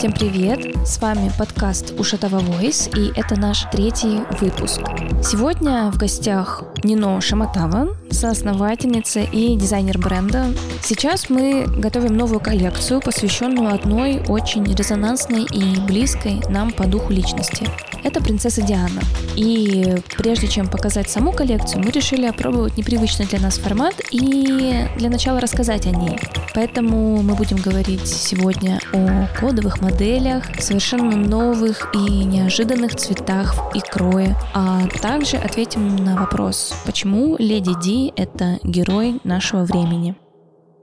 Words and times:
Всем 0.00 0.12
привет! 0.12 0.60
С 0.86 0.98
вами 1.02 1.30
подкаст 1.38 1.92
Ушатова 1.98 2.38
Voice, 2.38 2.90
и 2.98 3.12
это 3.20 3.38
наш 3.38 3.66
третий 3.70 4.20
выпуск. 4.40 4.80
Сегодня 5.22 5.90
в 5.90 5.98
гостях 5.98 6.64
Нино 6.82 7.20
Шаматава, 7.20 7.94
соосновательница 8.10 9.20
и 9.20 9.56
дизайнер 9.56 9.98
бренда. 9.98 10.46
Сейчас 10.82 11.28
мы 11.28 11.66
готовим 11.66 12.16
новую 12.16 12.40
коллекцию, 12.40 13.02
посвященную 13.02 13.74
одной 13.74 14.22
очень 14.26 14.64
резонансной 14.64 15.42
и 15.42 15.78
близкой 15.82 16.40
нам 16.48 16.70
по 16.72 16.86
духу 16.86 17.12
личности. 17.12 17.66
Это 18.02 18.22
принцесса 18.22 18.62
Диана. 18.62 19.02
И 19.36 19.96
прежде 20.16 20.48
чем 20.48 20.66
показать 20.66 21.10
саму 21.10 21.32
коллекцию, 21.32 21.84
мы 21.84 21.90
решили 21.90 22.24
опробовать 22.24 22.78
непривычный 22.78 23.26
для 23.26 23.38
нас 23.38 23.58
формат 23.58 23.96
и 24.10 24.86
для 24.96 25.10
начала 25.10 25.40
рассказать 25.40 25.84
о 25.86 25.90
ней. 25.90 26.18
Поэтому 26.54 27.22
мы 27.22 27.34
будем 27.34 27.58
говорить 27.58 28.06
сегодня 28.06 28.80
о 28.92 29.28
кодовых 29.38 29.80
моделях, 29.80 30.44
совершенно 30.60 31.16
новых 31.16 31.94
и 31.94 32.24
неожиданных 32.24 32.96
цветах 32.96 33.54
и 33.74 33.80
крое, 33.80 34.36
а 34.52 34.86
также 35.00 35.36
ответим 35.36 35.96
на 35.96 36.16
вопрос, 36.16 36.74
почему 36.84 37.36
Леди 37.38 37.74
Ди— 37.80 38.12
это 38.16 38.58
герой 38.64 39.20
нашего 39.24 39.64
времени. 39.64 40.16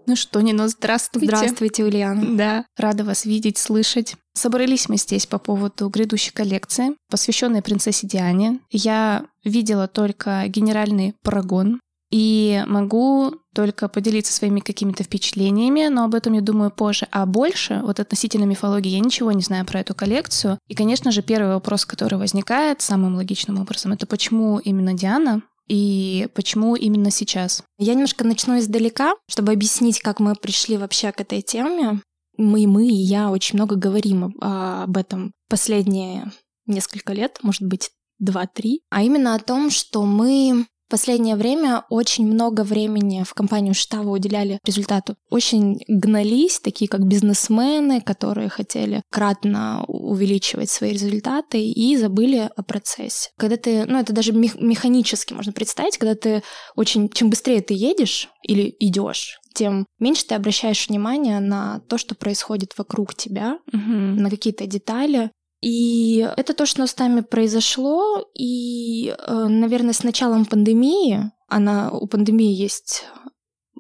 Ну 0.05 0.15
что, 0.15 0.39
Нино, 0.39 0.69
здравствуйте. 0.69 1.27
Здравствуйте, 1.27 1.83
Ульяна. 1.83 2.37
Да, 2.37 2.65
рада 2.77 3.03
вас 3.03 3.25
видеть, 3.25 3.57
слышать. 3.57 4.15
Собрались 4.33 4.87
мы 4.87 4.95
здесь 4.95 5.25
по 5.25 5.37
поводу 5.37 5.89
грядущей 5.89 6.31
коллекции, 6.31 6.95
посвященной 7.11 7.61
принцессе 7.61 8.07
Диане. 8.07 8.59
Я 8.71 9.25
видела 9.43 9.89
только 9.89 10.45
генеральный 10.47 11.13
парагон, 11.23 11.81
и 12.09 12.63
могу 12.67 13.35
только 13.57 13.87
поделиться 13.87 14.31
своими 14.31 14.59
какими-то 14.59 15.03
впечатлениями, 15.03 15.87
но 15.87 16.03
об 16.03 16.13
этом 16.13 16.33
я 16.33 16.41
думаю 16.41 16.69
позже. 16.69 17.07
А 17.09 17.25
больше, 17.25 17.81
вот 17.83 17.99
относительно 17.99 18.43
мифологии, 18.43 18.89
я 18.91 18.99
ничего 18.99 19.31
не 19.31 19.41
знаю 19.41 19.65
про 19.65 19.79
эту 19.79 19.95
коллекцию. 19.95 20.59
И, 20.67 20.75
конечно 20.75 21.09
же, 21.11 21.23
первый 21.23 21.55
вопрос, 21.55 21.83
который 21.83 22.19
возникает 22.19 22.83
самым 22.83 23.15
логичным 23.15 23.59
образом, 23.59 23.93
это 23.93 24.05
почему 24.05 24.59
именно 24.59 24.93
Диана? 24.93 25.41
И 25.67 26.27
почему 26.35 26.75
именно 26.75 27.09
сейчас? 27.09 27.63
Я 27.79 27.95
немножко 27.95 28.23
начну 28.23 28.59
издалека, 28.59 29.15
чтобы 29.27 29.53
объяснить, 29.53 30.01
как 30.01 30.19
мы 30.19 30.35
пришли 30.35 30.77
вообще 30.77 31.11
к 31.11 31.19
этой 31.19 31.41
теме. 31.41 31.99
Мы, 32.37 32.67
мы 32.67 32.85
и 32.85 32.93
я 32.93 33.31
очень 33.31 33.55
много 33.55 33.75
говорим 33.75 34.25
об, 34.25 34.33
об 34.39 34.97
этом 34.97 35.31
последние 35.49 36.31
несколько 36.67 37.11
лет, 37.13 37.39
может 37.41 37.63
быть, 37.63 37.89
два-три, 38.19 38.81
а 38.91 39.01
именно 39.01 39.33
о 39.33 39.39
том, 39.39 39.71
что 39.71 40.05
мы 40.05 40.67
в 40.87 40.89
последнее 40.89 41.35
время 41.35 41.83
очень 41.89 42.25
много 42.25 42.63
времени 42.63 43.23
в 43.27 43.33
компанию 43.33 43.73
штаба 43.73 44.07
уделяли 44.09 44.59
результату. 44.63 45.17
Очень 45.29 45.81
гнались, 45.89 46.61
такие 46.61 46.87
как 46.87 47.05
бизнесмены, 47.05 47.99
которые 47.99 48.47
хотели 48.47 49.01
кратно 49.11 49.83
увеличивать 49.87 50.69
свои 50.69 50.93
результаты 50.93 51.61
и 51.61 51.97
забыли 51.97 52.49
о 52.55 52.63
процессе. 52.63 53.31
Когда 53.37 53.57
ты, 53.57 53.83
ну 53.85 53.99
это 53.99 54.13
даже 54.13 54.31
механически 54.31 55.33
можно 55.33 55.51
представить, 55.51 55.97
когда 55.97 56.15
ты 56.15 56.41
очень, 56.77 57.09
чем 57.09 57.29
быстрее 57.29 57.59
ты 57.61 57.73
едешь 57.73 58.29
или 58.43 58.73
идешь, 58.79 59.39
тем 59.57 59.87
меньше 59.99 60.25
ты 60.27 60.35
обращаешь 60.35 60.87
внимание 60.87 61.39
на 61.39 61.81
то, 61.89 61.97
что 61.97 62.13
происходит 62.13 62.77
вокруг 62.77 63.15
тебя, 63.15 63.57
угу. 63.73 63.81
на 63.81 64.29
какие-то 64.29 64.67
детали. 64.67 65.31
И 65.61 66.27
это 66.37 66.53
то, 66.53 66.65
что 66.65 66.85
с 66.85 66.97
нами 66.97 67.21
произошло, 67.21 68.25
и, 68.35 69.15
э, 69.17 69.47
наверное, 69.47 69.93
с 69.93 70.03
началом 70.03 70.45
пандемии, 70.45 71.31
она, 71.47 71.91
у 71.91 72.07
пандемии 72.07 72.53
есть 72.53 73.05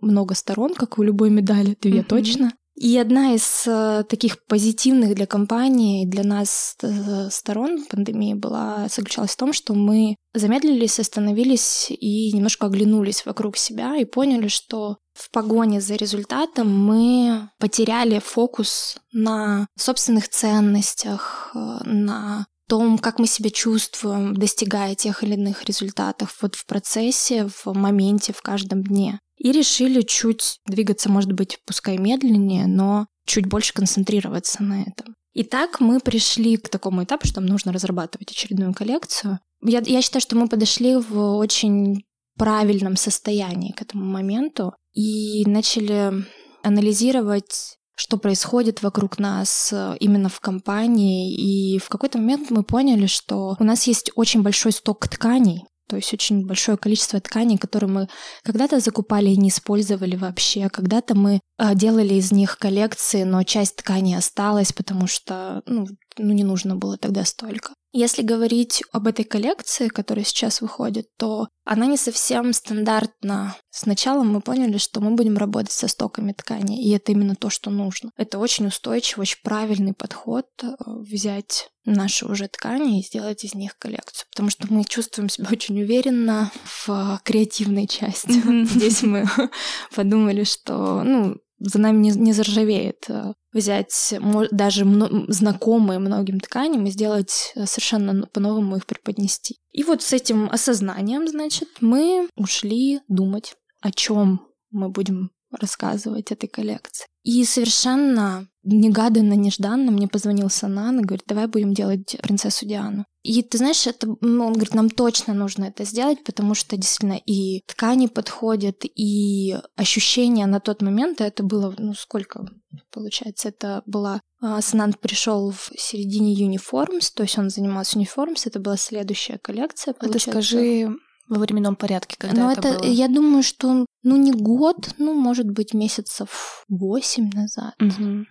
много 0.01 0.33
сторон, 0.35 0.73
как 0.73 0.97
у 0.97 1.03
любой 1.03 1.29
медали, 1.29 1.77
две 1.79 1.99
mm-hmm. 1.99 2.03
точно. 2.03 2.53
И 2.77 2.95
одна 2.99 3.33
из 3.33 3.63
э, 3.65 4.03
таких 4.07 4.45
позитивных 4.45 5.15
для 5.15 5.25
компании, 5.25 6.05
для 6.05 6.23
нас 6.23 6.77
э, 6.83 7.27
сторон 7.31 7.83
пандемии 7.85 8.35
была, 8.35 8.87
заключалась 8.87 9.31
в 9.31 9.37
том, 9.37 9.51
что 9.51 9.73
мы 9.73 10.15
замедлились, 10.35 10.99
остановились 10.99 11.87
и 11.89 12.31
немножко 12.33 12.67
оглянулись 12.67 13.25
вокруг 13.25 13.57
себя 13.57 13.95
и 13.97 14.05
поняли, 14.05 14.47
что 14.47 14.97
в 15.15 15.31
погоне 15.31 15.81
за 15.81 15.95
результатом 15.95 16.69
мы 16.71 17.49
потеряли 17.57 18.19
фокус 18.19 18.97
на 19.11 19.65
собственных 19.75 20.29
ценностях, 20.29 21.49
э, 21.55 21.57
на 21.83 22.45
том, 22.69 22.99
как 22.99 23.17
мы 23.17 23.25
себя 23.25 23.49
чувствуем, 23.49 24.35
достигая 24.35 24.93
тех 24.93 25.23
или 25.23 25.33
иных 25.33 25.65
результатов 25.65 26.37
вот 26.43 26.53
в 26.53 26.67
процессе, 26.67 27.47
в 27.47 27.73
моменте, 27.73 28.33
в 28.33 28.43
каждом 28.43 28.83
дне 28.83 29.19
и 29.37 29.51
решили 29.51 30.01
чуть 30.01 30.59
двигаться, 30.65 31.09
может 31.09 31.31
быть, 31.31 31.59
пускай 31.65 31.97
медленнее, 31.97 32.67
но 32.67 33.07
чуть 33.25 33.45
больше 33.45 33.73
концентрироваться 33.73 34.63
на 34.63 34.81
этом. 34.83 35.15
Итак, 35.33 35.79
мы 35.79 35.99
пришли 35.99 36.57
к 36.57 36.69
такому 36.69 37.03
этапу, 37.03 37.27
что 37.27 37.41
нам 37.41 37.49
нужно 37.49 37.71
разрабатывать 37.71 38.31
очередную 38.31 38.73
коллекцию. 38.73 39.39
Я, 39.63 39.81
я 39.85 40.01
считаю, 40.01 40.21
что 40.21 40.35
мы 40.35 40.47
подошли 40.47 40.95
в 40.95 41.37
очень 41.37 42.03
правильном 42.37 42.95
состоянии 42.95 43.71
к 43.71 43.81
этому 43.81 44.05
моменту 44.05 44.73
и 44.93 45.43
начали 45.45 46.25
анализировать, 46.63 47.77
что 47.95 48.17
происходит 48.17 48.81
вокруг 48.81 49.19
нас 49.19 49.73
именно 49.99 50.29
в 50.29 50.39
компании. 50.39 51.33
И 51.35 51.77
в 51.79 51.89
какой-то 51.89 52.17
момент 52.17 52.49
мы 52.49 52.63
поняли, 52.63 53.05
что 53.05 53.55
у 53.59 53.63
нас 53.63 53.85
есть 53.85 54.11
очень 54.15 54.41
большой 54.41 54.71
сток 54.71 55.07
тканей, 55.07 55.65
то 55.87 55.95
есть 55.95 56.13
очень 56.13 56.45
большое 56.45 56.77
количество 56.77 57.19
тканей, 57.19 57.57
которые 57.57 57.89
мы 57.89 58.09
когда-то 58.43 58.79
закупали 58.79 59.29
и 59.29 59.37
не 59.37 59.49
использовали 59.49 60.15
вообще. 60.15 60.69
Когда-то 60.69 61.15
мы 61.15 61.39
э, 61.57 61.75
делали 61.75 62.15
из 62.15 62.31
них 62.31 62.57
коллекции, 62.57 63.23
но 63.23 63.43
часть 63.43 63.77
ткани 63.77 64.13
осталась, 64.13 64.73
потому 64.73 65.07
что 65.07 65.61
ну, 65.65 65.87
ну, 66.17 66.33
не 66.33 66.43
нужно 66.43 66.75
было 66.75 66.97
тогда 66.97 67.25
столько. 67.25 67.73
Если 67.93 68.21
говорить 68.21 68.83
об 68.91 69.07
этой 69.07 69.25
коллекции, 69.25 69.87
которая 69.87 70.25
сейчас 70.25 70.61
выходит, 70.61 71.07
то 71.17 71.47
она 71.63 71.85
не 71.85 71.97
совсем 71.97 72.53
стандартна. 72.53 73.55
Сначала 73.71 74.23
мы 74.23 74.41
поняли, 74.41 74.77
что 74.77 74.99
мы 74.99 75.15
будем 75.15 75.37
работать 75.37 75.71
со 75.71 75.87
стоками 75.87 76.33
ткани, 76.33 76.83
и 76.83 76.91
это 76.91 77.11
именно 77.11 77.35
то, 77.35 77.49
что 77.49 77.69
нужно. 77.69 78.11
Это 78.17 78.39
очень 78.39 78.67
устойчивый, 78.67 79.23
очень 79.23 79.39
правильный 79.43 79.93
подход 79.93 80.45
э, 80.61 80.67
взять 80.85 81.69
наши 81.85 82.25
уже 82.25 82.49
ткани 82.49 82.99
и 82.99 83.03
сделать 83.03 83.45
из 83.45 83.55
них 83.55 83.77
коллекцию, 83.77 84.27
потому 84.31 84.49
что 84.49 84.71
мы 84.71 84.83
чувствуем 84.83 85.29
себя 85.29 85.47
очень 85.49 85.81
уверенно 85.81 86.51
в 86.65 87.19
креативной 87.23 87.87
части. 87.87 88.65
Здесь 88.65 89.01
мы 89.01 89.25
подумали, 89.95 90.43
что, 90.43 91.03
ну, 91.03 91.37
за 91.59 91.79
нами 91.79 91.97
не, 91.97 92.11
не 92.11 92.33
заржавеет 92.33 93.05
э, 93.09 93.33
взять 93.57 94.15
даже 94.51 94.85
знакомые 95.27 95.99
многим 95.99 96.39
тканям 96.39 96.85
и 96.85 96.91
сделать 96.91 97.51
э, 97.55 97.65
совершенно 97.65 98.27
по-новому 98.27 98.77
их 98.77 98.85
преподнести. 98.85 99.57
И 99.71 99.83
вот 99.83 100.01
с 100.01 100.13
этим 100.13 100.49
осознанием, 100.49 101.27
значит, 101.27 101.67
мы 101.81 102.29
ушли 102.35 103.01
думать, 103.07 103.55
о 103.81 103.91
чем 103.91 104.41
мы 104.71 104.89
будем 104.89 105.31
рассказывать 105.51 106.31
этой 106.31 106.47
коллекции. 106.47 107.07
И 107.23 107.43
совершенно 107.43 108.47
негаданно, 108.67 109.33
нежданно 109.33 109.91
мне 109.91 110.07
позвонил 110.07 110.49
Санан 110.49 110.99
и 110.99 111.03
говорит, 111.03 111.25
давай 111.27 111.47
будем 111.47 111.73
делать 111.73 112.17
принцессу 112.21 112.65
Диану. 112.65 113.05
И 113.23 113.41
ты 113.43 113.57
знаешь, 113.57 113.87
это, 113.87 114.07
ну, 114.21 114.45
он 114.45 114.53
говорит, 114.53 114.73
нам 114.73 114.89
точно 114.89 115.33
нужно 115.33 115.65
это 115.65 115.83
сделать, 115.83 116.23
потому 116.23 116.53
что 116.53 116.77
действительно 116.77 117.19
и 117.25 117.61
ткани 117.67 118.07
подходят, 118.07 118.83
и 118.83 119.57
ощущения 119.75 120.45
на 120.45 120.59
тот 120.59 120.81
момент, 120.81 121.21
это 121.21 121.43
было, 121.43 121.73
ну 121.77 121.93
сколько 121.93 122.45
получается, 122.91 123.49
это 123.49 123.81
была... 123.85 124.21
А, 124.41 124.61
Санант 124.61 124.99
пришел 124.99 125.51
в 125.51 125.71
середине 125.77 126.35
Uniforms, 126.35 127.11
то 127.13 127.23
есть 127.23 127.37
он 127.37 127.49
занимался 127.49 127.97
Uniforms, 127.97 128.43
это 128.45 128.59
была 128.59 128.77
следующая 128.77 129.39
коллекция. 129.39 129.93
Получается. 129.93 130.29
Это 130.29 130.41
скажи 130.41 130.89
во 131.27 131.39
временном 131.39 131.75
порядке, 131.75 132.15
когда 132.17 132.43
Но 132.43 132.51
это, 132.51 132.67
это 132.67 132.79
было? 132.79 132.87
Я 132.87 133.07
думаю, 133.07 133.43
что, 133.43 133.85
ну, 134.03 134.15
не 134.15 134.31
год, 134.31 134.95
ну, 134.97 135.13
может 135.13 135.47
быть, 135.47 135.73
месяцев 135.73 136.63
восемь 136.69 137.29
назад. 137.33 137.73
Угу. 137.81 138.25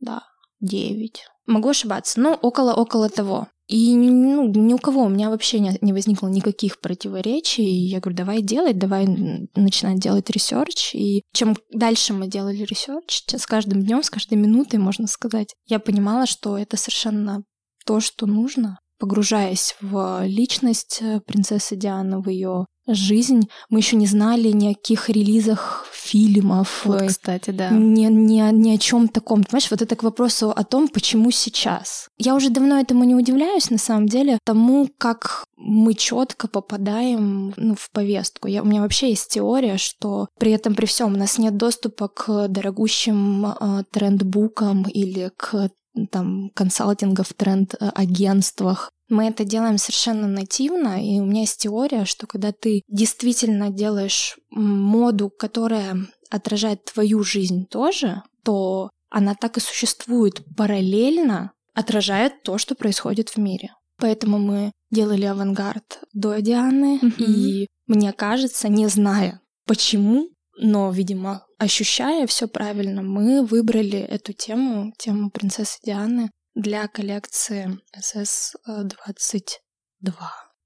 Да, 0.00 0.22
девять. 0.60 1.24
Могу 1.46 1.70
ошибаться, 1.70 2.20
но 2.20 2.34
около-около 2.34 3.08
того. 3.08 3.48
И 3.68 3.94
ну, 3.94 4.48
ни 4.48 4.72
у 4.72 4.78
кого 4.78 5.04
у 5.04 5.08
меня 5.10 5.28
вообще 5.28 5.60
не, 5.60 5.76
не 5.82 5.92
возникло 5.92 6.28
никаких 6.28 6.80
противоречий. 6.80 7.64
И 7.64 7.88
я 7.88 8.00
говорю, 8.00 8.16
давай 8.16 8.40
делать, 8.40 8.78
давай 8.78 9.06
начинать 9.54 10.00
делать 10.00 10.30
research. 10.30 10.94
И 10.94 11.22
чем 11.32 11.54
дальше 11.70 12.14
мы 12.14 12.28
делали 12.28 12.64
research, 12.64 13.24
с 13.28 13.46
каждым 13.46 13.82
днем, 13.82 14.02
с 14.02 14.10
каждой 14.10 14.38
минутой, 14.38 14.78
можно 14.78 15.06
сказать, 15.06 15.54
я 15.66 15.78
понимала, 15.78 16.26
что 16.26 16.56
это 16.56 16.78
совершенно 16.78 17.44
то, 17.84 18.00
что 18.00 18.26
нужно 18.26 18.78
погружаясь 18.98 19.76
в 19.80 20.24
личность 20.24 20.98
э, 21.00 21.20
принцессы 21.20 21.76
Дианы, 21.76 22.20
в 22.20 22.28
ее 22.28 22.66
жизнь. 22.88 23.48
Мы 23.68 23.80
еще 23.80 23.96
не 23.96 24.06
знали 24.06 24.48
ни 24.48 24.72
о 24.72 24.74
каких 24.74 25.08
релизах 25.10 25.86
фильмов. 25.92 26.82
Вот, 26.84 27.02
кстати, 27.02 27.50
да. 27.50 27.68
Ни, 27.70 28.06
ни, 28.06 28.40
ни 28.52 28.74
о 28.74 28.78
чем 28.78 29.08
таком. 29.08 29.44
Понимаешь, 29.44 29.70
вот 29.70 29.82
это 29.82 29.94
к 29.94 30.02
вопросу 30.02 30.50
о 30.50 30.64
том, 30.64 30.88
почему 30.88 31.30
сейчас. 31.30 32.08
Я 32.16 32.34
уже 32.34 32.50
давно 32.50 32.80
этому 32.80 33.04
не 33.04 33.14
удивляюсь, 33.14 33.70
на 33.70 33.78
самом 33.78 34.06
деле, 34.06 34.38
тому, 34.44 34.88
как 34.98 35.44
мы 35.56 35.94
четко 35.94 36.48
попадаем 36.48 37.52
ну, 37.56 37.74
в 37.74 37.90
повестку. 37.90 38.48
Я, 38.48 38.62
у 38.62 38.64
меня 38.64 38.80
вообще 38.80 39.10
есть 39.10 39.28
теория, 39.28 39.76
что 39.76 40.28
при 40.38 40.52
этом 40.52 40.74
при 40.74 40.86
всем 40.86 41.14
у 41.14 41.16
нас 41.16 41.36
нет 41.38 41.56
доступа 41.56 42.08
к 42.08 42.48
дорогущим 42.48 43.46
э, 43.46 43.84
трендбукам 43.90 44.84
или 44.84 45.30
к 45.36 45.70
там 46.06 46.50
консалтингов, 46.54 47.34
тренд-агентствах. 47.34 48.90
Мы 49.08 49.28
это 49.28 49.44
делаем 49.44 49.78
совершенно 49.78 50.28
нативно, 50.28 51.02
и 51.02 51.18
у 51.18 51.24
меня 51.24 51.40
есть 51.40 51.60
теория, 51.60 52.04
что 52.04 52.26
когда 52.26 52.52
ты 52.52 52.82
действительно 52.88 53.70
делаешь 53.70 54.38
моду, 54.50 55.30
которая 55.30 55.96
отражает 56.30 56.84
твою 56.84 57.22
жизнь 57.22 57.66
тоже, 57.66 58.22
то 58.44 58.90
она 59.10 59.34
так 59.34 59.56
и 59.56 59.60
существует 59.60 60.42
параллельно, 60.56 61.52
отражает 61.74 62.42
то, 62.42 62.58
что 62.58 62.74
происходит 62.74 63.30
в 63.30 63.38
мире. 63.38 63.74
Поэтому 63.98 64.38
мы 64.38 64.72
делали 64.90 65.24
авангард 65.24 66.00
до 66.12 66.38
Дианы, 66.40 66.98
mm-hmm. 66.98 67.24
и 67.24 67.66
мне 67.86 68.12
кажется, 68.12 68.68
не 68.68 68.86
зная 68.86 69.40
почему, 69.68 70.30
но, 70.58 70.90
видимо, 70.90 71.46
ощущая 71.58 72.26
все 72.26 72.48
правильно, 72.48 73.02
мы 73.02 73.44
выбрали 73.44 73.98
эту 73.98 74.32
тему, 74.32 74.92
тему 74.98 75.30
принцессы 75.30 75.78
Дианы, 75.84 76.30
для 76.54 76.88
коллекции 76.88 77.78
SS-22. 77.96 80.12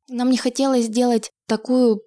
Нам 0.08 0.30
не 0.30 0.38
хотелось 0.38 0.86
сделать 0.86 1.30
такую 1.46 2.00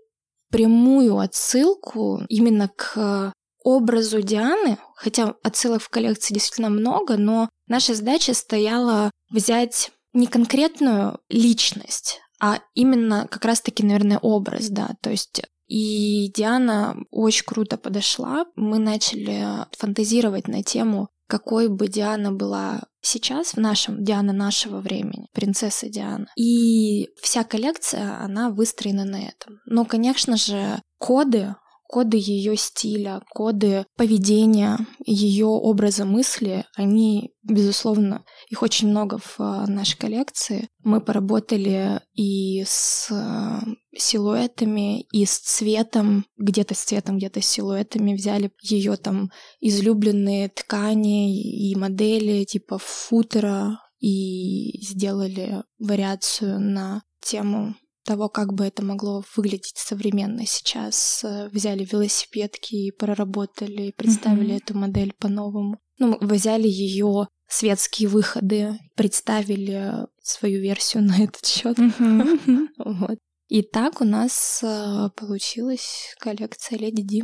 прямую 0.49 1.19
отсылку 1.19 2.21
именно 2.27 2.69
к 2.75 3.31
образу 3.63 4.21
Дианы, 4.21 4.77
хотя 4.95 5.35
отсылок 5.43 5.81
в 5.81 5.89
коллекции 5.89 6.33
действительно 6.33 6.69
много, 6.69 7.17
но 7.17 7.49
наша 7.67 7.93
задача 7.93 8.33
стояла 8.33 9.11
взять 9.29 9.91
не 10.13 10.27
конкретную 10.27 11.19
личность, 11.29 12.21
а 12.39 12.59
именно 12.73 13.27
как 13.29 13.45
раз-таки, 13.45 13.83
наверное, 13.83 14.19
образ, 14.19 14.69
да, 14.69 14.95
то 15.01 15.09
есть 15.09 15.41
и 15.67 16.31
Диана 16.35 16.95
очень 17.11 17.45
круто 17.45 17.77
подошла. 17.77 18.45
Мы 18.55 18.79
начали 18.79 19.65
фантазировать 19.77 20.47
на 20.47 20.63
тему, 20.63 21.09
какой 21.27 21.69
бы 21.69 21.87
Диана 21.87 22.31
была 22.31 22.83
сейчас 23.01 23.53
в 23.53 23.57
нашем 23.57 24.03
Диана 24.03 24.33
нашего 24.33 24.79
времени, 24.79 25.27
принцесса 25.33 25.89
Диана. 25.89 26.27
И 26.35 27.09
вся 27.21 27.43
коллекция, 27.43 28.19
она 28.23 28.49
выстроена 28.49 29.05
на 29.05 29.17
этом. 29.17 29.59
Но, 29.65 29.85
конечно 29.85 30.37
же, 30.37 30.81
коды 30.97 31.55
коды 31.87 32.17
ее 32.17 32.55
стиля, 32.57 33.21
коды 33.29 33.85
поведения, 33.95 34.77
ее 35.05 35.45
образа 35.45 36.05
мысли, 36.05 36.65
они, 36.75 37.31
безусловно, 37.43 38.23
их 38.49 38.63
очень 38.63 38.89
много 38.89 39.17
в 39.17 39.35
а, 39.39 39.67
нашей 39.67 39.97
коллекции. 39.97 40.69
Мы 40.83 40.99
поработали 40.99 42.01
и 42.13 42.63
с 42.65 43.09
а, 43.11 43.61
силуэтами, 43.95 45.01
и 45.01 45.25
с 45.25 45.39
цветом, 45.39 46.25
где-то 46.37 46.73
с 46.75 46.83
цветом, 46.83 47.17
где-то 47.17 47.41
с 47.41 47.45
силуэтами, 47.45 48.15
взяли 48.15 48.51
ее 48.61 48.97
там 48.97 49.29
излюбленные 49.59 50.49
ткани 50.49 51.69
и 51.71 51.75
модели 51.75 52.43
типа 52.45 52.77
футера 52.77 53.79
и 53.99 54.79
сделали 54.81 55.63
вариацию 55.79 56.59
на 56.59 57.03
тему 57.21 57.75
того, 58.05 58.29
как 58.29 58.53
бы 58.53 58.65
это 58.65 58.83
могло 58.83 59.23
выглядеть 59.35 59.77
современно 59.77 60.45
сейчас. 60.45 61.23
Э, 61.23 61.49
взяли 61.49 61.83
велосипедки 61.83 62.75
и 62.75 62.91
проработали, 62.91 63.91
представили 63.91 64.55
mm-hmm. 64.55 64.57
эту 64.57 64.77
модель 64.77 65.13
по-новому. 65.19 65.79
Ну, 65.97 66.17
мы 66.21 66.35
взяли 66.35 66.67
ее 66.67 67.27
светские 67.47 68.09
выходы, 68.09 68.79
представили 68.95 70.07
свою 70.21 70.61
версию 70.61 71.03
на 71.07 71.23
этот 71.23 71.45
счет. 71.45 71.77
Mm-hmm. 71.77 72.67
вот. 72.85 73.17
И 73.47 73.61
так 73.61 74.01
у 74.01 74.05
нас 74.05 74.61
э, 74.63 75.09
получилась 75.15 76.15
коллекция 76.19 76.79
Леди 76.79 77.03
Ди. 77.03 77.23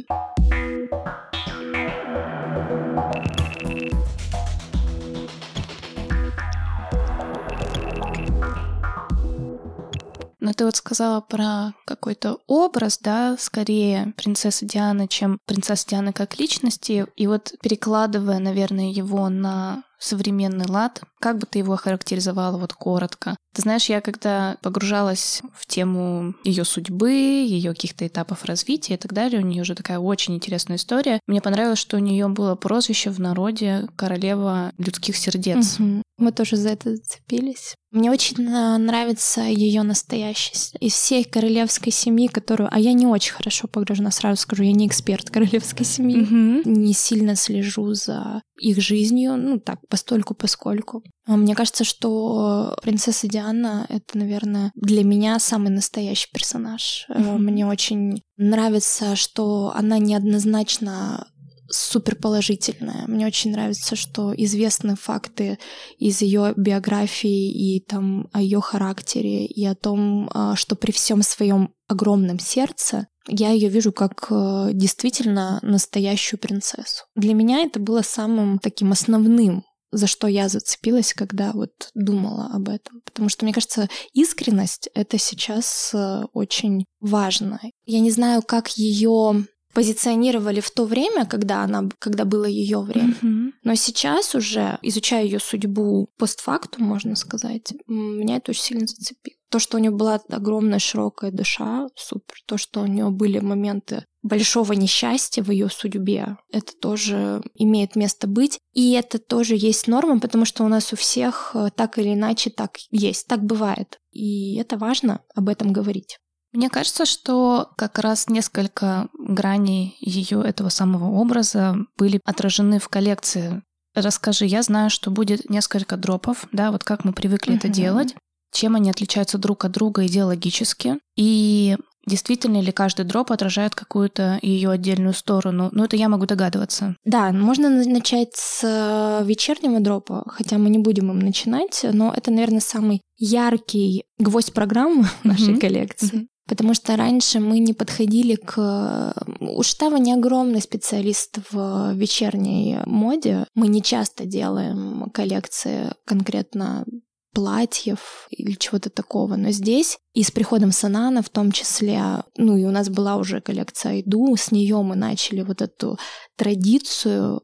Но 10.41 10.53
ты 10.53 10.65
вот 10.65 10.75
сказала 10.75 11.21
про 11.21 11.73
какой-то 11.85 12.39
образ, 12.47 12.97
да, 12.99 13.38
скорее 13.39 14.13
принцессы 14.17 14.65
Дианы, 14.65 15.07
чем 15.07 15.38
принцесса 15.45 15.88
Дианы 15.88 16.13
как 16.13 16.39
личности. 16.39 17.05
И 17.15 17.27
вот 17.27 17.53
перекладывая, 17.61 18.39
наверное, 18.39 18.89
его 18.89 19.29
на 19.29 19.83
современный 19.99 20.65
лад, 20.67 21.03
как 21.19 21.38
бы 21.38 21.45
ты 21.45 21.59
его 21.59 21.73
охарактеризовала 21.73 22.57
вот 22.57 22.73
коротко? 22.73 23.38
Ты 23.53 23.61
знаешь, 23.61 23.85
я 23.85 24.01
когда 24.01 24.57
погружалась 24.63 25.43
в 25.53 25.67
тему 25.67 26.33
ее 26.43 26.65
судьбы, 26.65 27.11
ее 27.11 27.73
каких-то 27.73 28.07
этапов 28.07 28.45
развития 28.45 28.95
и 28.95 28.97
так 28.97 29.13
далее, 29.13 29.39
у 29.41 29.45
нее 29.45 29.61
уже 29.61 29.75
такая 29.75 29.99
очень 29.99 30.33
интересная 30.33 30.77
история. 30.77 31.19
Мне 31.27 31.39
понравилось, 31.39 31.77
что 31.77 31.97
у 31.97 31.99
нее 31.99 32.27
было 32.27 32.55
прозвище 32.55 33.11
в 33.11 33.19
народе 33.19 33.88
королева 33.95 34.71
людских 34.79 35.15
сердец. 35.15 35.79
Угу. 35.79 36.01
Мы 36.17 36.31
тоже 36.31 36.55
за 36.55 36.69
это 36.69 36.95
зацепились. 36.95 37.75
Мне 37.91 38.09
очень 38.09 38.38
нравится 38.38 39.41
ее 39.41 39.83
настоящесть. 39.83 40.75
Из 40.79 40.93
всей 40.93 41.25
королевской 41.25 41.91
семьи, 41.91 42.27
которую... 42.27 42.69
А 42.71 42.79
я 42.79 42.93
не 42.93 43.05
очень 43.05 43.33
хорошо 43.33 43.67
погружена, 43.67 44.11
сразу 44.11 44.41
скажу, 44.41 44.63
я 44.63 44.71
не 44.71 44.88
эксперт 44.88 45.29
королевской 45.29 45.85
семьи. 45.85 46.21
Угу. 46.21 46.69
Не 46.69 46.93
сильно 46.93 47.35
слежу 47.35 47.93
за 47.93 48.43
их 48.57 48.79
жизнью, 48.79 49.35
ну 49.38 49.59
так, 49.59 49.79
постольку 49.89 50.35
поскольку. 50.35 51.03
А 51.25 51.35
мне 51.35 51.53
кажется, 51.53 51.83
что 51.83 52.77
принцесса 52.81 53.27
Диана— 53.27 53.85
это, 53.89 54.17
наверное, 54.17 54.71
для 54.75 55.03
меня 55.03 55.39
самый 55.39 55.69
настоящий 55.69 56.29
персонаж. 56.31 57.05
Mm-hmm. 57.09 57.38
Мне 57.38 57.65
очень 57.65 58.21
нравится, 58.38 59.15
что 59.15 59.71
она 59.75 59.97
неоднозначно 59.97 61.27
супер 61.71 62.15
положительная. 62.15 63.06
Мне 63.07 63.25
очень 63.25 63.51
нравится, 63.51 63.95
что 63.95 64.33
известны 64.35 64.95
факты 64.95 65.57
из 65.97 66.21
ее 66.21 66.53
биографии 66.56 67.51
и 67.51 67.79
там 67.79 68.29
о 68.33 68.41
ее 68.41 68.62
характере 68.62 69.45
и 69.45 69.65
о 69.65 69.75
том, 69.75 70.29
а, 70.33 70.56
что 70.56 70.75
при 70.75 70.91
всем 70.91 71.21
своем 71.23 71.73
огромном 71.88 72.39
сердце 72.39 73.07
я 73.27 73.51
ее 73.51 73.69
вижу 73.69 73.91
как 73.91 74.27
э, 74.31 74.69
действительно 74.73 75.59
настоящую 75.62 76.39
принцессу. 76.39 77.06
Для 77.15 77.35
меня 77.35 77.59
это 77.59 77.79
было 77.79 78.01
самым 78.01 78.57
таким 78.57 78.91
основным 78.91 79.63
за 79.91 80.07
что 80.07 80.27
я 80.27 80.47
зацепилась, 80.47 81.13
когда 81.13 81.51
вот 81.51 81.91
думала 81.94 82.50
об 82.53 82.69
этом. 82.69 83.01
Потому 83.03 83.29
что, 83.29 83.45
мне 83.45 83.53
кажется, 83.53 83.89
искренность— 84.13 84.89
это 84.94 85.17
сейчас 85.17 85.91
э, 85.94 86.24
очень 86.33 86.85
важно. 87.01 87.59
Я 87.85 88.00
не 88.00 88.12
знаю, 88.12 88.41
как 88.41 88.69
ее 88.77 89.45
позиционировали 89.73 90.59
в 90.59 90.71
то 90.71 90.85
время, 90.85 91.25
когда 91.25 91.63
она, 91.63 91.89
когда 92.00 92.25
было 92.25 92.45
ее 92.45 92.79
время. 92.81 93.15
Mm-hmm. 93.21 93.51
Но 93.63 93.75
сейчас 93.75 94.36
уже, 94.36 94.77
изучая 94.81 95.24
ее 95.24 95.39
судьбу 95.39 96.10
постфактум, 96.17 96.86
можно 96.86 97.15
сказать, 97.15 97.74
меня 97.88 98.38
это 98.38 98.51
очень 98.51 98.63
сильно 98.63 98.88
зацепило. 98.88 99.36
То, 99.50 99.60
что 99.60 99.77
у 99.77 99.79
нее 99.81 99.91
была 99.91 100.22
огромная 100.29 100.79
широкая 100.79 101.29
душа, 101.31 101.88
супер. 101.95 102.36
То, 102.45 102.57
что 102.57 102.81
у 102.81 102.86
нее 102.86 103.10
были 103.10 103.39
моменты 103.39 104.05
большого 104.24 104.74
несчастья 104.74 105.43
в 105.43 105.51
ее 105.51 105.69
судьбе, 105.69 106.38
это 106.51 106.74
тоже 106.79 107.41
имеет 107.55 107.95
место 107.95 108.27
быть. 108.27 108.60
И 108.74 108.93
это 108.93 109.19
тоже 109.19 109.55
есть 109.57 109.88
норма, 109.88 110.19
потому 110.19 110.45
что 110.45 110.63
у 110.63 110.67
нас 110.67 110.93
у 110.93 110.95
всех 110.95 111.51
э, 111.53 111.69
так 111.75 111.98
или 111.98 112.13
иначе 112.13 112.50
так 112.50 112.77
есть, 112.91 113.27
так 113.27 113.43
бывает. 113.43 114.00
И 114.12 114.55
это 114.55 114.77
важно 114.77 115.22
об 115.36 115.50
этом 115.50 115.74
говорить. 115.74 116.17
Мне 116.53 116.70
кажется, 116.70 117.05
что 117.05 117.70
как 117.77 118.00
раз 118.00 118.27
несколько 118.27 119.08
граней 119.17 119.96
ее 120.00 120.43
этого 120.43 120.70
самого 120.70 121.05
образа 121.20 121.77
были 121.98 122.20
отражены 122.25 122.79
в 122.79 122.89
коллекции. 122.89 123.62
Расскажи, 123.96 124.46
я 124.46 124.62
знаю, 124.62 124.89
что 124.89 125.12
будет 125.12 125.50
несколько 125.50 125.98
дропов, 125.98 126.48
да, 126.51 126.72
вот 126.72 126.84
как 126.84 127.03
мы 127.03 127.13
привыкли 127.13 127.53
uh-huh. 127.53 127.58
это 127.58 127.67
делать, 127.70 128.15
чем 128.53 128.75
они 128.75 128.89
отличаются 128.89 129.38
друг 129.38 129.65
от 129.65 129.72
друга 129.72 130.05
идеологически, 130.05 131.00
и 131.17 131.77
действительно 132.08 132.62
ли 132.62 132.72
каждый 132.72 133.05
дроп 133.05 133.31
отражает 133.31 133.75
какую-то 133.75 134.39
ее 134.41 134.72
отдельную 134.72 135.13
сторону. 135.13 135.70
Ну, 135.72 135.84
это 135.84 135.96
я 135.96 136.10
могу 136.10 136.25
догадываться. 136.25 136.96
Да, 137.05 137.31
можно 137.31 137.70
начать 137.70 138.36
с 138.36 138.62
э, 138.63 139.25
вечернего 139.25 139.79
дропа, 139.79 140.24
хотя 140.27 140.58
мы 140.58 140.70
не 140.70 140.79
будем 140.79 141.12
им 141.12 141.20
начинать, 141.20 141.86
но 141.91 142.13
это, 142.15 142.31
наверное, 142.31 142.60
самый 142.60 143.01
яркий 143.17 144.05
гвоздь 144.17 144.53
программы 144.53 145.05
нашей 145.24 145.55
mm-hmm. 145.55 145.60
коллекции. 145.60 146.17
Mm-hmm. 146.22 146.27
Потому 146.48 146.74
что 146.74 146.95
раньше 146.95 147.39
мы 147.39 147.60
не 147.60 147.74
подходили 147.74 148.36
к... 148.36 149.13
Уштава 149.39 149.98
не 149.98 150.13
огромный 150.13 150.62
специалист 150.62 151.38
в 151.51 151.93
вечерней 151.93 152.79
моде. 152.86 153.45
Мы 153.55 153.67
не 153.67 153.81
часто 153.81 154.25
делаем 154.25 155.10
коллекции 155.13 155.91
конкретно 156.05 156.86
платьев 157.33 158.27
или 158.29 158.53
чего-то 158.53 158.89
такого. 158.89 159.35
Но 159.35 159.51
здесь 159.51 159.97
и 160.13 160.23
с 160.23 160.31
приходом 160.31 160.71
Санана 160.71 161.21
в 161.21 161.29
том 161.29 161.51
числе, 161.51 162.23
ну 162.38 162.57
и 162.57 162.65
у 162.65 162.71
нас 162.71 162.89
была 162.89 163.15
уже 163.15 163.41
коллекция 163.41 163.93
Айду, 163.93 164.35
с 164.35 164.51
нее 164.51 164.81
мы 164.81 164.95
начали 164.95 165.41
вот 165.41 165.61
эту 165.61 165.97
традицию 166.38 167.41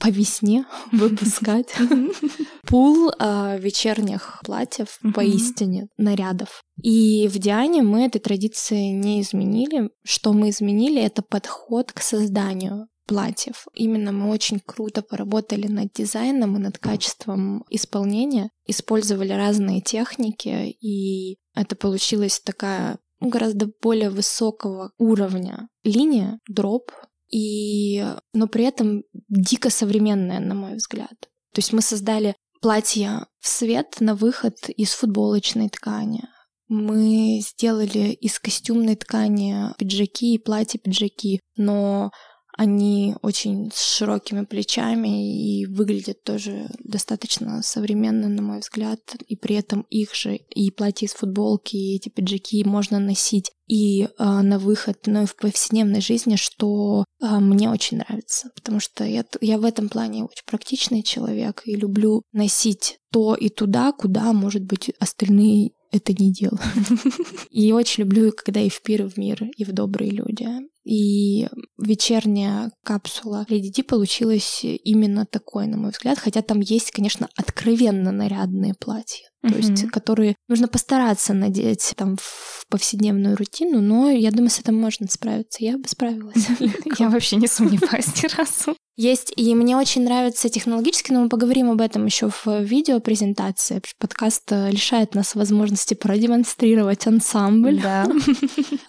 по 0.00 0.08
весне 0.08 0.64
выпускать 0.92 1.74
пул 2.66 3.12
а, 3.18 3.56
вечерних 3.58 4.40
платьев 4.44 4.98
поистине, 5.14 5.88
нарядов. 5.98 6.62
И 6.82 7.28
в 7.28 7.38
Диане 7.38 7.82
мы 7.82 8.04
этой 8.06 8.18
традиции 8.18 8.88
не 8.88 9.20
изменили. 9.20 9.90
Что 10.04 10.32
мы 10.32 10.50
изменили, 10.50 11.02
это 11.02 11.22
подход 11.22 11.92
к 11.92 12.00
созданию 12.00 12.88
платьев. 13.06 13.66
Именно 13.74 14.12
мы 14.12 14.30
очень 14.30 14.60
круто 14.60 15.02
поработали 15.02 15.66
над 15.66 15.92
дизайном 15.92 16.56
и 16.56 16.60
над 16.60 16.78
качеством 16.78 17.64
исполнения, 17.70 18.50
использовали 18.66 19.32
разные 19.32 19.80
техники, 19.80 20.76
и 20.80 21.38
это 21.54 21.76
получилась 21.76 22.40
такая 22.40 22.98
ну, 23.20 23.28
гораздо 23.28 23.70
более 23.82 24.10
высокого 24.10 24.92
уровня 24.98 25.68
линия, 25.84 26.40
дроп, 26.48 26.90
и, 27.32 28.04
но 28.32 28.46
при 28.46 28.64
этом 28.64 29.02
дико 29.28 29.70
современная, 29.70 30.40
на 30.40 30.54
мой 30.54 30.76
взгляд. 30.76 31.16
То 31.52 31.58
есть 31.58 31.72
мы 31.72 31.80
создали 31.80 32.34
платье 32.60 33.26
в 33.40 33.48
свет 33.48 33.96
на 34.00 34.14
выход 34.14 34.56
из 34.68 34.92
футболочной 34.92 35.68
ткани. 35.68 36.24
Мы 36.68 37.40
сделали 37.40 38.10
из 38.12 38.38
костюмной 38.40 38.96
ткани 38.96 39.72
пиджаки 39.78 40.34
и 40.34 40.38
платья-пиджаки, 40.38 41.40
но 41.56 42.10
они 42.56 43.14
очень 43.22 43.70
с 43.74 43.96
широкими 43.96 44.44
плечами 44.44 45.60
и 45.60 45.66
выглядят 45.66 46.22
тоже 46.22 46.68
достаточно 46.82 47.62
современно, 47.62 48.28
на 48.28 48.42
мой 48.42 48.60
взгляд. 48.60 49.00
И 49.28 49.36
при 49.36 49.56
этом 49.56 49.82
их 49.90 50.14
же 50.14 50.36
и 50.36 50.70
платья 50.70 51.06
из 51.06 51.12
футболки, 51.12 51.76
и 51.76 51.96
эти 51.96 52.08
пиджаки 52.08 52.64
можно 52.64 52.98
носить 52.98 53.52
и 53.68 54.04
э, 54.04 54.08
на 54.18 54.58
выход, 54.58 54.98
но 55.06 55.22
и 55.22 55.26
в 55.26 55.36
повседневной 55.36 56.00
жизни, 56.00 56.36
что 56.36 57.04
э, 57.20 57.38
мне 57.38 57.68
очень 57.68 57.98
нравится, 57.98 58.50
потому 58.54 58.80
что 58.80 59.04
я, 59.04 59.24
я 59.40 59.58
в 59.58 59.64
этом 59.64 59.88
плане 59.88 60.24
очень 60.24 60.44
практичный 60.46 61.02
человек 61.02 61.62
и 61.66 61.74
люблю 61.74 62.22
носить 62.32 62.98
то 63.10 63.34
и 63.34 63.48
туда, 63.48 63.92
куда, 63.92 64.32
может 64.32 64.64
быть, 64.64 64.90
остальные 64.98 65.72
это 65.92 66.12
не 66.12 66.32
делают. 66.32 66.60
И 67.50 67.72
очень 67.72 68.04
люблю, 68.04 68.32
когда 68.32 68.60
и 68.60 68.68
в 68.68 68.82
пир, 68.82 69.08
в 69.08 69.16
мир, 69.16 69.44
и 69.56 69.64
в 69.64 69.72
добрые 69.72 70.10
люди. 70.10 70.46
И 70.86 71.48
вечерняя 71.78 72.70
капсула 72.84 73.44
Lady 73.50 73.72
Di 73.76 73.82
получилась 73.82 74.60
именно 74.62 75.26
такой, 75.26 75.66
на 75.66 75.76
мой 75.76 75.90
взгляд, 75.90 76.16
хотя 76.16 76.42
там 76.42 76.60
есть, 76.60 76.92
конечно, 76.92 77.28
откровенно 77.34 78.12
нарядные 78.12 78.74
платья, 78.78 79.28
то 79.42 79.48
mm-hmm. 79.48 79.56
есть 79.58 79.90
которые 79.90 80.36
нужно 80.46 80.68
постараться 80.68 81.34
надеть 81.34 81.92
там 81.96 82.16
в 82.20 82.64
повседневную 82.68 83.36
рутину, 83.36 83.80
но 83.80 84.10
я 84.10 84.30
думаю, 84.30 84.50
с 84.50 84.60
этим 84.60 84.80
можно 84.80 85.08
справиться. 85.08 85.64
Я 85.64 85.76
бы 85.76 85.88
справилась. 85.88 86.46
Я 86.98 87.10
вообще 87.10 87.36
не 87.36 87.48
сомневаюсь 87.48 88.22
ни 88.22 88.28
разу. 88.36 88.76
Есть, 88.98 89.34
и 89.36 89.54
мне 89.54 89.76
очень 89.76 90.04
нравится 90.04 90.48
технологически, 90.48 91.12
но 91.12 91.20
мы 91.20 91.28
поговорим 91.28 91.70
об 91.70 91.82
этом 91.82 92.06
еще 92.06 92.30
в 92.30 92.46
видеопрезентации. 92.46 93.82
Подкаст 93.98 94.50
э, 94.50 94.70
лишает 94.70 95.14
нас 95.14 95.34
возможности 95.34 95.92
продемонстрировать 95.92 97.06
ансамбль. 97.06 97.78
Да. 97.82 98.06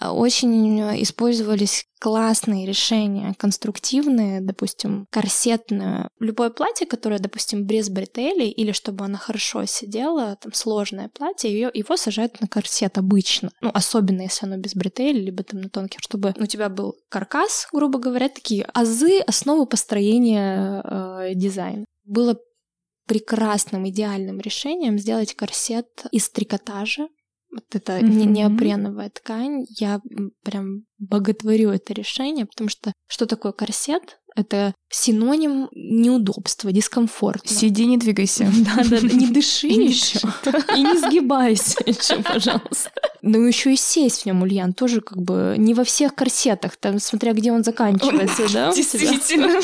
Очень 0.10 0.80
использовались 1.02 1.84
классные 1.98 2.66
решения, 2.66 3.34
конструктивные, 3.38 4.40
допустим, 4.40 5.06
корсетное. 5.10 6.10
Любое 6.18 6.50
платье, 6.50 6.86
которое, 6.86 7.18
допустим, 7.18 7.64
без 7.64 7.88
бретелей, 7.90 8.50
или 8.50 8.72
чтобы 8.72 9.04
оно 9.04 9.18
хорошо 9.18 9.64
сидело, 9.66 10.36
там 10.40 10.52
сложное 10.52 11.08
платье, 11.08 11.50
ее, 11.50 11.70
его 11.72 11.96
сажают 11.96 12.40
на 12.40 12.48
корсет 12.48 12.98
обычно. 12.98 13.50
Ну, 13.60 13.70
особенно 13.72 14.22
если 14.22 14.46
оно 14.46 14.56
без 14.56 14.74
бретелей, 14.74 15.24
либо 15.24 15.42
там 15.42 15.60
на 15.60 15.68
тонких, 15.68 16.00
чтобы 16.00 16.34
у 16.38 16.46
тебя 16.46 16.68
был 16.68 16.96
каркас, 17.08 17.68
грубо 17.72 17.98
говоря, 17.98 18.28
такие 18.28 18.64
азы, 18.74 19.20
основы 19.20 19.66
построения 19.66 20.82
э, 20.84 21.34
дизайна. 21.34 21.84
Было 22.04 22.38
прекрасным, 23.06 23.88
идеальным 23.88 24.38
решением 24.38 24.98
сделать 24.98 25.34
корсет 25.34 25.88
из 26.12 26.28
трикотажа, 26.30 27.08
вот 27.58 27.74
это 27.74 27.98
mm-hmm. 27.98 28.24
неопреновая 28.26 29.10
ткань, 29.10 29.66
я 29.68 30.00
прям 30.42 30.84
боготворю 30.98 31.70
это 31.70 31.92
решение, 31.92 32.46
потому 32.46 32.68
что 32.68 32.92
что 33.06 33.26
такое 33.26 33.52
корсет? 33.52 34.18
Это 34.36 34.72
синоним 34.88 35.68
неудобства, 35.72 36.70
дискомфорта. 36.70 37.52
Сиди, 37.52 37.86
не 37.86 37.96
двигайся. 37.96 38.48
Да, 38.58 38.84
да, 38.84 39.00
не 39.00 39.26
дыши 39.32 39.66
еще. 39.66 40.20
И 40.76 40.80
не 40.80 40.98
сгибайся 41.00 41.78
еще, 41.86 42.22
пожалуйста. 42.22 42.90
Ну, 43.22 43.44
еще 43.44 43.72
и 43.72 43.76
сесть 43.76 44.22
в 44.22 44.26
нем, 44.26 44.42
Ульян, 44.42 44.74
тоже 44.74 45.00
как 45.00 45.20
бы 45.20 45.56
не 45.58 45.74
во 45.74 45.82
всех 45.82 46.14
корсетах, 46.14 46.76
там, 46.76 47.00
смотря 47.00 47.32
где 47.32 47.50
он 47.50 47.64
заканчивается, 47.64 48.52
да? 48.52 48.72
Действительно. 48.72 49.60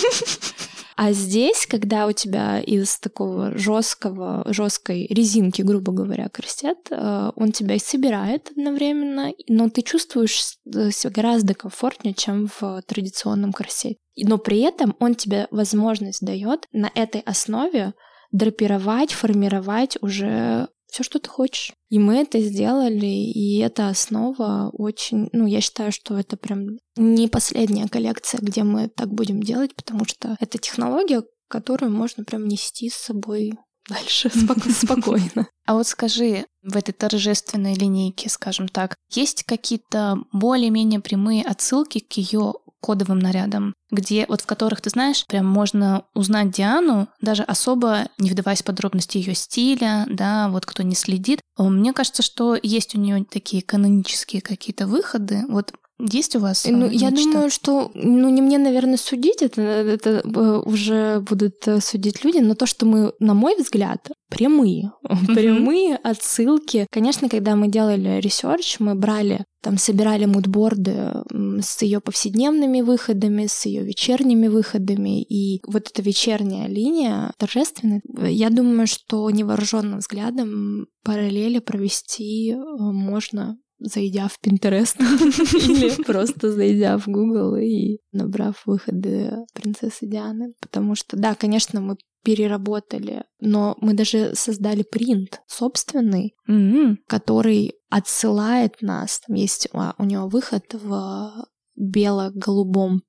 А 0.96 1.12
здесь, 1.12 1.66
когда 1.66 2.06
у 2.06 2.12
тебя 2.12 2.60
из 2.60 2.98
такого 2.98 3.56
жесткого, 3.56 4.44
жесткой 4.46 5.06
резинки, 5.08 5.62
грубо 5.62 5.92
говоря, 5.92 6.28
корсет, 6.28 6.88
э, 6.90 7.30
он 7.34 7.52
тебя 7.52 7.78
собирает 7.78 8.50
одновременно, 8.50 9.32
но 9.48 9.68
ты 9.70 9.82
чувствуешь 9.82 10.56
э, 10.66 10.90
себя 10.90 11.10
гораздо 11.10 11.54
комфортнее, 11.54 12.14
чем 12.14 12.48
в 12.60 12.82
традиционном 12.86 13.52
корсете. 13.52 13.96
Но 14.16 14.38
при 14.38 14.60
этом 14.60 14.94
он 15.00 15.16
тебе 15.16 15.48
возможность 15.50 16.24
дает 16.24 16.68
на 16.72 16.90
этой 16.94 17.22
основе 17.22 17.94
драпировать, 18.30 19.12
формировать 19.12 19.96
уже 20.00 20.68
все, 20.94 21.02
что 21.02 21.18
ты 21.18 21.28
хочешь. 21.28 21.72
И 21.90 21.98
мы 21.98 22.18
это 22.18 22.40
сделали, 22.40 23.06
и 23.06 23.58
эта 23.58 23.88
основа 23.88 24.70
очень, 24.72 25.28
ну, 25.32 25.44
я 25.44 25.60
считаю, 25.60 25.90
что 25.90 26.16
это 26.16 26.36
прям 26.36 26.78
не 26.94 27.26
последняя 27.26 27.88
коллекция, 27.88 28.38
где 28.40 28.62
мы 28.62 28.86
так 28.86 29.12
будем 29.12 29.42
делать, 29.42 29.74
потому 29.74 30.04
что 30.04 30.36
это 30.38 30.56
технология, 30.56 31.24
которую 31.48 31.90
можно 31.90 32.22
прям 32.22 32.46
нести 32.46 32.90
с 32.90 32.94
собой 32.94 33.54
дальше 33.88 34.30
спокойно. 34.70 35.48
А 35.66 35.74
вот 35.74 35.88
скажи, 35.88 36.46
в 36.62 36.76
этой 36.76 36.92
торжественной 36.92 37.74
линейке, 37.74 38.28
скажем 38.28 38.68
так, 38.68 38.94
есть 39.10 39.42
какие-то 39.42 40.18
более-менее 40.32 41.00
прямые 41.00 41.42
отсылки 41.42 41.98
к 41.98 42.12
ее 42.12 42.54
кодовым 42.84 43.18
нарядам, 43.18 43.72
где 43.90 44.26
вот 44.28 44.42
в 44.42 44.46
которых, 44.46 44.82
ты 44.82 44.90
знаешь, 44.90 45.24
прям 45.26 45.46
можно 45.46 46.04
узнать 46.12 46.50
Диану, 46.50 47.08
даже 47.22 47.42
особо 47.44 48.08
не 48.18 48.28
вдаваясь 48.28 48.60
в 48.60 48.66
подробности 48.66 49.16
ее 49.16 49.34
стиля, 49.34 50.04
да, 50.06 50.50
вот 50.50 50.66
кто 50.66 50.82
не 50.82 50.94
следит. 50.94 51.40
Мне 51.56 51.94
кажется, 51.94 52.22
что 52.22 52.58
есть 52.62 52.94
у 52.94 53.00
нее 53.00 53.24
такие 53.24 53.62
канонические 53.62 54.42
какие-то 54.42 54.86
выходы. 54.86 55.44
Вот 55.48 55.72
есть 56.00 56.34
у 56.34 56.40
вас? 56.40 56.66
Ну, 56.68 56.88
я 56.90 57.10
думаю, 57.10 57.50
что, 57.50 57.90
ну, 57.94 58.28
не 58.28 58.42
мне, 58.42 58.58
наверное, 58.58 58.96
судить, 58.96 59.42
это, 59.42 59.62
это 59.62 60.22
э, 60.24 60.62
уже 60.64 61.20
будут 61.20 61.66
э, 61.66 61.80
судить 61.80 62.24
люди, 62.24 62.38
но 62.38 62.54
то, 62.54 62.66
что 62.66 62.84
мы, 62.84 63.12
на 63.20 63.34
мой 63.34 63.54
взгляд, 63.56 64.10
прямые, 64.28 64.92
прямые 65.28 65.96
отсылки. 65.96 66.86
Конечно, 66.90 67.28
когда 67.28 67.54
мы 67.54 67.68
делали 67.68 68.20
research, 68.20 68.80
мы 68.80 68.96
брали, 68.96 69.44
там, 69.62 69.78
собирали 69.78 70.24
мудборды 70.24 71.22
с 71.62 71.80
ее 71.82 72.00
повседневными 72.00 72.80
выходами, 72.80 73.46
с 73.46 73.64
ее 73.64 73.84
вечерними 73.84 74.48
выходами, 74.48 75.22
и 75.22 75.62
вот 75.66 75.88
эта 75.90 76.02
вечерняя 76.02 76.66
линия 76.66 77.32
торжественная, 77.38 78.02
я 78.26 78.50
думаю, 78.50 78.88
что 78.88 79.30
невооруженным 79.30 80.00
взглядом 80.00 80.86
параллели 81.04 81.60
провести 81.60 82.52
э, 82.52 82.56
можно 82.56 83.58
зайдя 83.84 84.28
в 84.28 84.38
Pinterest 84.44 84.96
или 85.00 86.02
просто 86.06 86.52
зайдя 86.52 86.98
в 86.98 87.06
Google 87.06 87.56
и 87.56 87.98
набрав 88.12 88.62
выходы 88.66 89.32
принцессы 89.52 90.06
Дианы. 90.06 90.54
Потому 90.60 90.94
что, 90.94 91.16
да, 91.16 91.34
конечно, 91.34 91.80
мы 91.80 91.96
переработали, 92.24 93.24
но 93.40 93.76
мы 93.80 93.92
даже 93.94 94.34
создали 94.34 94.82
принт 94.82 95.42
собственный, 95.46 96.34
mm-hmm. 96.48 96.96
который 97.06 97.74
отсылает 97.90 98.80
нас. 98.80 99.20
Там 99.26 99.36
есть 99.36 99.68
а, 99.72 99.94
у 99.98 100.04
него 100.04 100.28
выход 100.28 100.64
в 100.72 101.46
бело-голубом 101.76 103.02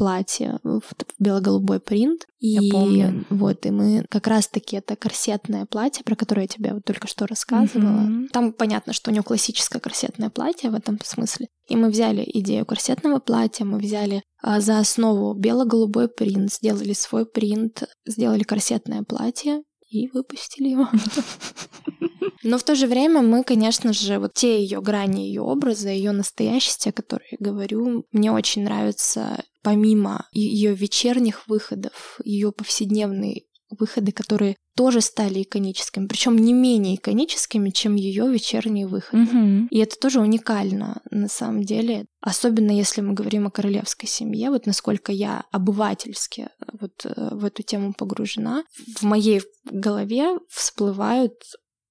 платье 0.00 0.58
в 0.64 0.80
бело-голубой 1.18 1.78
принт. 1.78 2.26
И 2.38 2.48
я 2.48 2.72
помню. 2.72 3.26
вот, 3.28 3.66
и 3.66 3.70
мы 3.70 4.06
как 4.08 4.26
раз-таки 4.26 4.76
это 4.76 4.96
корсетное 4.96 5.66
платье, 5.66 6.02
про 6.04 6.16
которое 6.16 6.42
я 6.42 6.48
тебе 6.48 6.72
вот 6.72 6.84
только 6.86 7.06
что 7.06 7.26
рассказывала. 7.26 8.08
Mm-hmm. 8.08 8.28
Там 8.28 8.54
понятно, 8.54 8.94
что 8.94 9.10
у 9.10 9.14
него 9.14 9.24
классическое 9.24 9.78
корсетное 9.78 10.30
платье 10.30 10.70
в 10.70 10.74
этом 10.74 10.98
смысле. 11.04 11.48
И 11.68 11.76
мы 11.76 11.90
взяли 11.90 12.24
идею 12.26 12.64
корсетного 12.64 13.18
платья, 13.18 13.66
мы 13.66 13.78
взяли 13.78 14.22
а, 14.42 14.60
за 14.60 14.78
основу 14.78 15.34
бело-голубой 15.34 16.08
принт, 16.08 16.50
сделали 16.50 16.94
свой 16.94 17.26
принт, 17.26 17.84
сделали 18.06 18.42
корсетное 18.42 19.02
платье 19.02 19.62
и 19.90 20.08
выпустили 20.08 20.68
его. 20.68 20.88
Но 22.42 22.56
в 22.56 22.62
то 22.62 22.74
же 22.74 22.86
время 22.86 23.20
мы, 23.20 23.44
конечно 23.44 23.92
же, 23.92 24.18
вот 24.18 24.32
те 24.32 24.62
ее 24.62 24.80
грани 24.80 25.26
ее 25.26 25.42
образа, 25.42 25.90
ее 25.90 26.12
настоящести, 26.12 26.88
о 26.88 26.92
которой 26.92 27.26
я 27.32 27.36
говорю, 27.38 28.06
мне 28.12 28.32
очень 28.32 28.64
нравится 28.64 29.44
помимо 29.62 30.26
ее 30.32 30.74
вечерних 30.74 31.48
выходов, 31.48 32.20
ее 32.24 32.52
повседневные 32.52 33.44
выходы, 33.78 34.12
которые 34.12 34.56
тоже 34.74 35.00
стали 35.00 35.42
иконическими, 35.42 36.06
причем 36.06 36.36
не 36.36 36.52
менее 36.52 36.96
иконическими, 36.96 37.70
чем 37.70 37.94
ее 37.94 38.28
вечерние 38.28 38.86
выходы. 38.86 39.24
Mm-hmm. 39.24 39.68
И 39.70 39.78
это 39.78 39.96
тоже 39.98 40.20
уникально 40.20 41.02
на 41.10 41.28
самом 41.28 41.62
деле, 41.62 42.06
особенно 42.20 42.70
если 42.70 43.00
мы 43.00 43.14
говорим 43.14 43.46
о 43.46 43.50
королевской 43.50 44.08
семье, 44.08 44.50
вот 44.50 44.66
насколько 44.66 45.12
я 45.12 45.44
обывательски 45.52 46.48
вот 46.80 47.04
э, 47.04 47.12
в 47.32 47.44
эту 47.44 47.62
тему 47.62 47.92
погружена, 47.96 48.64
в 48.96 49.02
моей 49.02 49.42
голове 49.70 50.38
всплывают 50.48 51.34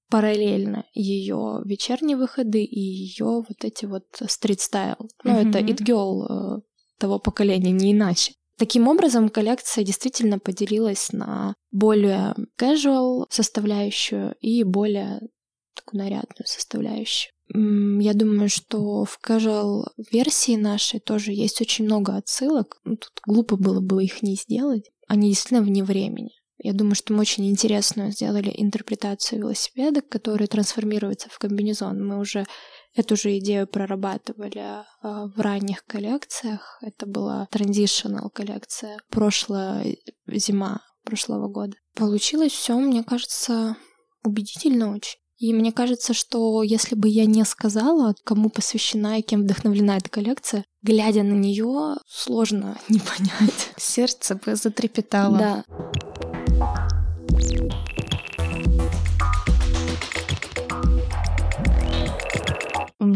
параллельно 0.10 0.86
ее 0.94 1.62
вечерние 1.66 2.18
выходы 2.18 2.64
и 2.64 2.80
ее 2.80 3.44
вот 3.48 3.64
эти 3.64 3.86
вот 3.86 4.06
стрит-стайл. 4.28 4.98
Ну, 5.24 5.32
mm-hmm. 5.32 5.50
это 5.50 5.60
It 5.60 5.78
Girl 5.86 6.58
э, 6.58 6.62
того 7.00 7.20
поколения, 7.20 7.72
не 7.72 7.94
иначе. 7.94 8.34
Таким 8.58 8.88
образом, 8.90 9.30
коллекция 9.30 9.86
действительно 9.86 10.38
поделилась 10.38 11.14
на 11.14 11.56
более 11.72 12.36
casual 12.60 13.26
составляющую 13.30 14.36
и 14.42 14.64
более 14.64 15.22
такую 15.76 16.04
нарядную 16.04 16.46
составляющую. 16.46 17.32
Я 17.52 18.14
думаю, 18.14 18.50
что 18.50 19.06
в 19.06 19.18
casual 19.26 19.86
версии 20.12 20.56
нашей 20.56 21.00
тоже 21.00 21.32
есть 21.32 21.62
очень 21.62 21.86
много 21.86 22.16
отсылок. 22.16 22.78
Ну, 22.84 22.98
тут 22.98 23.12
глупо 23.26 23.56
было 23.56 23.80
бы 23.80 24.04
их 24.04 24.22
не 24.22 24.36
сделать. 24.36 24.92
Они 25.08 25.30
действительно 25.30 25.64
вне 25.64 25.84
времени. 25.84 26.32
Я 26.62 26.74
думаю, 26.74 26.96
что 26.96 27.14
мы 27.14 27.22
очень 27.22 27.50
интересную 27.50 28.12
сделали 28.12 28.54
интерпретацию 28.54 29.40
велосипеда, 29.40 30.02
который 30.02 30.48
трансформируется 30.48 31.30
в 31.30 31.40
комбинезон. 31.40 32.06
Мы 32.06 32.20
уже 32.20 32.46
эту 32.96 33.16
же 33.16 33.38
идею 33.38 33.68
прорабатывали 33.68 34.84
а, 35.02 35.28
в 35.28 35.40
ранних 35.40 35.86
коллекциях. 35.86 36.80
Это 36.82 37.06
была 37.06 37.48
транзишнл 37.52 38.30
коллекция 38.30 38.98
прошлая 39.10 39.96
зима 40.28 40.82
прошлого 41.04 41.48
года. 41.48 41.76
Получилось 41.96 42.52
все, 42.52 42.78
мне 42.78 43.04
кажется, 43.04 43.76
убедительно 44.24 44.94
очень. 44.94 45.20
И 45.38 45.54
мне 45.54 45.72
кажется, 45.72 46.14
что 46.14 46.64
если 46.64 46.96
бы 46.96 47.08
я 47.08 47.26
не 47.26 47.46
сказала, 47.46 48.14
кому 48.26 48.50
посвящена 48.50 49.20
и 49.20 49.22
кем 49.22 49.44
вдохновлена 49.44 49.96
эта 49.98 50.10
коллекция, 50.10 50.66
глядя 50.82 51.24
на 51.24 51.34
нее, 51.34 51.96
сложно 52.08 52.78
не 52.90 53.00
понять. 53.00 53.72
Сердце 53.78 54.36
бы 54.36 54.56
затрепетало. 54.56 55.38
Да. 55.38 55.66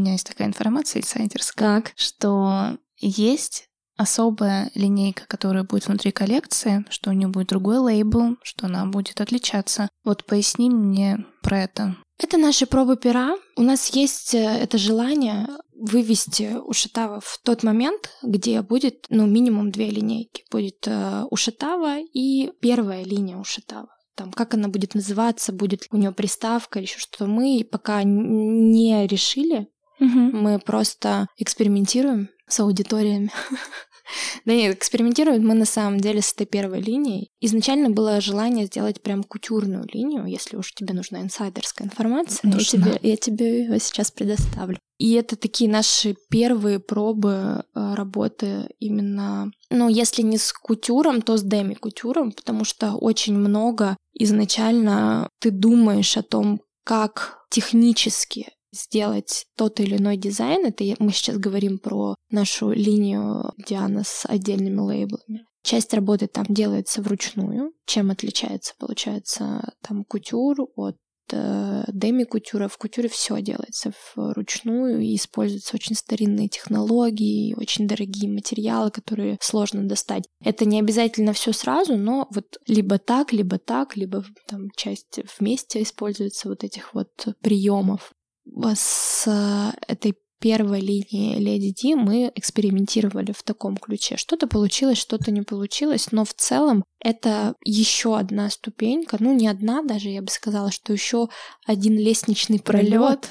Меня 0.03 0.13
есть 0.13 0.27
такая 0.27 0.47
информация 0.47 1.01
инсайдерская, 1.01 1.81
так. 1.81 1.93
что 1.95 2.77
есть 2.99 3.67
особая 3.95 4.71
линейка, 4.75 5.25
которая 5.27 5.63
будет 5.63 5.87
внутри 5.87 6.11
коллекции, 6.11 6.85
что 6.89 7.09
у 7.09 7.13
нее 7.13 7.27
будет 7.27 7.47
другой 7.47 7.77
лейбл, 7.77 8.37
что 8.43 8.65
она 8.65 8.85
будет 8.85 9.21
отличаться. 9.21 9.89
Вот 10.03 10.25
поясни 10.25 10.69
мне 10.69 11.25
про 11.41 11.63
это. 11.63 11.95
Это 12.19 12.37
наши 12.37 12.65
пробы 12.65 12.97
пера. 12.97 13.35
У 13.57 13.63
нас 13.63 13.89
есть 13.89 14.33
э, 14.33 14.39
это 14.39 14.77
желание 14.77 15.47
вывести 15.75 16.55
Ушатава 16.55 17.19
в 17.21 17.39
тот 17.43 17.63
момент, 17.63 18.11
где 18.21 18.61
будет, 18.61 19.05
ну, 19.09 19.25
минимум 19.25 19.71
две 19.71 19.89
линейки. 19.89 20.43
Будет 20.51 20.87
э, 20.87 21.23
Ушатава 21.29 21.97
и 21.99 22.51
первая 22.61 23.03
линия 23.03 23.37
Ушатава. 23.37 23.89
Там, 24.15 24.31
как 24.31 24.53
она 24.53 24.67
будет 24.67 24.93
называться, 24.93 25.51
будет 25.51 25.87
у 25.91 25.97
нее 25.97 26.11
приставка 26.11 26.79
или 26.79 26.85
еще 26.85 26.99
что-то. 26.99 27.25
Мы 27.25 27.67
пока 27.69 28.03
не 28.03 29.07
решили. 29.07 29.67
Угу. 30.03 30.37
Мы 30.37 30.59
просто 30.59 31.27
экспериментируем 31.37 32.29
с 32.47 32.59
аудиториями. 32.59 33.31
Да 34.45 34.53
нет, 34.53 34.75
экспериментируем 34.75 35.47
мы 35.47 35.53
на 35.53 35.65
самом 35.65 35.99
деле 35.99 36.21
с 36.21 36.33
этой 36.33 36.45
первой 36.45 36.81
линией. 36.81 37.31
Изначально 37.39 37.89
было 37.89 38.19
желание 38.19 38.65
сделать 38.65 39.01
прям 39.01 39.23
кутюрную 39.23 39.87
линию, 39.91 40.25
если 40.25 40.57
уж 40.57 40.73
тебе 40.73 40.93
нужна 40.93 41.21
инсайдерская 41.21 41.87
информация, 41.87 42.51
я 42.51 42.59
тебе, 42.59 42.99
я 43.01 43.15
тебе 43.15 43.63
ее 43.63 43.79
сейчас 43.79 44.11
предоставлю. 44.11 44.77
И 44.97 45.13
это 45.13 45.35
такие 45.35 45.69
наши 45.69 46.15
первые 46.29 46.79
пробы 46.79 47.63
э, 47.73 47.93
работы 47.95 48.69
именно, 48.79 49.51
ну, 49.69 49.89
если 49.89 50.21
не 50.21 50.37
с 50.37 50.51
кутюром, 50.53 51.21
то 51.21 51.37
с 51.37 51.43
деми-кутюром, 51.43 52.33
потому 52.33 52.65
что 52.65 52.93
очень 52.95 53.35
много 53.35 53.97
изначально 54.13 55.29
ты 55.39 55.49
думаешь 55.49 56.17
о 56.17 56.23
том, 56.23 56.61
как 56.83 57.39
технически 57.49 58.49
сделать 58.73 59.45
тот 59.55 59.79
или 59.79 59.97
иной 59.97 60.17
дизайн. 60.17 60.65
Это 60.65 60.83
мы 60.99 61.11
сейчас 61.11 61.37
говорим 61.37 61.79
про 61.79 62.15
нашу 62.29 62.71
линию 62.71 63.53
Диана 63.57 64.03
с 64.03 64.25
отдельными 64.25 64.79
лейблами. 64.79 65.45
Часть 65.63 65.93
работы 65.93 66.27
там 66.27 66.45
делается 66.49 67.01
вручную. 67.01 67.71
Чем 67.85 68.11
отличается, 68.11 68.73
получается, 68.77 69.73
там 69.81 70.03
кутюр 70.03 70.57
от 70.75 70.97
э, 71.31 71.85
деми-кутюра. 71.87 72.67
В 72.67 72.77
кутюре 72.77 73.07
все 73.07 73.41
делается 73.41 73.93
вручную 74.15 74.99
и 74.99 75.15
используются 75.15 75.75
очень 75.75 75.95
старинные 75.95 76.49
технологии, 76.49 77.55
очень 77.55 77.87
дорогие 77.87 78.29
материалы, 78.29 78.91
которые 78.91 79.37
сложно 79.39 79.87
достать. 79.87 80.25
Это 80.43 80.65
не 80.65 80.79
обязательно 80.79 81.31
все 81.31 81.53
сразу, 81.53 81.95
но 81.95 82.27
вот 82.31 82.57
либо 82.67 82.97
так, 82.97 83.31
либо 83.31 83.57
так, 83.57 83.95
либо 83.95 84.25
там 84.47 84.69
часть 84.75 85.21
вместе 85.39 85.81
используется 85.81 86.49
вот 86.49 86.65
этих 86.65 86.93
вот 86.93 87.09
приемов 87.41 88.11
с 88.45 89.75
этой 89.87 90.15
первой 90.39 90.81
линии 90.81 91.37
Леди 91.37 91.71
Ди 91.71 91.95
мы 91.95 92.29
экспериментировали 92.35 93.31
в 93.31 93.43
таком 93.43 93.77
ключе. 93.77 94.17
Что-то 94.17 94.45
получилось, 94.47 94.97
что-то 94.97 95.31
не 95.31 95.41
получилось, 95.41 96.11
но 96.11 96.25
в 96.25 96.33
целом 96.33 96.83
это 96.99 97.55
еще 97.63 98.17
одна 98.17 98.49
ступенька, 98.49 99.15
ну 99.21 99.33
не 99.33 99.47
одна 99.47 99.83
даже, 99.83 100.09
я 100.09 100.21
бы 100.21 100.29
сказала, 100.29 100.69
что 100.69 100.91
еще 100.91 101.29
один 101.65 101.97
лестничный 101.97 102.59
пролет 102.59 103.29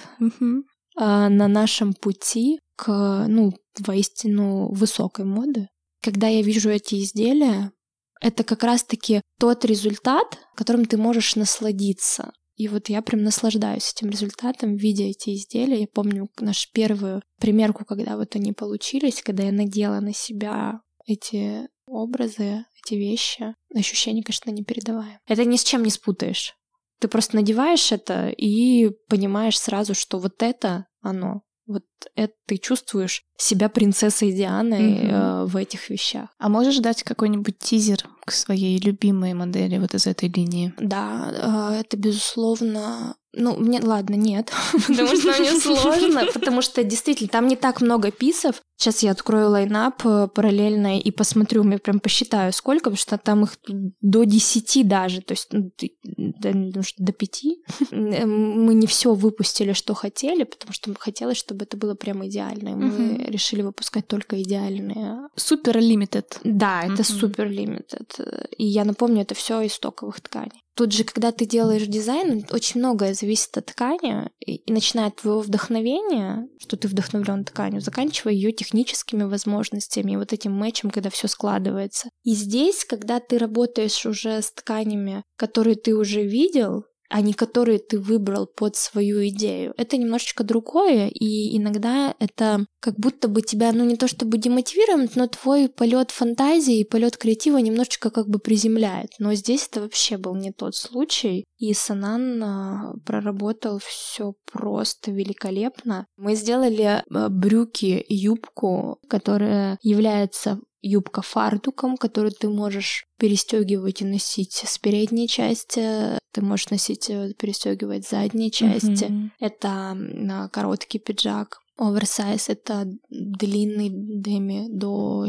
на 0.96 1.48
нашем 1.48 1.92
пути 1.92 2.58
к, 2.76 3.26
ну, 3.28 3.52
воистину 3.78 4.72
высокой 4.72 5.26
моды. 5.26 5.68
Когда 6.02 6.28
я 6.28 6.40
вижу 6.42 6.70
эти 6.70 7.02
изделия, 7.02 7.72
это 8.20 8.42
как 8.42 8.62
раз-таки 8.62 9.20
тот 9.38 9.64
результат, 9.66 10.38
которым 10.56 10.86
ты 10.86 10.96
можешь 10.96 11.36
насладиться. 11.36 12.32
И 12.56 12.68
вот 12.68 12.88
я 12.88 13.02
прям 13.02 13.22
наслаждаюсь 13.22 13.92
этим 13.92 14.10
результатом, 14.10 14.76
видя 14.76 15.04
эти 15.04 15.34
изделия. 15.34 15.80
Я 15.80 15.86
помню 15.86 16.28
нашу 16.38 16.68
первую 16.72 17.22
примерку, 17.38 17.84
когда 17.84 18.16
вот 18.16 18.36
они 18.36 18.52
получились, 18.52 19.22
когда 19.22 19.44
я 19.44 19.52
надела 19.52 20.00
на 20.00 20.12
себя 20.12 20.80
эти 21.06 21.68
образы, 21.86 22.64
эти 22.84 22.94
вещи. 22.94 23.54
Ощущение, 23.74 24.22
конечно, 24.22 24.50
не 24.50 24.64
передаваем. 24.64 25.18
Это 25.26 25.44
ни 25.44 25.56
с 25.56 25.64
чем 25.64 25.82
не 25.82 25.90
спутаешь. 25.90 26.54
Ты 27.00 27.08
просто 27.08 27.36
надеваешь 27.36 27.90
это 27.90 28.28
и 28.28 28.90
понимаешь 29.08 29.58
сразу, 29.58 29.94
что 29.94 30.18
вот 30.18 30.42
это 30.42 30.86
оно. 31.00 31.42
Вот 31.66 31.82
это 32.14 32.34
ты 32.46 32.58
чувствуешь 32.58 33.24
себя 33.36 33.68
принцессой 33.68 34.32
Дианы 34.32 34.74
mm-hmm. 34.74 35.10
э, 35.10 35.44
в 35.46 35.56
этих 35.56 35.90
вещах. 35.90 36.28
А 36.38 36.48
можешь 36.48 36.78
дать 36.78 37.02
какой-нибудь 37.02 37.58
тизер 37.58 38.08
к 38.24 38.32
своей 38.32 38.78
любимой 38.78 39.34
модели 39.34 39.78
вот 39.78 39.94
из 39.94 40.06
этой 40.06 40.28
линии? 40.28 40.74
Да, 40.78 41.72
э, 41.74 41.80
это 41.80 41.96
безусловно 41.96 43.16
ну, 43.34 43.56
мне, 43.56 43.80
ладно, 43.80 44.14
нет, 44.14 44.52
потому 44.72 45.16
что 45.16 45.40
мне 45.40 45.52
сложно, 45.60 46.26
потому 46.34 46.60
что 46.60 46.84
действительно 46.84 47.28
там 47.28 47.46
не 47.46 47.56
так 47.56 47.80
много 47.80 48.10
писов. 48.10 48.60
Сейчас 48.76 49.02
я 49.02 49.12
открою 49.12 49.48
лайнап 49.48 50.04
э, 50.04 50.28
параллельно 50.28 50.98
и 50.98 51.10
посмотрю, 51.10 51.68
я 51.70 51.78
прям 51.78 52.00
посчитаю, 52.00 52.52
сколько, 52.52 52.90
потому 52.90 52.96
что 52.96 53.16
там 53.16 53.44
их 53.44 53.56
до 54.00 54.24
10 54.24 54.86
даже, 54.86 55.22
то 55.22 55.32
есть 55.32 55.48
ну, 55.52 55.70
до, 56.04 56.82
до 56.98 57.12
5. 57.12 57.42
Мы 57.92 58.74
не 58.74 58.86
все 58.86 59.14
выпустили, 59.14 59.72
что 59.72 59.94
хотели, 59.94 60.44
потому 60.44 60.72
что 60.72 60.94
хотелось, 60.98 61.38
чтобы 61.38 61.64
это 61.64 61.76
было 61.76 61.91
прям 61.94 62.26
идеально. 62.26 62.76
Мы 62.76 63.24
решили 63.28 63.62
выпускать 63.62 64.06
только 64.06 64.40
идеальные. 64.42 65.28
Супер 65.36 65.78
лимитед. 65.78 66.38
Да, 66.44 66.82
это 66.84 67.04
супер 67.04 67.48
лимитед. 67.48 68.18
И 68.56 68.64
я 68.64 68.84
напомню, 68.84 69.22
это 69.22 69.34
все 69.34 69.60
из 69.62 69.74
стоковых 69.74 70.20
тканей. 70.20 70.62
Тут 70.74 70.92
же, 70.92 71.04
когда 71.04 71.32
ты 71.32 71.44
делаешь 71.44 71.86
дизайн, 71.86 72.46
очень 72.50 72.80
многое 72.80 73.12
зависит 73.12 73.58
от 73.58 73.66
ткани, 73.66 74.30
и, 74.40 74.56
и 74.56 74.72
начиная 74.72 75.08
от 75.08 75.16
твоего 75.16 75.40
вдохновения, 75.40 76.48
что 76.58 76.78
ты 76.78 76.88
вдохновлен 76.88 77.44
тканью, 77.44 77.82
заканчивая 77.82 78.32
ее 78.32 78.52
техническими 78.52 79.24
возможностями, 79.24 80.12
и 80.12 80.16
вот 80.16 80.32
этим 80.32 80.52
мэчем, 80.52 80.90
когда 80.90 81.10
все 81.10 81.28
складывается. 81.28 82.08
И 82.24 82.32
здесь, 82.32 82.86
когда 82.86 83.20
ты 83.20 83.36
работаешь 83.36 84.06
уже 84.06 84.40
с 84.40 84.50
тканями, 84.50 85.22
которые 85.36 85.76
ты 85.76 85.94
уже 85.94 86.22
видел, 86.22 86.86
а 87.12 87.20
не 87.20 87.34
которые 87.34 87.78
ты 87.78 87.98
выбрал 87.98 88.46
под 88.46 88.74
свою 88.74 89.28
идею. 89.28 89.74
Это 89.76 89.98
немножечко 89.98 90.44
другое, 90.44 91.08
и 91.08 91.56
иногда 91.58 92.14
это 92.18 92.64
как 92.80 92.98
будто 92.98 93.28
бы 93.28 93.42
тебя, 93.42 93.70
ну 93.72 93.84
не 93.84 93.96
то 93.96 94.08
чтобы 94.08 94.38
демотивирует, 94.38 95.14
но 95.14 95.26
твой 95.26 95.68
полет 95.68 96.10
фантазии 96.10 96.80
и 96.80 96.84
полет 96.84 97.18
креатива 97.18 97.58
немножечко 97.58 98.08
как 98.08 98.28
бы 98.28 98.38
приземляет. 98.38 99.10
Но 99.18 99.34
здесь 99.34 99.68
это 99.70 99.82
вообще 99.82 100.16
был 100.16 100.34
не 100.34 100.52
тот 100.52 100.74
случай, 100.74 101.44
и 101.58 101.74
Санан 101.74 102.42
а, 102.42 102.94
проработал 103.04 103.78
все 103.78 104.32
просто 104.50 105.10
великолепно. 105.10 106.06
Мы 106.16 106.34
сделали 106.34 106.82
а, 106.82 107.28
брюки, 107.28 108.04
юбку, 108.08 108.98
которая 109.06 109.78
является 109.82 110.60
юбка 110.82 111.22
фартуком, 111.22 111.96
который 111.96 112.32
ты 112.32 112.48
можешь 112.48 113.06
перестегивать 113.18 114.02
и 114.02 114.04
носить 114.04 114.62
с 114.66 114.78
передней 114.78 115.28
части, 115.28 116.18
ты 116.32 116.42
можешь 116.42 116.70
носить, 116.70 117.08
э, 117.08 117.32
перестегивать 117.38 118.06
с 118.06 118.10
задней 118.10 118.50
части. 118.50 119.04
Mm-hmm. 119.04 119.30
Это 119.40 120.48
короткий 120.52 120.98
пиджак. 120.98 121.58
Оверсайз— 121.78 122.48
это 122.48 122.86
длинный 123.08 123.88
деми 123.90 124.66
до, 124.68 125.26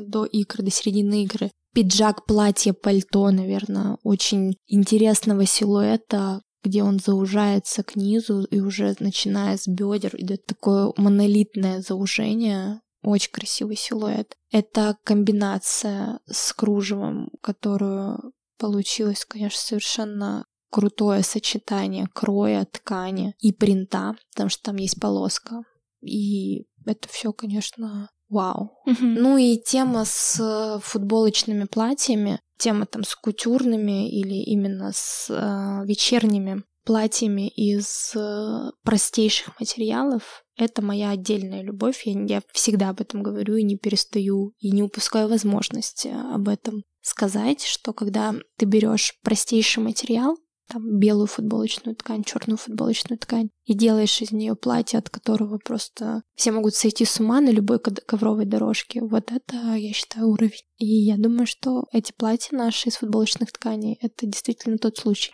до 0.00 0.24
икры, 0.24 0.64
до 0.64 0.70
середины 0.70 1.24
икры. 1.24 1.50
Пиджак, 1.74 2.24
платье, 2.24 2.72
пальто, 2.72 3.30
наверное, 3.30 3.98
очень 4.02 4.56
интересного 4.66 5.44
силуэта, 5.44 6.40
где 6.64 6.82
он 6.82 6.98
заужается 6.98 7.82
к 7.82 7.96
низу, 7.96 8.44
и 8.44 8.60
уже 8.60 8.96
начиная 8.98 9.56
с 9.56 9.68
бедер 9.68 10.16
идет 10.16 10.46
такое 10.46 10.92
монолитное 10.96 11.82
заужение, 11.82 12.80
очень 13.10 13.30
красивый 13.30 13.76
силуэт. 13.76 14.36
Это 14.50 14.96
комбинация 15.04 16.20
с 16.26 16.52
кружевом, 16.52 17.30
которую 17.40 18.32
получилось, 18.58 19.24
конечно, 19.24 19.58
совершенно 19.58 20.44
крутое 20.70 21.22
сочетание 21.22 22.08
кроя, 22.12 22.66
ткани 22.70 23.34
и 23.40 23.52
принта, 23.52 24.16
потому 24.32 24.50
что 24.50 24.62
там 24.64 24.76
есть 24.76 25.00
полоска. 25.00 25.62
И 26.02 26.66
это 26.84 27.08
все, 27.08 27.32
конечно, 27.32 28.10
вау. 28.28 28.78
Мгм. 28.86 29.14
Ну 29.14 29.36
и 29.36 29.56
тема 29.56 30.04
с 30.04 30.80
футболочными 30.82 31.64
платьями, 31.64 32.40
тема 32.58 32.86
там 32.86 33.04
с 33.04 33.14
кутюрными 33.14 34.10
или 34.10 34.34
именно 34.34 34.90
с 34.92 35.28
э, 35.30 35.86
вечерними 35.86 36.62
платьями 36.86 37.48
из 37.48 38.12
э, 38.14 38.70
простейших 38.84 39.58
материалов, 39.60 40.44
это 40.56 40.82
моя 40.82 41.10
отдельная 41.10 41.62
любовь. 41.62 42.02
Я, 42.06 42.14
я 42.26 42.42
всегда 42.52 42.90
об 42.90 43.00
этом 43.00 43.22
говорю 43.22 43.56
и 43.56 43.64
не 43.64 43.76
перестаю, 43.76 44.54
и 44.58 44.70
не 44.70 44.84
упускаю 44.84 45.28
возможности 45.28 46.14
об 46.32 46.48
этом 46.48 46.84
сказать, 47.02 47.62
что 47.62 47.92
когда 47.92 48.34
ты 48.56 48.66
берешь 48.66 49.14
простейший 49.22 49.82
материал, 49.82 50.36
там 50.68 50.98
белую 50.98 51.26
футболочную 51.26 51.94
ткань, 51.94 52.24
черную 52.24 52.56
футболочную 52.56 53.18
ткань, 53.18 53.50
и 53.64 53.74
делаешь 53.74 54.20
из 54.20 54.32
нее 54.32 54.56
платье, 54.56 54.98
от 54.98 55.10
которого 55.10 55.58
просто 55.58 56.22
все 56.34 56.50
могут 56.52 56.74
сойти 56.74 57.04
с 57.04 57.20
ума 57.20 57.40
на 57.40 57.50
любой 57.50 57.78
ковровой 57.78 58.46
дорожке. 58.46 59.00
Вот 59.00 59.30
это, 59.30 59.74
я 59.74 59.92
считаю, 59.92 60.28
уровень. 60.28 60.62
И 60.78 60.86
я 60.86 61.16
думаю, 61.16 61.46
что 61.46 61.84
эти 61.92 62.12
платья 62.12 62.56
наши 62.56 62.88
из 62.88 62.96
футболочных 62.96 63.52
тканей— 63.52 63.98
это 64.00 64.26
действительно 64.26 64.78
тот 64.78 64.96
случай. 64.96 65.32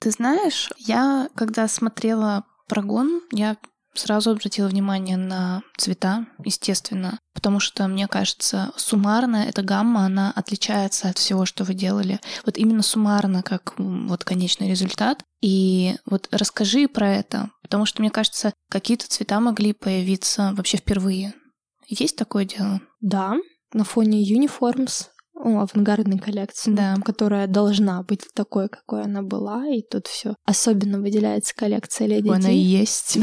Ты 0.00 0.10
знаешь, 0.10 0.70
я, 0.78 1.28
когда 1.34 1.68
смотрела 1.68 2.44
прогон, 2.68 3.20
я 3.32 3.56
сразу 3.94 4.30
обратила 4.30 4.68
внимание 4.68 5.16
на 5.16 5.62
цвета, 5.76 6.26
естественно, 6.44 7.18
потому 7.34 7.60
что, 7.60 7.86
мне 7.86 8.06
кажется, 8.08 8.72
суммарно 8.76 9.44
эта 9.48 9.62
гамма, 9.62 10.06
она 10.06 10.32
отличается 10.34 11.08
от 11.08 11.18
всего, 11.18 11.44
что 11.44 11.64
вы 11.64 11.74
делали. 11.74 12.20
Вот 12.46 12.56
именно 12.56 12.82
суммарно, 12.82 13.42
как 13.42 13.74
вот 13.78 14.24
конечный 14.24 14.70
результат. 14.70 15.22
И 15.42 15.96
вот 16.06 16.28
расскажи 16.30 16.88
про 16.88 17.10
это, 17.10 17.50
потому 17.62 17.86
что, 17.86 18.02
мне 18.02 18.10
кажется, 18.10 18.52
какие-то 18.70 19.08
цвета 19.08 19.40
могли 19.40 19.72
появиться 19.72 20.52
вообще 20.56 20.78
впервые. 20.78 21.34
Есть 21.86 22.16
такое 22.16 22.44
дело? 22.44 22.80
Да, 23.00 23.36
на 23.72 23.84
фоне 23.84 24.22
Uniforms, 24.22 25.08
ну, 25.44 25.60
авангардной 25.60 26.18
коллекции, 26.18 26.72
Да. 26.72 26.96
которая 27.04 27.46
должна 27.46 28.02
быть 28.02 28.22
такой, 28.34 28.68
какой 28.68 29.02
она 29.02 29.22
была, 29.22 29.66
и 29.68 29.82
тут 29.82 30.06
все 30.06 30.34
особенно 30.44 31.00
выделяется 31.00 31.54
коллекция 31.54 32.06
Леди 32.06 32.28
Она 32.28 32.50
и 32.50 32.54
Ди. 32.54 32.58
есть. 32.60 33.18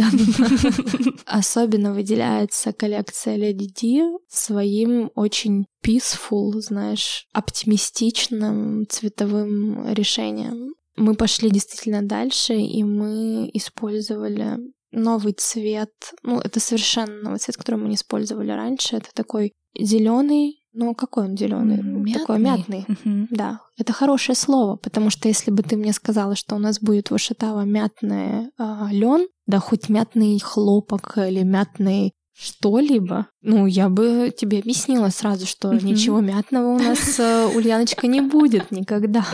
Особенно 1.25 1.93
выделяется 1.93 2.73
коллекция 2.73 3.35
Леди 3.35 3.67
Ди 3.67 4.03
своим 4.29 5.11
очень 5.15 5.65
peaceful, 5.85 6.51
знаешь, 6.59 7.25
оптимистичным 7.33 8.85
цветовым 8.89 9.93
решением. 9.93 10.73
Мы 10.95 11.15
пошли 11.15 11.49
действительно 11.51 12.01
дальше, 12.01 12.55
и 12.55 12.83
мы 12.83 13.49
использовали 13.53 14.57
новый 14.91 15.33
цвет. 15.33 15.91
Ну, 16.23 16.39
это 16.39 16.59
совершенно 16.59 17.21
новый 17.21 17.39
цвет, 17.39 17.57
который 17.57 17.75
мы 17.79 17.87
не 17.89 17.95
использовали 17.95 18.51
раньше. 18.51 18.95
Это 18.97 19.09
такой 19.13 19.53
зеленый. 19.79 20.56
Ну, 20.79 20.93
какой 20.93 21.25
он 21.25 21.35
зеленый? 21.37 22.13
Такой 22.13 22.37
мятный. 22.37 22.85
Мгм. 22.87 23.27
Да, 23.31 23.61
это 23.79 23.93
хорошее 23.93 24.35
слово, 24.35 24.75
потому 24.75 25.09
что 25.09 25.27
если 25.27 25.49
бы 25.49 25.63
ты 25.63 25.75
мне 25.75 25.91
сказала, 25.91 26.35
что 26.35 26.55
у 26.55 26.59
нас 26.59 26.79
будет 26.79 27.09
в 27.09 27.15
Ашитава 27.15 27.61
мятный 27.61 28.51
лен, 28.91 29.27
да 29.47 29.59
хоть 29.59 29.89
мятный 29.89 30.39
хлопок 30.39 31.17
или 31.17 31.41
мятный 31.41 32.13
что-либо, 32.39 33.25
ну, 33.41 33.65
я 33.65 33.89
бы 33.89 34.31
тебе 34.37 34.59
объяснила 34.59 35.09
сразу, 35.09 35.47
что 35.47 35.71
Мгм. 35.73 35.85
ничего 35.87 36.19
мятного 36.21 36.75
у 36.75 36.77
нас, 36.77 37.19
э, 37.19 37.47
Ульяночка, 37.55 38.05
не 38.05 38.21
будет 38.21 38.69
никогда. 38.69 39.25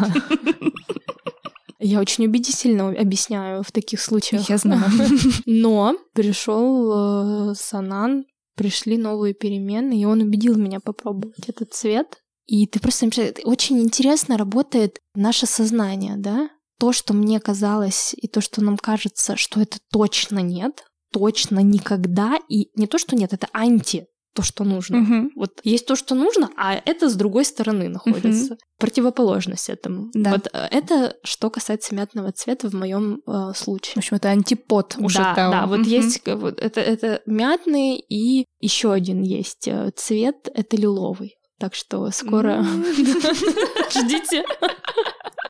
Я 1.80 2.00
очень 2.00 2.26
убедительно 2.26 2.90
объясняю 2.92 3.62
в 3.64 3.72
таких 3.74 4.00
случаях. 4.00 4.48
Я 4.50 4.58
знаю. 4.58 4.84
Но 5.46 5.96
пришел 6.14 7.50
э, 7.52 7.56
Санан, 7.56 8.24
пришли 8.56 8.98
новые 8.98 9.34
перемены, 9.34 10.00
и 10.00 10.06
он 10.06 10.22
убедил 10.22 10.56
меня 10.56 10.80
попробовать 10.80 11.48
этот 11.50 11.74
цвет. 11.74 12.22
И 12.46 12.68
ты 12.68 12.80
просто 12.80 13.08
очень 13.46 13.80
интересно 13.82 14.38
работает 14.38 15.00
наше 15.16 15.46
сознание, 15.46 16.16
да? 16.18 16.50
То, 16.80 16.92
что 16.92 17.14
мне 17.14 17.40
казалось, 17.40 18.14
и 18.16 18.28
то, 18.28 18.42
что 18.42 18.62
нам 18.62 18.78
кажется, 18.78 19.38
что 19.38 19.62
это 19.62 19.78
точно 19.92 20.40
нет, 20.40 20.84
точно 21.14 21.60
никогда, 21.60 22.38
и 22.50 22.70
не 22.76 22.88
то, 22.88 22.98
что 22.98 23.16
нет, 23.16 23.32
это 23.34 23.48
анти 23.54 24.08
то, 24.34 24.42
что 24.42 24.64
нужно. 24.64 24.98
Мгм. 24.98 25.32
Вот 25.36 25.60
есть 25.64 25.86
то, 25.86 25.96
что 25.96 26.16
нужно, 26.16 26.50
а 26.58 26.74
это 26.86 27.08
с 27.10 27.16
другой 27.16 27.46
стороны 27.46 27.88
находится. 27.90 28.58
Противоположность 28.80 29.70
этому. 29.70 30.10
Да. 30.14 30.32
Вот 30.32 30.48
э, 30.52 30.68
это 30.72 31.16
что 31.24 31.50
касается 31.50 31.94
мятного 31.96 32.32
цвета 32.32 32.70
в 32.70 32.74
моем 32.74 33.22
э, 33.28 33.52
случае. 33.56 33.94
В 33.94 33.98
общем, 33.98 34.18
это 34.18 34.30
антипод 34.30 34.96
у 34.98 35.04
Да, 35.04 35.10
Шатау. 35.10 35.52
да, 35.52 35.66
вот 35.68 35.80
Мгм. 35.82 35.88
есть 35.90 36.22
э, 36.26 36.36
вот 36.36 36.60
это, 36.60 36.82
это 36.82 37.22
мятный 37.26 37.98
и 37.98 38.46
еще 38.60 38.92
один 38.92 39.22
есть 39.22 39.68
э, 39.68 39.92
цвет, 39.96 40.50
это 40.54 40.76
лиловый. 40.78 41.36
Так 41.60 41.76
что 41.76 42.10
скоро 42.12 42.64
ждите. 43.92 44.44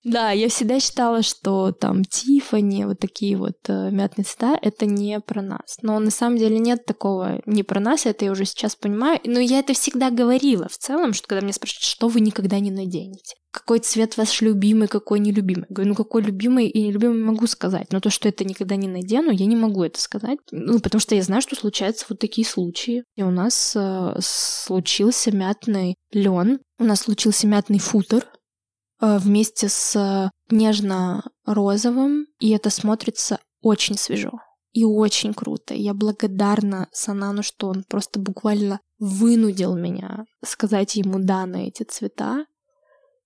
Да, 0.04 0.32
я 0.32 0.50
всегда 0.50 0.80
считала, 0.82 1.24
что 1.24 1.72
там 1.72 2.04
Тифани, 2.04 2.84
вот 2.86 3.00
такие 3.00 3.38
вот 3.38 3.58
э, 3.70 3.90
мятные 3.90 4.26
цвета, 4.26 4.60
это 4.62 4.86
не 4.86 5.20
про 5.22 5.42
нас. 5.42 5.78
Но 5.82 5.98
на 6.00 6.12
самом 6.12 6.38
деле 6.38 6.60
нет 6.60 6.86
такого 6.86 7.42
не 7.46 7.64
про 7.64 7.80
нас, 7.80 8.06
это 8.06 8.26
я 8.26 8.32
уже 8.32 8.44
сейчас 8.44 8.76
понимаю. 8.76 9.20
Но 9.24 9.40
я 9.40 9.60
это 9.60 9.74
всегда 9.74 10.12
говорила 10.12 10.68
в 10.68 10.78
целом, 10.78 11.14
что 11.14 11.28
когда 11.28 11.42
меня 11.42 11.54
спрашивают, 11.54 11.84
что 11.84 12.10
вы 12.10 12.20
никогда 12.20 12.60
не 12.60 12.70
наденете. 12.70 13.36
Какой 13.52 13.80
цвет 13.80 14.18
ваш 14.18 14.42
любимый, 14.42 14.90
какой 14.90 15.20
нелюбимый? 15.20 15.68
Я 15.70 15.76
говорю, 15.76 15.90
ну 15.90 15.96
какой 15.96 16.24
любимый 16.24 16.68
и 16.68 16.88
нелюбимый 16.88 17.24
могу 17.24 17.48
сказать. 17.48 17.88
Но 17.92 18.02
то, 18.02 18.10
что 18.10 18.28
это 18.28 18.44
никогда 18.44 18.76
не 18.76 18.90
надену, 18.90 19.32
я 19.32 19.46
не 19.46 19.56
могу 19.56 19.84
это 19.84 20.02
сказать. 20.02 20.40
Ну, 20.52 20.80
потому 20.80 21.00
что 21.00 21.16
я 21.16 21.22
знаю, 21.22 21.42
что 21.42 21.56
случаются 21.56 22.08
вот 22.10 22.20
такие 22.20 22.46
случаи. 22.46 23.04
И 23.16 23.24
у 23.24 23.32
нас 23.32 23.74
э, 23.76 24.16
случился 24.20 25.32
мятный 25.34 25.96
лен, 26.12 26.60
у 26.80 26.84
нас 26.84 27.02
случился 27.02 27.48
мятный 27.48 27.80
футер, 27.80 28.28
вместе 29.06 29.70
с 29.70 29.96
э, 29.96 30.30
нежно-розовым, 30.50 32.28
и 32.40 32.50
это 32.52 32.70
смотрится 32.70 33.40
очень 33.62 33.98
свежо 33.98 34.32
и 34.74 34.84
очень 34.84 35.34
круто. 35.34 35.74
Я 35.74 35.94
благодарна 35.94 36.90
Санану, 36.92 37.44
что 37.44 37.68
он 37.68 37.84
просто 37.88 38.20
буквально 38.20 38.80
вынудил 39.00 39.76
меня 39.76 40.26
сказать 40.44 40.96
ему 40.96 41.20
да 41.20 41.46
на 41.46 41.68
эти 41.68 41.84
цвета. 41.84 42.46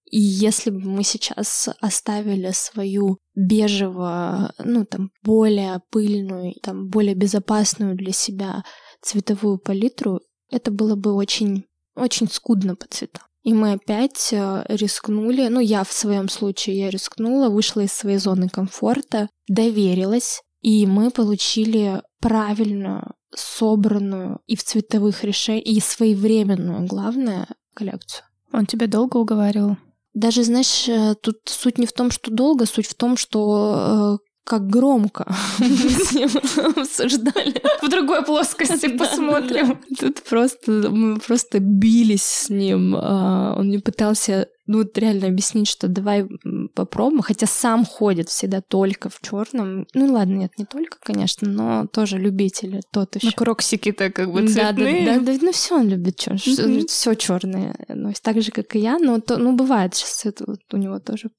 И 0.10 0.20
если 0.20 0.70
бы 0.70 0.80
мы 0.82 1.04
сейчас 1.04 1.70
оставили 1.82 2.52
свою 2.52 3.18
бежево, 3.36 4.54
ну 4.58 4.86
там 4.86 5.12
более 5.24 5.82
пыльную, 5.90 6.54
там 6.62 6.88
более 6.88 7.16
безопасную 7.16 7.96
для 7.96 8.14
себя 8.14 8.64
цветовую 9.02 9.58
палитру, 9.58 10.22
это 10.50 10.72
было 10.72 10.96
бы 10.96 11.14
очень, 11.14 11.66
очень 11.96 12.30
скудно 12.30 12.76
по 12.76 12.88
цветам. 12.88 13.27
И 13.44 13.54
мы 13.54 13.74
опять 13.74 14.30
э, 14.32 14.66
рискнули, 14.68 15.48
ну 15.48 15.60
я 15.60 15.84
в 15.84 15.92
своем 15.92 16.28
случае 16.28 16.80
я 16.80 16.90
рискнула, 16.90 17.50
вышла 17.50 17.82
из 17.82 17.94
своей 17.94 18.18
зоны 18.18 18.50
комфорта, 18.50 19.30
доверилась, 19.48 20.42
и 20.62 20.86
мы 20.86 21.12
получили 21.12 22.02
правильную, 22.20 23.14
собранную 23.34 24.40
и 24.48 24.56
в 24.56 24.64
цветовых 24.64 25.24
решениях, 25.24 25.66
и 25.66 25.80
своевременную, 25.80 26.86
главное, 26.88 27.48
коллекцию. 27.74 28.26
Он 28.52 28.66
тебя 28.66 28.88
долго 28.88 29.18
уговаривал? 29.18 29.78
Даже, 30.14 30.44
знаешь, 30.44 30.90
э, 30.90 31.16
тут 31.22 31.38
суть 31.46 31.78
не 31.78 31.86
в 31.86 31.94
том, 31.94 32.10
что 32.10 32.32
долго, 32.32 32.66
суть 32.66 32.88
в 32.88 32.96
том, 32.96 33.18
что 33.18 34.18
э, 34.20 34.27
как 34.48 34.68
громко 34.68 35.26
мы 35.60 35.68
с 35.68 36.12
ним 36.14 36.30
обсуждали. 36.78 37.62
В 37.82 37.90
другой 37.90 38.24
плоскости 38.24 38.88
посмотрим. 38.98 39.80
Тут 40.00 40.24
просто 40.24 40.72
мы 40.90 41.20
просто 41.20 41.60
бились 41.60 42.24
с 42.24 42.50
ним. 42.50 42.96
а, 42.98 43.56
Он 43.58 43.68
мне 43.68 43.80
пытался, 43.80 44.48
ну 44.66 44.80
вот 44.80 44.98
реально 44.98 45.28
объяснить, 45.28 45.68
что 45.68 45.88
давай 45.90 46.26
попробуем, 46.74 47.22
хотя 47.22 47.46
сам 47.46 47.86
ходит 47.86 48.30
всегда 48.30 48.62
только 48.62 49.10
в 49.10 49.20
черном. 49.22 49.86
Ну 49.94 50.14
ладно, 50.14 50.36
нет, 50.36 50.52
не 50.58 50.66
только, 50.66 50.98
конечно, 51.02 51.50
но 51.50 51.86
тоже 51.88 52.18
любители, 52.18 52.82
тот 52.92 53.16
еще. 53.16 53.28
Ну, 53.28 53.34
кроксики-то 53.36 54.10
как 54.12 54.32
бы 54.32 54.42
Да, 54.44 54.48
да, 54.48 54.54
цветные. 54.74 55.06
да, 55.06 55.20
да, 55.20 55.38
ну 55.42 55.52
все 55.52 55.76
он 55.76 55.90
любит 55.90 56.16
черное, 56.18 56.68
Мгм. 56.78 56.88
все 56.88 57.14
черное, 57.16 57.76
ну, 57.90 58.14
так 58.22 58.42
же 58.42 58.52
как 58.52 58.76
и 58.76 58.80
я, 58.80 58.98
но 58.98 59.20
то, 59.20 59.38
ну 59.38 59.56
бывает 59.56 59.94
сейчас 59.96 60.26
это 60.26 60.46
вот 60.48 60.60
у 60.72 60.78
него 60.78 61.00
тоже 61.00 61.30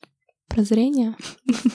прозрения 0.48 1.16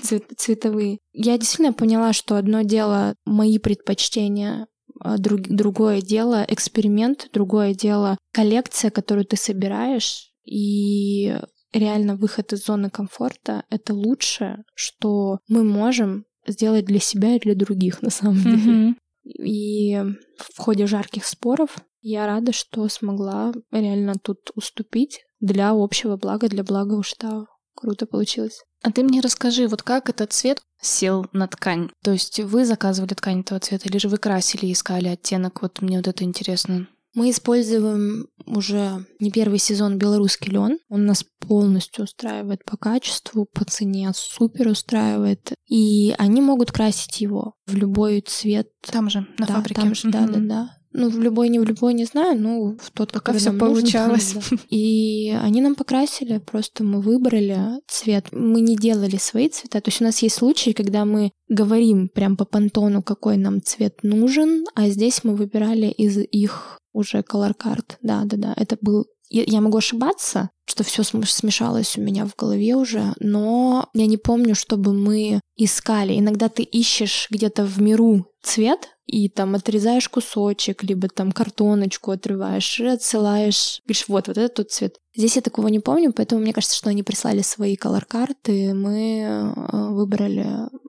цвет- 0.01 0.33
цветовые. 0.38 0.99
Я 1.13 1.38
действительно 1.38 1.73
поняла, 1.73 2.13
что 2.13 2.36
одно 2.36 2.62
дело 2.62 3.15
мои 3.25 3.57
предпочтения, 3.59 4.67
а 4.99 5.17
друг- 5.17 5.47
другое 5.47 6.01
дело 6.01 6.45
эксперимент, 6.47 7.29
другое 7.33 7.73
дело 7.73 8.17
коллекция, 8.31 8.91
которую 8.91 9.25
ты 9.25 9.38
собираешь, 9.38 10.31
и 10.45 11.38
реально 11.73 12.15
выход 12.15 12.53
из 12.53 12.65
зоны 12.65 12.89
комфорта— 12.89 13.63
это 13.69 13.93
лучшее, 13.93 14.63
что 14.75 15.39
мы 15.47 15.63
можем 15.63 16.25
сделать 16.45 16.86
для 16.86 16.99
себя 16.99 17.36
и 17.36 17.39
для 17.39 17.55
других, 17.55 18.01
на 18.01 18.09
самом 18.09 18.41
деле. 18.41 18.57
Мгм. 18.57 18.97
И 19.23 19.95
в 20.38 20.59
ходе 20.59 20.86
жарких 20.86 21.25
споров 21.25 21.77
я 22.01 22.27
рада, 22.27 22.51
что 22.51 22.88
смогла 22.89 23.53
реально 23.71 24.15
тут 24.21 24.51
уступить 24.55 25.21
для 25.39 25.71
общего 25.71 26.17
блага, 26.17 26.49
для 26.49 26.63
блага 26.63 26.95
Уштау. 26.95 27.47
Круто 27.75 28.05
получилось. 28.05 28.62
А 28.83 28.91
ты 28.91 29.03
мне 29.03 29.21
расскажи, 29.21 29.67
вот 29.67 29.81
как 29.81 30.09
этот 30.09 30.33
цвет 30.33 30.62
сел 30.81 31.25
на 31.31 31.47
ткань? 31.47 31.89
То 32.03 32.12
есть 32.12 32.39
вы 32.39 32.65
заказывали 32.65 33.13
ткань 33.13 33.41
этого 33.41 33.59
цвета, 33.59 33.88
или 33.88 33.97
же 33.97 34.09
вы 34.09 34.17
красили 34.17 34.67
и 34.67 34.73
искали 34.73 35.07
оттенок? 35.07 35.62
Вот 35.62 35.81
мне 35.81 35.97
вот 35.97 36.07
это 36.07 36.23
интересно. 36.23 36.88
Мы 37.15 37.29
используем 37.29 38.27
уже 38.45 39.05
не 39.19 39.31
первый 39.31 39.59
сезон 39.59 39.99
белорусский 39.99 40.51
лен. 40.51 40.79
Он 40.89 41.05
нас 41.05 41.23
полностью 41.39 42.05
устраивает 42.05 42.65
по 42.65 42.75
качеству, 42.75 43.45
по 43.45 43.65
цене 43.65 44.12
супер 44.15 44.67
устраивает. 44.67 45.53
И 45.67 46.15
они 46.17 46.41
могут 46.41 46.71
красить 46.71 47.21
его 47.21 47.53
в 47.67 47.75
любой 47.75 48.21
цвет. 48.21 48.69
Там 48.81 49.12
же, 49.12 49.27
на 49.38 49.45
да, 49.45 49.53
фабрике. 49.53 49.81
там 49.81 49.93
же, 49.93 50.09
да, 50.09 50.25
да, 50.27 50.39
да. 50.39 50.77
Ну, 50.93 51.10
в 51.10 51.19
любой, 51.19 51.49
не 51.49 51.60
в 51.60 51.63
любой, 51.63 51.93
не 51.93 52.06
знаю, 52.06 52.39
ну, 52.39 52.77
в 52.79 52.91
тот, 52.91 53.13
нам 53.13 53.36
нужен, 53.36 53.60
получалось. 53.60 54.34
да. 54.34 54.58
И 54.69 55.36
они 55.41 55.62
нам 55.62 55.75
покрасили, 55.75 56.38
просто 56.38 56.84
мы 56.84 57.01
выбрали 57.01 57.58
цвет. 57.88 58.27
Мы 58.32 58.62
не 58.62 58.75
делали 58.75 59.17
свои 59.17 59.49
цвета. 59.49 59.82
То 59.82 59.89
есть 59.89 60.01
у 60.01 60.03
нас 60.03 60.19
есть 60.19 60.36
случаи, 60.36 60.71
когда 60.71 61.06
мы 61.06 61.32
говорим 61.49 62.10
прям 62.10 62.38
по 62.38 62.45
понтону, 62.45 63.01
какой 63.01 63.38
нам 63.38 63.62
цвет 63.62 64.03
нужен, 64.03 64.65
а 64.75 64.88
здесь 64.89 65.23
мы 65.23 65.36
выбирали 65.36 65.88
из 65.88 66.17
их 66.17 66.77
уже 66.93 67.19
color 67.19 67.53
card. 67.58 67.95
Да, 68.01 68.23
да, 68.25 68.38
да. 68.38 68.53
Это 68.56 68.77
был... 68.79 69.06
Я 69.29 69.62
могу 69.62 69.79
ошибаться, 69.79 70.51
что 70.65 70.84
все 70.84 71.01
смешалось 71.01 71.97
у 71.97 72.01
меня 72.01 72.27
в 72.27 72.36
голове 72.36 72.75
уже, 72.75 73.13
но 73.19 73.89
я 73.95 74.06
не 74.06 74.17
помню, 74.17 74.53
чтобы 74.53 74.93
мы 74.93 75.41
искали. 75.58 76.19
Иногда 76.19 76.49
ты 76.49 76.62
ищешь 76.62 77.27
где-то 77.32 77.65
в 77.65 77.82
миру 77.82 78.27
цвет, 78.43 78.89
и 79.05 79.29
там 79.29 79.55
отрезаешь 79.55 80.09
кусочек, 80.09 80.83
либо 80.83 81.07
там 81.07 81.31
картоночку 81.31 82.11
отрываешь 82.11 82.79
и 82.79 82.85
отсылаешь. 82.85 83.81
Говоришь, 83.85 84.07
вот, 84.07 84.27
вот 84.27 84.37
это 84.37 84.53
тот 84.53 84.71
цвет. 84.71 84.97
Здесь 85.15 85.35
я 85.35 85.41
такого 85.41 85.67
не 85.67 85.79
помню, 85.79 86.13
поэтому 86.13 86.41
мне 86.41 86.53
кажется, 86.53 86.77
что 86.77 86.89
они 86.89 87.03
прислали 87.03 87.41
свои 87.41 87.75
колор-карты, 87.75 88.73
мы 88.73 89.21
э, 89.21 89.53
выбрали 89.71 90.47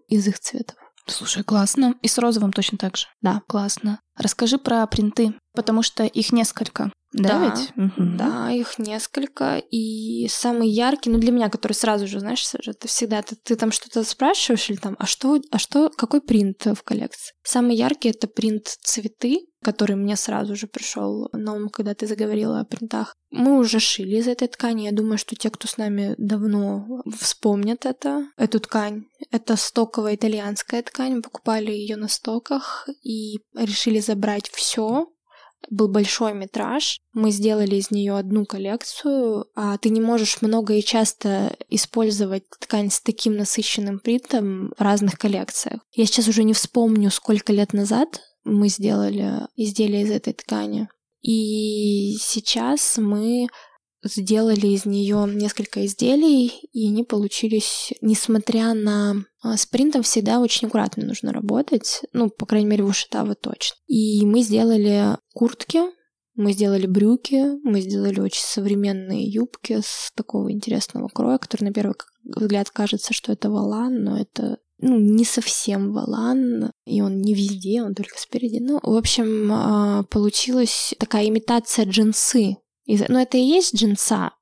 из 0.08 0.26
их 0.26 0.38
цветов. 0.38 0.76
Слушай, 1.06 1.44
классно. 1.44 1.94
И 2.02 2.08
с 2.08 2.18
розовым 2.18 2.52
точно 2.52 2.78
так 2.78 2.96
же. 2.96 3.06
Да. 3.20 3.42
Классно. 3.46 4.00
Расскажи 4.16 4.58
про 4.58 4.86
принты, 4.86 5.34
потому 5.54 5.82
что 5.82 6.04
их 6.04 6.32
несколько. 6.32 6.90
Да, 7.14 7.28
Да, 7.28 7.44
ведь? 7.44 7.76
Мгм. 7.76 8.16
Да, 8.16 8.50
их 8.50 8.78
несколько. 8.78 9.58
И 9.70 10.26
самый 10.28 10.68
яркий, 10.68 11.10
ну 11.10 11.18
для 11.18 11.30
меня, 11.30 11.48
который 11.48 11.72
сразу 11.72 12.06
же, 12.06 12.18
знаешь, 12.18 12.44
ты 12.44 12.88
всегда, 12.88 13.22
ты, 13.22 13.36
ты 13.36 13.54
там 13.54 13.70
что-то 13.70 14.02
спрашиваешь 14.02 14.68
или 14.68 14.76
там, 14.76 14.96
а 14.98 15.06
что, 15.06 15.40
а 15.50 15.58
что, 15.58 15.90
какой 15.90 16.20
принт 16.20 16.66
в 16.66 16.82
коллекции? 16.82 17.32
Самый 17.44 17.76
яркий 17.76 18.10
это 18.10 18.26
принт 18.26 18.66
цветы, 18.66 19.46
который 19.62 19.96
мне 19.96 20.16
сразу 20.16 20.56
же 20.56 20.66
пришел 20.66 21.28
на 21.32 21.54
ум, 21.54 21.68
когда 21.68 21.94
ты 21.94 22.06
заговорила 22.06 22.60
о 22.60 22.64
принтах. 22.64 23.14
Мы 23.30 23.58
уже 23.58 23.80
шили 23.80 24.16
из 24.16 24.28
этой 24.28 24.48
ткани. 24.48 24.82
Я 24.82 24.92
думаю, 24.92 25.18
что 25.18 25.34
те, 25.34 25.50
кто 25.50 25.66
с 25.66 25.78
нами 25.78 26.14
давно 26.18 27.02
вспомнят 27.18 27.86
это, 27.86 28.26
эту 28.36 28.60
ткань. 28.60 29.04
Это 29.30 29.56
стоковая 29.56 30.16
итальянская 30.16 30.82
ткань. 30.82 31.16
Мы 31.16 31.22
покупали 31.22 31.70
ее 31.70 31.96
на 31.96 32.08
стоках 32.08 32.88
и 33.02 33.38
решили 33.56 34.00
забрать 34.00 34.50
все, 34.50 35.08
был 35.70 35.88
большой 35.88 36.34
метраж. 36.34 37.00
Мы 37.12 37.30
сделали 37.30 37.76
из 37.76 37.90
нее 37.90 38.16
одну 38.16 38.44
коллекцию, 38.44 39.46
а 39.54 39.78
ты 39.78 39.90
не 39.90 40.00
можешь 40.00 40.42
много 40.42 40.74
и 40.74 40.82
часто 40.82 41.56
использовать 41.68 42.44
ткань 42.60 42.90
с 42.90 43.00
таким 43.00 43.36
насыщенным 43.36 43.98
принтом 43.98 44.72
в 44.76 44.80
разных 44.80 45.18
коллекциях. 45.18 45.80
Я 45.92 46.06
сейчас 46.06 46.28
уже 46.28 46.44
не 46.44 46.52
вспомню, 46.52 47.10
сколько 47.10 47.52
лет 47.52 47.72
назад 47.72 48.20
мы 48.44 48.68
сделали 48.68 49.46
изделие 49.56 50.02
из 50.02 50.10
этой 50.10 50.34
ткани. 50.34 50.88
И 51.22 52.16
сейчас 52.20 52.98
мы 52.98 53.46
сделали 54.04 54.68
из 54.68 54.86
нее 54.86 55.26
несколько 55.32 55.84
изделий, 55.86 56.52
и 56.72 56.88
они 56.88 57.04
получились, 57.04 57.92
несмотря 58.00 58.74
на 58.74 59.24
а, 59.42 59.56
с 59.56 59.66
принтом 59.66 60.02
всегда 60.02 60.40
очень 60.40 60.68
аккуратно 60.68 61.04
нужно 61.04 61.32
работать, 61.32 62.02
ну, 62.12 62.30
по 62.30 62.46
крайней 62.46 62.68
мере, 62.68 62.84
в 62.84 62.88
Ушитаво 62.88 63.34
точно. 63.34 63.76
И 63.86 64.24
мы 64.24 64.42
сделали 64.42 65.16
куртки, 65.32 65.80
мы 66.36 66.52
сделали 66.52 66.86
брюки, 66.86 67.44
мы 67.62 67.80
сделали 67.80 68.20
очень 68.20 68.42
современные 68.42 69.24
юбки 69.24 69.80
с 69.82 70.10
такого 70.14 70.52
интересного 70.52 71.08
кроя, 71.08 71.38
который 71.38 71.64
на 71.64 71.72
первый 71.72 71.94
взгляд 72.24 72.70
кажется, 72.70 73.12
что 73.12 73.32
это 73.32 73.50
валан, 73.50 74.02
но 74.02 74.18
это 74.18 74.58
ну, 74.78 74.98
не 74.98 75.24
совсем 75.24 75.92
валан, 75.92 76.72
и 76.84 77.00
он 77.00 77.20
не 77.20 77.34
везде, 77.34 77.82
он 77.82 77.94
только 77.94 78.18
спереди. 78.18 78.58
Ну, 78.60 78.80
в 78.82 78.96
общем, 78.96 79.50
а, 79.52 80.02
получилась 80.04 80.94
такая 80.98 81.28
имитация 81.28 81.86
джинсы. 81.86 82.56
Из- 82.86 83.08
Ну, 83.08 83.18
это 83.18 83.36
и 83.36 83.42
есть 83.42 83.74
джинса, 83.74 84.32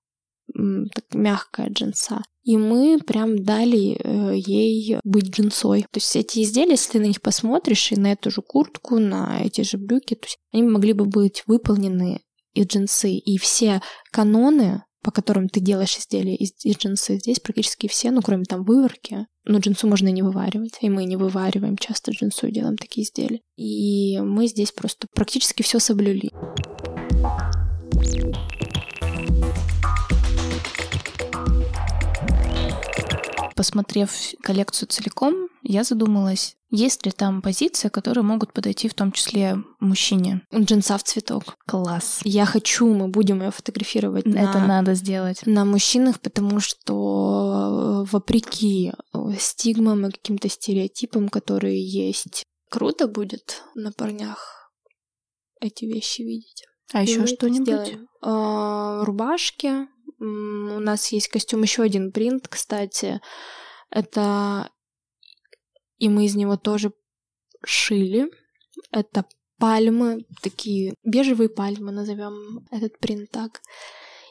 так 0.55 1.05
мягкая 1.15 1.69
джинса. 1.71 2.23
И 2.45 2.57
мы 2.57 2.99
прям 2.99 3.45
дали 3.45 3.97
э, 4.03 4.35
ей 4.37 4.99
быть 5.05 5.31
джинсой. 5.31 5.83
То 5.83 5.99
есть 5.99 6.17
эти 6.17 6.43
изделия, 6.43 6.73
если 6.73 6.93
ты 6.93 7.01
на 7.01 7.05
них 7.05 7.23
посмотришь, 7.23 7.93
и 7.93 7.97
на 7.97 8.13
эту 8.13 8.31
же 8.31 8.43
куртку, 8.43 8.99
на 8.99 9.41
эти 9.45 9.61
же 9.61 9.79
брюки, 9.79 10.15
то 10.15 10.27
есть 10.27 10.39
они 10.53 10.65
могли 10.65 10.93
бы 10.93 11.05
быть 11.05 11.45
выполнены 11.47 12.21
из 12.55 12.67
джинсы. 12.67 13.13
И 13.13 13.39
все 13.39 13.81
каноны, 14.11 14.83
по 15.05 15.13
которым 15.13 15.49
ты 15.49 15.61
делаешь 15.61 15.97
изделия 15.97 16.35
из, 16.35 16.53
из 16.65 16.77
джинсы, 16.77 17.17
здесь 17.19 17.39
практически 17.39 17.87
все, 17.87 18.11
ну, 18.11 18.23
кроме 18.23 18.45
там 18.45 18.65
выворки. 18.65 19.27
Но 19.45 19.59
джинсу 19.59 19.87
можно 19.87 20.09
и 20.09 20.13
не 20.13 20.23
вываривать, 20.23 20.79
и 20.81 20.91
мы 20.91 21.05
не 21.05 21.17
вывариваем 21.17 21.77
часто 21.77 22.11
джинсу 22.11 22.49
и 22.49 22.53
делаем 22.53 22.77
такие 22.77 23.05
изделия. 23.05 23.41
И 23.57 24.19
мы 24.21 24.49
здесь 24.49 24.73
просто 24.73 25.07
практически 25.15 25.63
все 25.63 25.79
соблюли. 25.79 26.31
Посмотрев 33.55 34.11
коллекцию 34.43 34.89
целиком, 34.89 35.49
я 35.63 35.85
задумалась, 35.85 36.57
есть 36.71 37.07
ли 37.07 37.13
там 37.13 37.43
позиции, 37.43 37.89
которые 37.89 38.25
могут 38.25 38.53
подойти 38.53 38.89
в 38.89 38.95
том 38.95 39.13
числе 39.13 39.59
мужчине. 39.79 40.43
Джинса 40.53 40.99
в 40.99 41.05
цветок. 41.05 41.57
Класс. 41.67 42.21
Я 42.25 42.45
хочу, 42.45 42.93
мы 42.93 43.09
будем 43.09 43.41
ее 43.43 43.51
фотографировать 43.53 44.27
Это 44.27 44.59
на, 44.59 44.67
надо 44.67 44.95
сделать. 44.95 45.47
на 45.47 45.65
мужчинах, 45.65 46.19
потому 46.21 46.59
что 46.61 48.05
э, 48.05 48.11
вопреки 48.11 48.91
э, 48.91 49.19
стигмам 49.39 50.07
и 50.07 50.11
каким-то 50.11 50.49
стереотипам, 50.49 51.29
которые 51.29 51.81
есть, 51.81 52.43
круто 52.69 53.07
будет 53.07 53.63
на 53.75 53.93
парнях 53.93 54.73
эти 55.61 55.85
вещи 55.85 56.23
видеть. 56.23 56.65
А 56.93 57.03
И 57.03 57.07
еще 57.07 57.27
что-нибудь? 57.27 57.99
А, 58.21 59.05
Рубашки. 59.05 59.89
У 60.19 60.25
нас 60.81 61.11
есть 61.13 61.29
костюм, 61.29 61.63
еще 61.63 61.83
один 61.83 62.13
принт, 62.13 62.49
кстати. 62.49 63.21
Это... 63.91 64.71
И 65.99 66.09
мы 66.09 66.27
из 66.27 66.35
него 66.35 66.57
тоже 66.57 66.93
шили. 67.65 68.31
Это 68.91 69.25
пальмы, 69.59 70.27
такие 70.43 70.95
бежевые 71.05 71.49
пальмы, 71.49 71.93
назовем 71.93 72.67
этот 72.71 72.99
принт 72.99 73.31
так. 73.31 73.61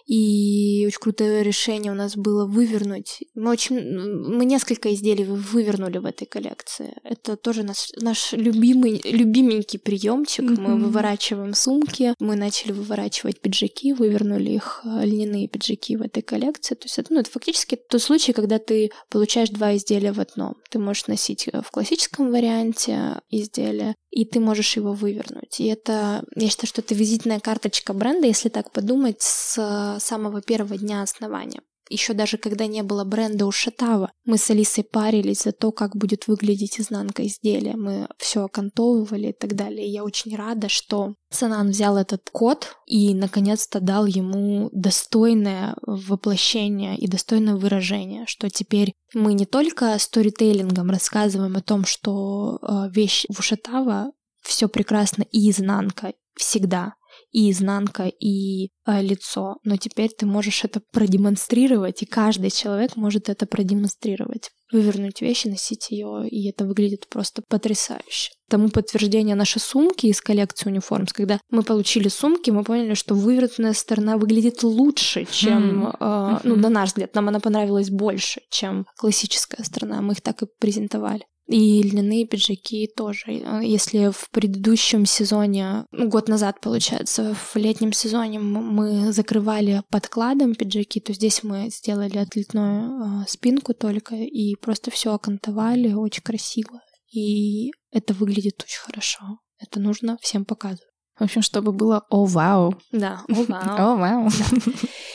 И 0.05 0.83
очень 0.87 0.99
крутое 0.99 1.43
решение 1.43 1.91
у 1.91 1.95
нас 1.95 2.15
было 2.15 2.45
вывернуть. 2.45 3.19
Мы 3.35 3.51
очень, 3.51 3.79
мы 3.79 4.45
несколько 4.45 4.93
изделий 4.93 5.23
вы- 5.23 5.35
вывернули 5.37 5.97
в 5.99 6.05
этой 6.05 6.25
коллекции. 6.25 6.95
Это 7.03 7.35
тоже 7.37 7.63
наш, 7.63 7.89
наш 7.97 8.33
любимый, 8.33 9.01
любименький 9.05 9.79
приемчик. 9.79 10.43
Мы 10.45 10.75
Мгм. 10.75 10.83
выворачиваем 10.85 11.53
сумки, 11.53 12.13
мы 12.19 12.35
начали 12.35 12.71
выворачивать 12.71 13.41
пиджаки, 13.41 13.93
вывернули 13.93 14.51
их 14.51 14.81
э, 14.85 15.05
льняные 15.05 15.47
пиджаки 15.47 15.95
в 15.97 16.01
этой 16.01 16.21
коллекции. 16.23 16.75
То 16.75 16.85
есть 16.85 16.97
это, 16.99 17.13
ну, 17.13 17.19
это 17.19 17.29
фактически 17.31 17.75
тот 17.75 18.01
случай, 18.01 18.33
когда 18.33 18.59
ты 18.59 18.91
получаешь 19.09 19.49
два 19.49 19.75
изделия 19.75 20.11
в 20.13 20.19
одном. 20.19 20.55
Ты 20.69 20.79
можешь 20.79 21.07
носить 21.07 21.47
э, 21.51 21.61
в 21.61 21.71
классическом 21.71 22.31
варианте 22.31 23.21
изделие, 23.29 23.95
и 24.11 24.25
ты 24.25 24.39
можешь 24.39 24.75
его 24.75 24.93
вывернуть. 24.93 25.59
И 25.59 25.65
это, 25.67 26.23
я 26.35 26.49
считаю, 26.49 26.67
что 26.67 26.81
это 26.81 26.93
визитная 26.93 27.39
карточка 27.39 27.93
бренда, 27.93 28.27
если 28.27 28.49
так 28.49 28.71
подумать, 28.71 29.21
с 29.21 29.57
э, 29.57 29.99
самого 29.99 30.41
первого 30.41 30.77
дня 30.77 31.01
основания. 31.01 31.61
Еще 31.91 32.13
даже 32.13 32.37
когда 32.37 32.67
не 32.67 32.83
было 32.83 33.03
бренда 33.03 33.45
у 33.45 33.51
Шатава, 33.51 34.13
мы 34.23 34.37
с 34.37 34.49
Алисой 34.49 34.85
парились 34.85 35.43
за 35.43 35.51
то, 35.51 35.73
как 35.73 35.97
будет 35.97 36.27
выглядеть 36.27 36.79
изнанка 36.79 37.27
изделия. 37.27 37.75
Мы 37.75 38.07
все 38.17 38.45
окантовывали 38.45 39.27
и 39.27 39.33
так 39.33 39.55
далее. 39.55 39.85
И 39.85 39.91
я 39.91 40.05
очень 40.05 40.33
рада, 40.37 40.69
что 40.69 41.15
Санан 41.29 41.71
взял 41.71 41.97
этот 41.97 42.29
код 42.29 42.77
и 42.85 43.13
наконец-то 43.13 43.81
дал 43.81 44.05
ему 44.05 44.69
достойное 44.71 45.75
воплощение 45.81 46.97
и 46.97 47.07
достойное 47.07 47.55
выражение, 47.55 48.25
что 48.25 48.49
теперь 48.49 48.93
мы 49.13 49.33
не 49.33 49.45
только 49.45 49.99
сторителлингом 49.99 50.91
рассказываем 50.91 51.57
о 51.57 51.61
том, 51.61 51.83
что 51.83 52.59
э, 52.61 52.89
вещь 52.89 53.25
в 53.27 53.39
Ушатава 53.39 54.13
все 54.41 54.69
прекрасно 54.69 55.23
и 55.23 55.49
изнанка 55.49 56.13
всегда, 56.35 56.93
и 57.31 57.51
изнанка, 57.51 58.07
и 58.07 58.69
э, 58.85 59.01
лицо, 59.01 59.57
но 59.63 59.77
теперь 59.77 60.11
ты 60.17 60.25
можешь 60.25 60.63
это 60.63 60.81
продемонстрировать, 60.91 62.01
и 62.01 62.05
каждый 62.05 62.51
человек 62.51 62.95
может 62.95 63.29
это 63.29 63.45
продемонстрировать. 63.45 64.49
вывернуть 64.71 65.21
вещи, 65.21 65.47
носить 65.47 65.91
ее, 65.91 66.27
и 66.29 66.49
это 66.49 66.65
выглядит 66.65 67.09
просто 67.09 67.41
потрясающе. 67.47 68.31
Тому 68.49 68.69
подтверждение 68.69 69.35
наши 69.35 69.59
сумки 69.59 70.07
из 70.07 70.21
коллекции 70.21 70.69
униформс. 70.69 71.11
Когда 71.11 71.41
мы 71.49 71.63
получили 71.63 72.07
сумки, 72.07 72.51
мы 72.51 72.63
поняли, 72.63 72.93
что 72.93 73.13
вывернутая 73.13 73.73
сторона 73.73 74.17
выглядит 74.17 74.63
лучше, 74.63 75.27
чем, 75.29 75.87
mm. 75.87 75.95
э, 75.99 76.39
ну, 76.43 76.55
на 76.55 76.69
наш 76.69 76.89
взгляд, 76.89 77.15
нам 77.15 77.27
она 77.27 77.39
понравилась 77.39 77.89
больше, 77.89 78.41
чем 78.49 78.85
классическая 78.97 79.63
сторона. 79.63 80.01
Мы 80.01 80.13
их 80.13 80.21
так 80.21 80.41
и 80.41 80.47
презентовали. 80.59 81.25
И 81.47 81.83
льняные 81.83 82.25
пиджаки 82.25 82.87
тоже. 82.95 83.31
Если 83.63 84.11
в 84.11 84.29
предыдущем 84.31 85.05
сезоне, 85.05 85.85
ну, 85.91 86.07
год 86.07 86.29
назад, 86.29 86.61
получается, 86.61 87.35
в 87.35 87.55
летнем 87.55 87.91
сезоне 87.93 88.39
мы 88.39 89.11
закрывали 89.11 89.83
подкладом 89.89 90.55
пиджаки, 90.55 90.99
то 90.99 91.13
здесь 91.13 91.43
мы 91.43 91.69
сделали 91.69 92.17
отлетную 92.17 93.23
э, 93.23 93.25
спинку 93.27 93.73
только 93.73 94.15
и 94.15 94.55
просто 94.55 94.91
все 94.91 95.13
окантовали 95.13 95.93
очень 95.93 96.23
красиво. 96.23 96.79
И 97.11 97.71
это 97.91 98.13
выглядит 98.13 98.63
очень 98.63 98.79
хорошо. 98.79 99.39
Это 99.59 99.79
нужно 99.79 100.17
всем 100.21 100.45
показывать. 100.45 100.90
В 101.21 101.25
общем, 101.25 101.43
чтобы 101.43 101.71
было 101.71 102.03
«О, 102.09 102.25
вау!» 102.25 102.73
Да, 102.91 103.21
«О, 103.29 103.43
вау!» 103.43 103.77
«О, 103.77 103.95
вау!» 103.95 104.29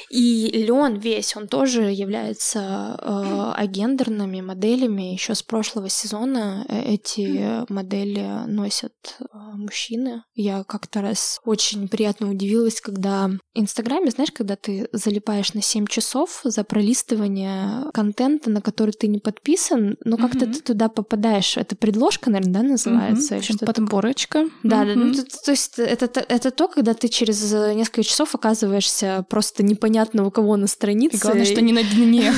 И 0.09 0.51
лен 0.53 0.99
весь, 0.99 1.37
он 1.37 1.49
тоже 1.49 1.91
является 1.91 2.97
э, 3.03 3.53
агендерными 3.57 4.41
моделями. 4.41 5.13
Еще 5.13 5.35
с 5.35 5.43
прошлого 5.43 5.89
сезона 5.89 6.65
э, 6.69 6.95
эти 6.95 7.71
модели 7.73 8.25
носят 8.47 8.93
э, 9.19 9.25
мужчины. 9.55 10.23
Я 10.35 10.63
как-то 10.63 11.03
раз 11.03 11.41
очень 11.45 11.89
приятно 11.89 12.31
удивилась, 12.31 12.81
когда 12.81 13.27
в 13.27 13.39
Инстаграме, 13.55 14.11
знаешь, 14.11 14.31
когда 14.31 14.55
ты 14.55 14.89
залипаешь 14.93 15.55
на 15.55 15.63
7 15.63 15.89
часов 15.89 16.41
за 16.45 16.63
пролистывание 16.63 17.91
контента, 17.93 18.49
на 18.49 18.61
который 18.61 18.93
ты 18.93 19.09
не 19.09 19.19
подписан, 19.19 19.97
но 20.05 20.17
как-то 20.17 20.45
mm-hmm. 20.45 20.53
ты 20.53 20.61
туда 20.61 20.89
попадаешь. 20.89 21.57
Это 21.57 21.75
предложка, 21.75 22.31
наверное, 22.31 22.63
да, 22.63 22.63
называется? 22.63 23.37
Mm-hmm. 23.37 23.57
Что 23.57 23.67
подборочка. 23.67 24.47
Да, 24.63 24.85
mm-hmm. 24.85 24.95
да. 24.95 25.01
Ну, 25.01 25.15
то, 25.15 25.25
то 25.47 25.51
есть 25.51 25.79
это, 26.03 26.25
это 26.29 26.51
то, 26.51 26.69
когда 26.69 26.95
ты 26.95 27.09
через 27.09 27.53
несколько 27.53 28.03
часов 28.03 28.35
оказываешься 28.35 29.25
просто 29.29 29.63
непонятно 29.63 30.27
у 30.27 30.31
кого 30.31 30.57
на 30.57 30.67
странице. 30.67 31.17
И 31.17 31.21
главное, 31.21 31.45
что 31.45 31.61
не 31.61 31.73
на 31.73 31.83
дне. 31.83 32.33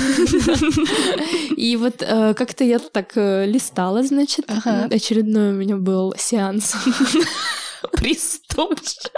И 1.57 1.77
вот 1.77 2.03
э, 2.03 2.35
как-то 2.35 2.65
я 2.65 2.79
так 2.79 3.13
э, 3.17 3.47
листала, 3.47 4.03
значит, 4.03 4.49
очередной 4.49 5.51
у 5.51 5.55
меня 5.55 5.77
был 5.77 6.15
сеанс 6.17 6.75
Приступчик. 7.93 9.13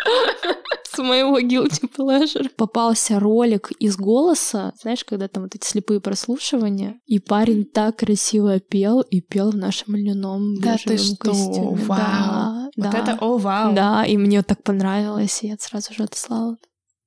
С 0.93 0.99
моего 0.99 1.39
guilty 1.41 1.89
pleasure. 1.97 2.49
Попался 2.57 3.21
ролик 3.21 3.71
из 3.73 3.97
голоса, 3.97 4.73
знаешь, 4.81 5.05
когда 5.05 5.29
там 5.29 5.45
вот 5.45 5.55
эти 5.55 5.67
слепые 5.67 6.01
прослушивания, 6.01 7.01
и 7.07 7.19
парень 7.19 7.65
так 7.65 7.99
красиво 7.99 8.59
пел, 8.61 9.01
и 9.01 9.21
пел 9.21 9.51
в 9.51 9.57
нашем 9.57 9.97
льняном 9.97 10.57
Да 10.61 10.77
ты 10.77 10.99
что? 10.99 11.17
Костюме. 11.17 11.85
Вау. 11.85 12.71
Да, 12.77 12.91
вот 12.91 12.93
да. 12.93 12.99
это 12.99 13.19
о, 13.21 13.39
вау. 13.39 13.75
Да, 13.75 14.05
и 14.05 14.17
мне 14.17 14.43
так 14.43 14.63
понравилось, 14.63 15.43
и 15.43 15.49
я 15.49 15.57
сразу 15.59 15.95
же 15.95 16.05
отослала 16.05 16.57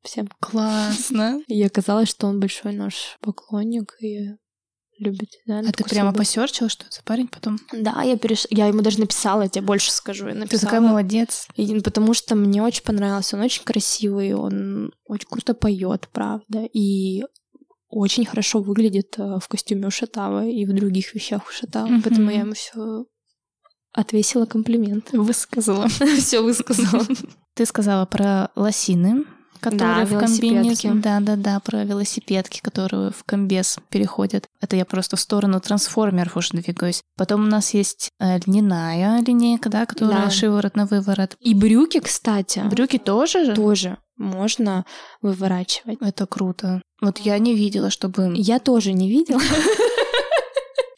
всем. 0.04 0.30
Классно. 0.40 1.42
И 1.48 1.62
оказалось, 1.64 2.10
что 2.10 2.28
он 2.28 2.40
большой 2.40 2.74
наш 2.74 3.18
поклонник, 3.22 3.96
и 4.02 4.36
любит. 5.00 5.30
Да, 5.46 5.60
а 5.60 5.72
ты 5.72 5.84
прямо 5.84 6.14
посерчила, 6.14 6.70
что 6.70 6.86
за 6.90 7.02
парень 7.04 7.28
потом? 7.28 7.60
Да, 7.72 8.02
я 8.04 8.18
переш... 8.18 8.48
я 8.50 8.68
ему 8.68 8.82
даже 8.82 9.00
написала, 9.00 9.44
я 9.44 9.50
тебе 9.50 9.66
больше 9.66 9.92
скажу. 9.92 10.28
Я 10.28 10.36
написала. 10.36 10.60
Ты 10.60 10.66
такая 10.66 10.82
молодец. 10.82 11.48
И, 11.56 11.80
потому 11.82 12.14
что 12.14 12.36
мне 12.36 12.62
очень 12.62 12.84
понравился, 12.84 13.36
он 13.36 13.44
очень 13.44 13.64
красивый, 13.64 14.34
он 14.34 14.94
очень 15.06 15.28
круто 15.30 15.54
поет, 15.54 16.10
правда, 16.12 16.68
и 16.72 17.24
очень 17.90 18.26
хорошо 18.26 18.60
выглядит 18.60 19.16
э, 19.18 19.40
в 19.40 19.48
костюме 19.48 19.88
у 19.88 19.92
Шатава 19.92 20.46
и 20.46 20.66
в 20.66 20.74
других 20.74 21.14
вещах 21.14 21.48
у 21.48 21.52
Шатава, 21.52 21.88
mm-hmm. 21.88 22.02
поэтому 22.04 22.32
я 22.32 22.40
ему 22.40 22.54
все 22.54 23.06
отвесила 23.92 24.46
комплимент. 24.46 25.12
Высказала. 25.12 25.88
все 26.18 26.42
высказала. 26.42 27.06
Ты 27.54 27.66
сказала 27.66 28.06
про 28.06 28.50
лосины 28.56 29.26
которые 29.64 30.06
да, 30.06 30.18
в 30.18 30.20
комбине... 30.20 30.76
Да-да-да, 30.84 31.60
про 31.60 31.84
велосипедки, 31.84 32.60
которые 32.62 33.12
в 33.12 33.24
комбез 33.24 33.78
переходят. 33.90 34.46
Это 34.62 34.76
я 34.76 34.86
просто 34.86 35.16
в 35.16 35.20
сторону 35.20 35.60
трансформеров 35.60 36.38
уже 36.38 36.50
двигаюсь. 36.52 37.02
Потом 37.18 37.46
у 37.46 37.48
нас 37.48 37.74
есть 37.74 38.10
э, 38.20 38.40
льняная 38.46 39.22
линейка, 39.22 39.70
да, 39.70 39.86
которая 39.86 40.26
да. 40.26 40.30
шиворот 40.30 40.76
на 40.76 40.86
выворот. 40.86 41.36
И 41.40 41.54
брюки, 41.54 42.00
кстати. 42.00 42.62
Брюки 42.70 42.98
тоже? 42.98 43.54
Тоже 43.56 43.98
можно 44.18 44.86
выворачивать. 45.22 45.98
Это 46.02 46.28
круто. 46.28 46.82
Вот 47.02 47.20
я 47.20 47.38
не 47.40 47.56
видела, 47.56 47.90
чтобы... 47.90 48.34
Я 48.36 48.60
тоже 48.60 48.94
не 48.94 49.10
видела. 49.10 49.42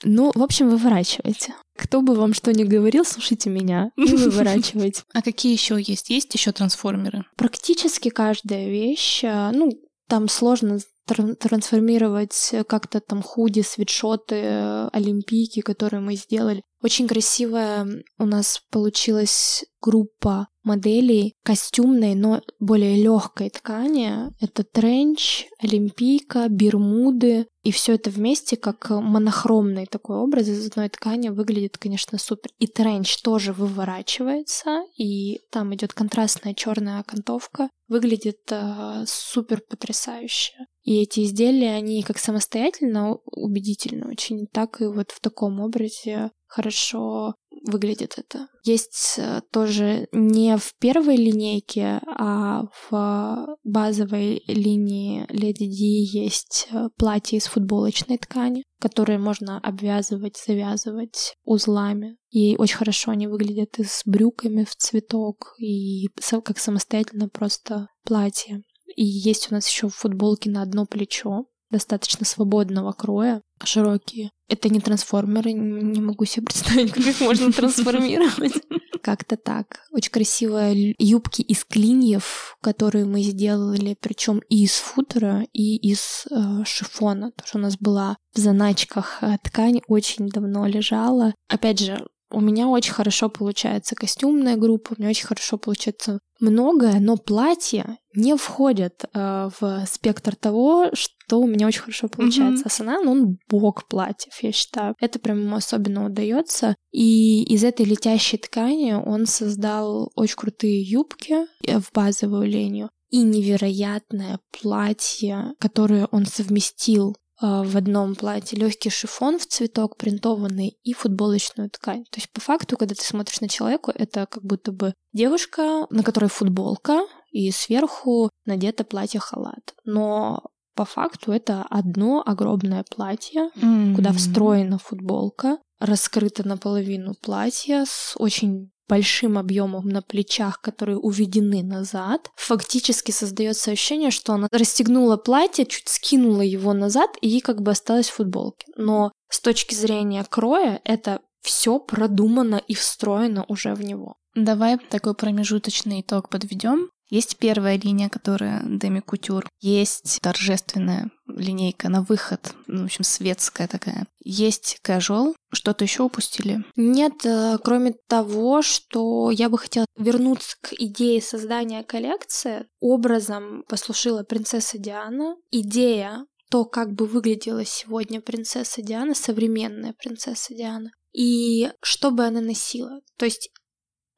Ну, 0.07 0.31
в 0.35 0.43
общем, 0.43 0.69
выворачивайте. 0.69 1.55
Кто 1.77 2.01
бы 2.01 2.15
вам 2.15 2.33
что 2.33 2.53
ни 2.53 2.63
говорил, 2.63 3.05
слушайте 3.05 3.49
меня 3.49 3.91
и 3.97 4.05
выворачивайте. 4.15 5.03
А 5.13 5.21
какие 5.21 5.53
еще 5.53 5.77
есть? 5.79 6.09
Есть 6.09 6.33
еще 6.33 6.51
трансформеры? 6.51 7.25
Практически 7.35 8.09
каждая 8.09 8.69
вещь, 8.69 9.23
а, 9.23 9.51
ну, 9.51 9.71
там 10.07 10.29
сложно 10.29 10.79
трансформировать 11.05 12.55
как-то 12.67 12.99
там 12.99 13.21
худи, 13.21 13.61
свитшоты, 13.61 14.87
олимпийки, 14.91 15.61
которые 15.61 16.01
мы 16.01 16.15
сделали. 16.15 16.63
Очень 16.81 17.07
красивая 17.07 17.87
у 18.17 18.25
нас 18.25 18.61
получилась 18.71 19.65
группа 19.81 20.47
моделей 20.65 21.33
костюмной, 21.43 22.15
но 22.15 22.41
более 22.59 23.01
легкой 23.01 23.49
ткани. 23.49 24.31
Это 24.41 24.63
тренч, 24.63 25.45
олимпийка, 25.59 26.47
бермуды. 26.49 27.47
И 27.63 27.71
все 27.71 27.95
это 27.95 28.09
вместе 28.11 28.57
как 28.57 28.89
монохромный 28.89 29.87
такой 29.87 30.17
образ 30.17 30.47
из 30.47 30.67
одной 30.67 30.89
ткани 30.89 31.29
выглядит, 31.29 31.77
конечно, 31.77 32.19
супер. 32.19 32.51
И 32.59 32.67
тренч 32.67 33.21
тоже 33.23 33.53
выворачивается, 33.53 34.83
и 34.97 35.39
там 35.51 35.73
идет 35.73 35.93
контрастная 35.93 36.53
черная 36.53 36.99
окантовка. 36.99 37.69
Выглядит 37.87 38.41
э, 38.51 39.05
супер 39.07 39.61
потрясающе. 39.67 40.53
И 40.83 41.01
эти 41.01 41.23
изделия, 41.23 41.73
они 41.73 42.03
как 42.03 42.19
самостоятельно 42.19 43.17
убедительно 43.25 44.09
очень, 44.09 44.47
так 44.51 44.81
и 44.81 44.85
вот 44.85 45.11
в 45.11 45.19
таком 45.19 45.59
образе 45.59 46.31
хорошо 46.47 47.35
выглядит 47.65 48.15
это. 48.17 48.47
Есть 48.63 49.15
э, 49.17 49.41
тоже 49.51 50.07
не 50.11 50.57
в 50.57 50.73
первой 50.79 51.17
линейке, 51.17 52.01
а 52.07 52.63
в 52.89 53.57
базовой 53.63 54.43
линии 54.47 55.25
Леди 55.29 55.65
Ди 55.65 56.03
есть 56.03 56.67
э, 56.71 56.89
платье 56.97 57.37
из 57.37 57.45
футболочной 57.45 58.17
ткани, 58.17 58.63
которые 58.79 59.19
можно 59.19 59.59
обвязывать, 59.59 60.37
завязывать 60.37 61.35
узлами. 61.43 62.17
И 62.29 62.55
очень 62.57 62.77
хорошо 62.77 63.11
они 63.11 63.27
выглядят 63.27 63.79
и 63.79 63.83
с 63.83 64.01
брюками 64.05 64.63
в 64.63 64.75
цветок, 64.75 65.55
и 65.59 66.07
как 66.43 66.59
самостоятельно 66.59 67.29
просто 67.29 67.87
платье. 68.03 68.61
И 68.95 69.03
есть 69.03 69.51
у 69.51 69.55
нас 69.55 69.67
еще 69.67 69.89
футболки 69.89 70.49
на 70.49 70.61
одно 70.61 70.85
плечо, 70.85 71.45
достаточно 71.69 72.25
свободного 72.25 72.91
кроя, 72.91 73.41
широкие. 73.63 74.31
Это 74.47 74.69
не 74.69 74.79
трансформеры, 74.79 75.51
не 75.53 76.01
могу 76.01 76.25
себе 76.25 76.45
представить, 76.45 76.91
как 76.91 77.05
их 77.05 77.19
можно 77.21 77.51
трансформировать. 77.51 78.53
Как-то 79.01 79.37
так. 79.37 79.81
Очень 79.91 80.11
красивые 80.11 80.95
юбки 80.97 81.41
из 81.41 81.63
клиньев, 81.63 82.57
которые 82.61 83.05
мы 83.05 83.21
сделали, 83.21 83.95
причем 83.99 84.41
и 84.49 84.63
из 84.63 84.73
футера, 84.73 85.45
и 85.53 85.75
из 85.77 86.25
э, 86.31 86.63
шифона. 86.65 87.31
То, 87.31 87.45
что 87.45 87.57
у 87.59 87.61
нас 87.61 87.77
была 87.77 88.17
в 88.33 88.39
заначках 88.39 89.19
э, 89.21 89.37
ткань, 89.43 89.81
очень 89.87 90.27
давно 90.29 90.65
лежала. 90.65 91.35
Опять 91.47 91.79
же, 91.79 92.07
у 92.31 92.41
меня 92.41 92.67
очень 92.67 92.93
хорошо 92.93 93.29
получается 93.29 93.95
костюмная 93.95 94.55
группа, 94.55 94.93
у 94.93 94.95
меня 94.99 95.09
очень 95.09 95.27
хорошо 95.27 95.57
получается 95.57 96.19
многое, 96.39 96.99
но 96.99 97.17
платья 97.17 97.97
не 98.13 98.35
входят 98.35 99.05
э, 99.13 99.49
в 99.59 99.85
спектр 99.85 100.35
того, 100.35 100.89
что 100.93 101.39
у 101.39 101.47
меня 101.47 101.67
очень 101.67 101.81
хорошо 101.81 102.07
получается. 102.07 102.63
Mm-hmm. 102.63 102.67
Асана, 102.67 103.01
ну, 103.03 103.11
он 103.11 103.37
бог 103.49 103.87
платьев, 103.87 104.33
я 104.41 104.51
считаю. 104.51 104.95
Это 104.99 105.19
прям 105.19 105.41
ему 105.41 105.55
особенно 105.55 106.05
удается. 106.05 106.75
И 106.91 107.43
из 107.43 107.63
этой 107.63 107.85
летящей 107.85 108.37
ткани 108.37 108.93
он 108.93 109.27
создал 109.27 110.11
очень 110.15 110.35
крутые 110.35 110.81
юбки 110.81 111.45
э, 111.65 111.79
в 111.79 111.91
базовую 111.93 112.47
линию 112.47 112.89
и 113.09 113.21
невероятное 113.21 114.39
платье, 114.51 115.53
которое 115.59 116.07
он 116.11 116.25
совместил 116.25 117.11
а, 117.11 117.24
в 117.41 117.75
одном 117.75 118.15
платье 118.15 118.57
легкий 118.57 118.89
шифон 118.89 119.39
в 119.39 119.45
цветок 119.45 119.97
принтованный 119.97 120.77
и 120.83 120.93
футболочную 120.93 121.69
ткань. 121.69 122.05
То 122.05 122.17
есть 122.17 122.31
по 122.31 122.39
факту, 122.39 122.77
когда 122.77 122.95
ты 122.95 123.03
смотришь 123.03 123.41
на 123.41 123.49
человека, 123.49 123.91
это 123.93 124.25
как 124.25 124.43
будто 124.43 124.71
бы 124.71 124.93
девушка, 125.13 125.87
на 125.89 126.03
которой 126.03 126.29
футболка, 126.29 127.01
и 127.31 127.51
сверху 127.51 128.29
надето 128.45 128.85
платье-халат. 128.85 129.75
Но 129.83 130.43
по 130.75 130.85
факту 130.85 131.31
это 131.31 131.65
одно 131.69 132.23
огромное 132.25 132.83
платье, 132.83 133.49
mm-hmm. 133.55 133.95
куда 133.95 134.13
встроена 134.13 134.77
футболка, 134.77 135.57
раскрыто 135.79 136.47
наполовину 136.47 137.13
платье 137.21 137.85
с 137.85 138.13
очень 138.17 138.71
большим 138.87 139.37
объемом 139.37 139.87
на 139.87 140.01
плечах, 140.01 140.61
которые 140.61 140.97
уведены 140.97 141.63
назад, 141.63 142.31
фактически 142.35 143.11
создается 143.11 143.71
ощущение, 143.71 144.11
что 144.11 144.33
она 144.33 144.47
расстегнула 144.51 145.17
платье, 145.17 145.65
чуть 145.65 145.89
скинула 145.89 146.41
его 146.41 146.73
назад 146.73 147.11
и 147.21 147.39
как 147.39 147.61
бы 147.61 147.71
осталась 147.71 148.09
в 148.09 148.15
футболке. 148.15 148.65
Но 148.77 149.11
с 149.29 149.39
точки 149.39 149.75
зрения 149.75 150.25
кроя 150.29 150.81
это 150.83 151.19
все 151.41 151.79
продумано 151.79 152.61
и 152.67 152.73
встроено 152.73 153.45
уже 153.47 153.75
в 153.75 153.83
него. 153.83 154.15
Давай 154.35 154.77
такой 154.77 155.13
промежуточный 155.13 156.01
итог 156.01 156.29
подведем. 156.29 156.89
Есть 157.09 157.37
первая 157.37 157.77
линия, 157.77 158.09
которая 158.09 158.61
Деми 158.65 158.99
Кутюр. 158.99 159.47
Есть 159.59 160.19
торжественная 160.21 161.11
линейка 161.27 161.89
на 161.89 162.01
выход, 162.01 162.53
ну, 162.67 162.81
в 162.81 162.85
общем, 162.85 163.03
светская 163.03 163.67
такая. 163.67 164.07
Есть 164.23 164.79
casual. 164.83 165.35
Что-то 165.51 165.83
еще 165.83 166.03
упустили? 166.03 166.63
Нет, 166.75 167.25
э, 167.25 167.57
кроме 167.63 167.93
того, 168.07 168.61
что 168.61 169.31
я 169.31 169.49
бы 169.49 169.57
хотела 169.57 169.85
вернуться 169.97 170.55
к 170.61 170.73
идее 170.73 171.21
создания 171.21 171.83
коллекции. 171.83 172.65
Образом 172.79 173.63
послушала 173.67 174.23
принцесса 174.23 174.77
Диана. 174.77 175.35
Идея 175.51 176.25
то, 176.49 176.65
как 176.65 176.93
бы 176.93 177.05
выглядела 177.05 177.65
сегодня 177.65 178.21
принцесса 178.21 178.81
Диана, 178.81 179.15
современная 179.15 179.93
принцесса 179.93 180.53
Диана, 180.53 180.91
и 181.11 181.71
что 181.81 182.11
бы 182.11 182.23
она 182.25 182.41
носила. 182.41 183.01
То 183.17 183.25
есть, 183.25 183.49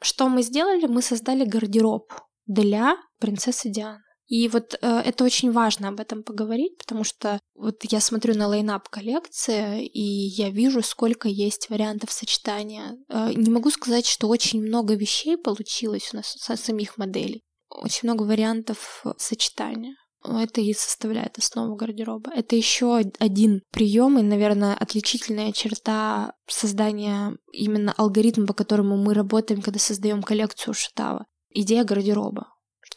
что 0.01 0.27
мы 0.29 0.41
сделали? 0.41 0.87
Мы 0.87 1.01
создали 1.01 1.45
гардероб 1.45 2.11
для 2.47 2.97
принцессы 3.19 3.69
Дианы. 3.69 4.01
И 4.27 4.49
вот 4.49 4.77
э, 4.81 5.01
это 5.05 5.23
очень 5.23 5.51
важно 5.51 5.87
об 5.87 6.01
этом 6.01 6.21
поговорить, 6.21 6.77
потому 6.77 7.05
что 7.05 7.39
вот 7.55 7.83
я 7.85 8.01
смотрю 8.01 8.35
на 8.35 8.47
лайнап 8.47 8.89
коллекции, 8.89 9.85
и 9.85 10.01
я 10.01 10.49
вижу, 10.49 10.81
сколько 10.81 11.29
есть 11.29 11.69
вариантов 11.69 12.11
сочетания. 12.11 12.97
Э, 13.09 13.31
не 13.33 13.49
могу 13.49 13.69
сказать, 13.69 14.05
что 14.05 14.27
очень 14.27 14.61
много 14.61 14.95
вещей 14.95 15.37
получилось 15.37 16.09
у 16.11 16.17
нас 16.17 16.35
со 16.37 16.57
самих 16.57 16.97
моделей. 16.97 17.41
Очень 17.69 18.09
много 18.09 18.23
вариантов 18.23 19.03
сочетания. 19.17 19.95
Это 20.25 20.59
и 20.59 20.73
составляет 20.73 21.37
основу 21.37 21.75
гардероба. 21.75 22.31
Это 22.35 22.57
еще 22.57 22.97
один 23.19 23.61
прием 23.71 24.19
и, 24.19 24.23
наверное, 24.23 24.75
отличительная 24.75 25.53
черта 25.53 26.33
создания 26.47 27.37
именно 27.53 27.93
алгоритма, 27.95 28.45
по 28.45 28.53
которому 28.53 28.97
мы 28.97 29.13
работаем, 29.13 29.61
когда 29.61 29.79
создаем 29.79 30.21
коллекцию 30.21 30.73
Шатава 30.73 31.27
идея 31.49 31.83
гардероба 31.83 32.47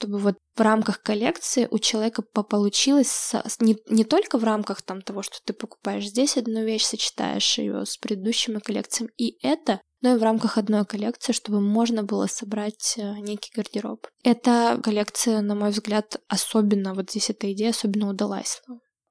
чтобы 0.00 0.18
вот 0.18 0.36
в 0.54 0.60
рамках 0.60 1.02
коллекции 1.02 1.68
у 1.70 1.78
человека 1.78 2.22
получилось 2.22 3.32
не, 3.60 3.76
не 3.88 4.04
только 4.04 4.38
в 4.38 4.44
рамках 4.44 4.82
там 4.82 5.02
того, 5.02 5.22
что 5.22 5.38
ты 5.44 5.52
покупаешь 5.52 6.06
здесь 6.06 6.36
одну 6.36 6.64
вещь, 6.64 6.84
сочетаешь 6.84 7.58
ее 7.58 7.84
с 7.84 7.96
предыдущими 7.96 8.58
коллекциями, 8.58 9.10
и 9.16 9.36
это, 9.46 9.80
но 10.00 10.14
и 10.14 10.18
в 10.18 10.22
рамках 10.22 10.58
одной 10.58 10.84
коллекции, 10.84 11.32
чтобы 11.32 11.60
можно 11.60 12.02
было 12.02 12.26
собрать 12.26 12.94
э, 12.96 13.14
некий 13.18 13.52
гардероб. 13.54 14.06
Эта 14.24 14.80
коллекция, 14.82 15.40
на 15.42 15.54
мой 15.54 15.70
взгляд, 15.70 16.20
особенно, 16.28 16.94
вот 16.94 17.10
здесь 17.10 17.30
эта 17.30 17.52
идея 17.52 17.70
особенно 17.70 18.08
удалась. 18.08 18.62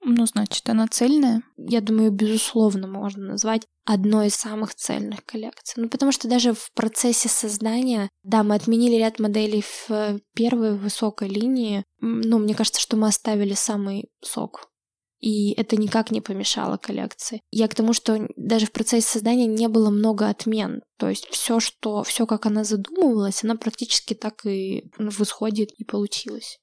Ну, 0.01 0.25
значит, 0.25 0.69
она 0.69 0.87
цельная? 0.87 1.43
Я 1.57 1.81
думаю, 1.81 2.11
безусловно, 2.11 2.87
можно 2.87 3.27
назвать 3.27 3.63
одной 3.85 4.27
из 4.27 4.35
самых 4.35 4.73
цельных 4.75 5.25
коллекций. 5.25 5.83
Ну, 5.83 5.89
потому 5.89 6.11
что 6.11 6.27
даже 6.27 6.53
в 6.53 6.71
процессе 6.73 7.27
создания, 7.27 8.09
да, 8.23 8.43
мы 8.43 8.55
отменили 8.55 8.95
ряд 8.95 9.19
моделей 9.19 9.63
в 9.63 10.19
первой 10.33 10.77
высокой 10.77 11.27
линии. 11.27 11.83
Ну, 11.99 12.39
мне 12.39 12.55
кажется, 12.55 12.81
что 12.81 12.95
мы 12.95 13.07
оставили 13.07 13.53
самый 13.53 14.09
сок. 14.21 14.69
И 15.19 15.51
это 15.51 15.75
никак 15.75 16.11
не 16.11 16.21
помешало 16.21 16.77
коллекции. 16.77 17.41
Я 17.51 17.67
к 17.67 17.75
тому, 17.75 17.91
что 17.91 18.25
даже 18.37 18.67
в 18.67 18.71
процессе 18.71 19.07
создания 19.07 19.47
не 19.47 19.67
было 19.67 19.89
много 19.89 20.29
отмен. 20.29 20.81
То 20.97 21.09
есть 21.09 21.27
все, 21.29 21.59
что, 21.59 22.03
все, 22.03 22.25
как 22.25 22.45
она 22.45 22.63
задумывалась, 22.63 23.43
она 23.43 23.55
практически 23.55 24.13
так 24.13 24.45
и 24.45 24.85
в 24.97 25.21
исходе 25.21 25.63
и 25.65 25.83
получилось. 25.83 26.59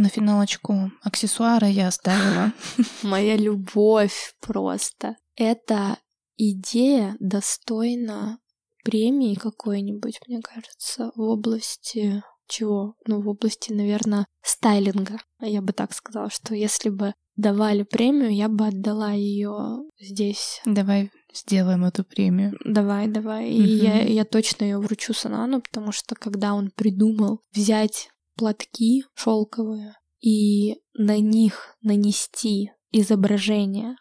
На 0.00 0.08
финалочку 0.08 0.90
аксессуары 1.02 1.66
я 1.66 1.88
оставила. 1.88 2.54
Моя 3.02 3.36
любовь 3.36 4.34
просто. 4.40 5.18
Эта 5.36 5.98
идея 6.38 7.16
достойна 7.20 8.38
премии 8.82 9.34
какой-нибудь, 9.34 10.18
мне 10.26 10.40
кажется, 10.40 11.12
в 11.14 11.20
области 11.20 12.22
чего? 12.48 12.94
Ну, 13.06 13.20
в 13.20 13.28
области, 13.28 13.74
наверное, 13.74 14.24
стайлинга. 14.42 15.18
Я 15.38 15.60
бы 15.60 15.74
так 15.74 15.92
сказала, 15.92 16.30
что 16.30 16.54
если 16.54 16.88
бы 16.88 17.12
давали 17.36 17.82
премию, 17.82 18.34
я 18.34 18.48
бы 18.48 18.68
отдала 18.68 19.12
ее 19.12 19.82
здесь. 20.00 20.62
Давай 20.64 21.10
сделаем 21.34 21.84
эту 21.84 22.04
премию. 22.04 22.56
Давай, 22.64 23.06
давай. 23.06 23.50
И 23.50 23.62
я, 23.62 24.00
я 24.00 24.24
точно 24.24 24.64
ее 24.64 24.78
вручу 24.78 25.12
Санану, 25.12 25.60
потому 25.60 25.92
что 25.92 26.14
когда 26.14 26.54
он 26.54 26.70
придумал 26.70 27.42
взять 27.52 28.08
платки 28.40 29.04
шелковые 29.14 29.96
и 30.22 30.78
на 30.94 31.18
них 31.18 31.76
нанести 31.82 32.72
изображение 32.90 33.96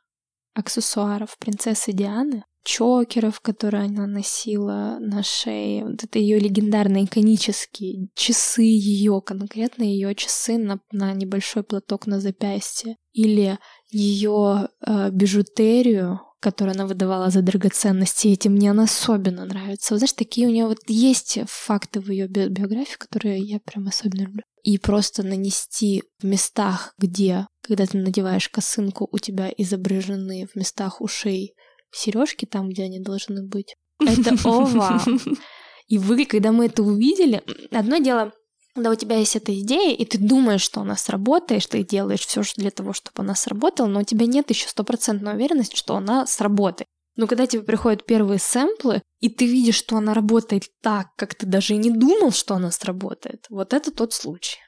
аксессуаров 0.54 1.38
принцессы 1.38 1.92
Дианы, 1.92 2.46
чокеров, 2.64 3.42
которые 3.42 3.84
она 3.84 4.08
носила 4.08 4.98
на 5.02 5.24
шее, 5.24 5.86
вот 5.86 6.06
это 6.06 6.20
ее 6.20 6.40
легендарные 6.40 7.04
иконические 7.04 8.08
часы 8.16 8.62
ее, 8.62 9.22
конкретно 9.22 9.84
ее 9.84 10.16
часы 10.16 10.58
на, 10.58 10.80
на 10.94 11.14
небольшой 11.14 11.64
платок 11.64 12.08
на 12.08 12.22
запястье, 12.22 12.96
или 13.12 13.60
ее 13.90 14.70
э, 14.86 15.10
бижутерию, 15.12 16.22
которую 16.40 16.76
она 16.76 16.86
выдавала 16.86 17.30
за 17.30 17.42
драгоценности, 17.42 18.28
и 18.28 18.34
этим 18.34 18.54
мне 18.54 18.72
она 18.72 18.84
особенно 18.84 19.46
нравится. 19.46 19.94
Вот 19.94 20.00
знаешь, 20.00 20.14
такие 20.14 20.48
у 20.48 20.52
нее 20.52 20.66
вот 20.66 20.80
есть 20.88 21.40
факты 21.48 22.00
в 22.00 22.10
ее 22.10 22.28
биографии, 22.28 22.98
которые 22.98 23.40
я 23.40 23.60
прям 23.60 23.88
особенно 23.88 24.22
люблю. 24.22 24.44
И 24.64 24.78
просто 24.78 25.24
нанести 25.24 26.04
в 26.20 26.26
местах, 26.26 26.94
где, 26.98 27.48
когда 27.62 27.86
ты 27.86 27.98
надеваешь 27.98 28.50
косынку, 28.50 29.08
у 29.12 29.18
тебя 29.18 29.50
изображены 29.58 30.48
в 30.52 30.56
местах 30.56 31.02
ушей 31.02 31.54
сережки 31.92 32.46
там, 32.46 32.70
где 32.70 32.84
они 32.84 33.00
должны 33.00 33.46
быть. 33.46 33.76
Это 34.00 34.36
ова! 34.44 35.02
И 35.88 35.98
вы, 35.98 36.26
когда 36.26 36.52
мы 36.52 36.68
это 36.68 36.84
увидели, 36.84 37.42
одно 37.72 37.98
дело, 37.98 38.32
когда 38.80 38.92
у 38.92 38.96
тебя 38.96 39.18
есть 39.18 39.36
эта 39.36 39.58
идея, 39.60 39.94
и 39.94 40.06
ты 40.06 40.18
думаешь, 40.18 40.62
что 40.62 40.80
она 40.80 40.96
сработает, 40.96 41.68
ты 41.68 41.84
делаешь 41.84 42.26
все 42.26 42.44
для 42.56 42.72
того, 42.72 42.94
чтобы 42.94 43.24
она 43.24 43.36
сработала, 43.36 43.88
но 43.88 44.00
у 44.00 44.04
тебя 44.04 44.26
нет 44.26 44.50
еще 44.50 44.70
стопроцентной 44.70 45.34
уверенности, 45.34 45.76
что 45.76 45.98
она 45.98 46.26
сработает. 46.26 46.88
Но 47.18 47.28
когда 47.28 47.46
тебе 47.46 47.62
приходят 47.62 48.06
первые 48.06 48.40
сэмплы, 48.40 49.02
и 49.20 49.28
ты 49.28 49.46
видишь, 49.46 49.76
что 49.76 49.98
она 49.98 50.14
работает 50.14 50.64
так, 50.82 51.08
как 51.18 51.36
ты 51.36 51.46
даже 51.46 51.74
и 51.74 51.78
не 51.78 51.92
думал, 51.92 52.32
что 52.32 52.56
она 52.56 52.72
сработает, 52.72 53.48
вот 53.50 53.74
это 53.74 53.92
тот 53.92 54.14
случай. 54.14 54.60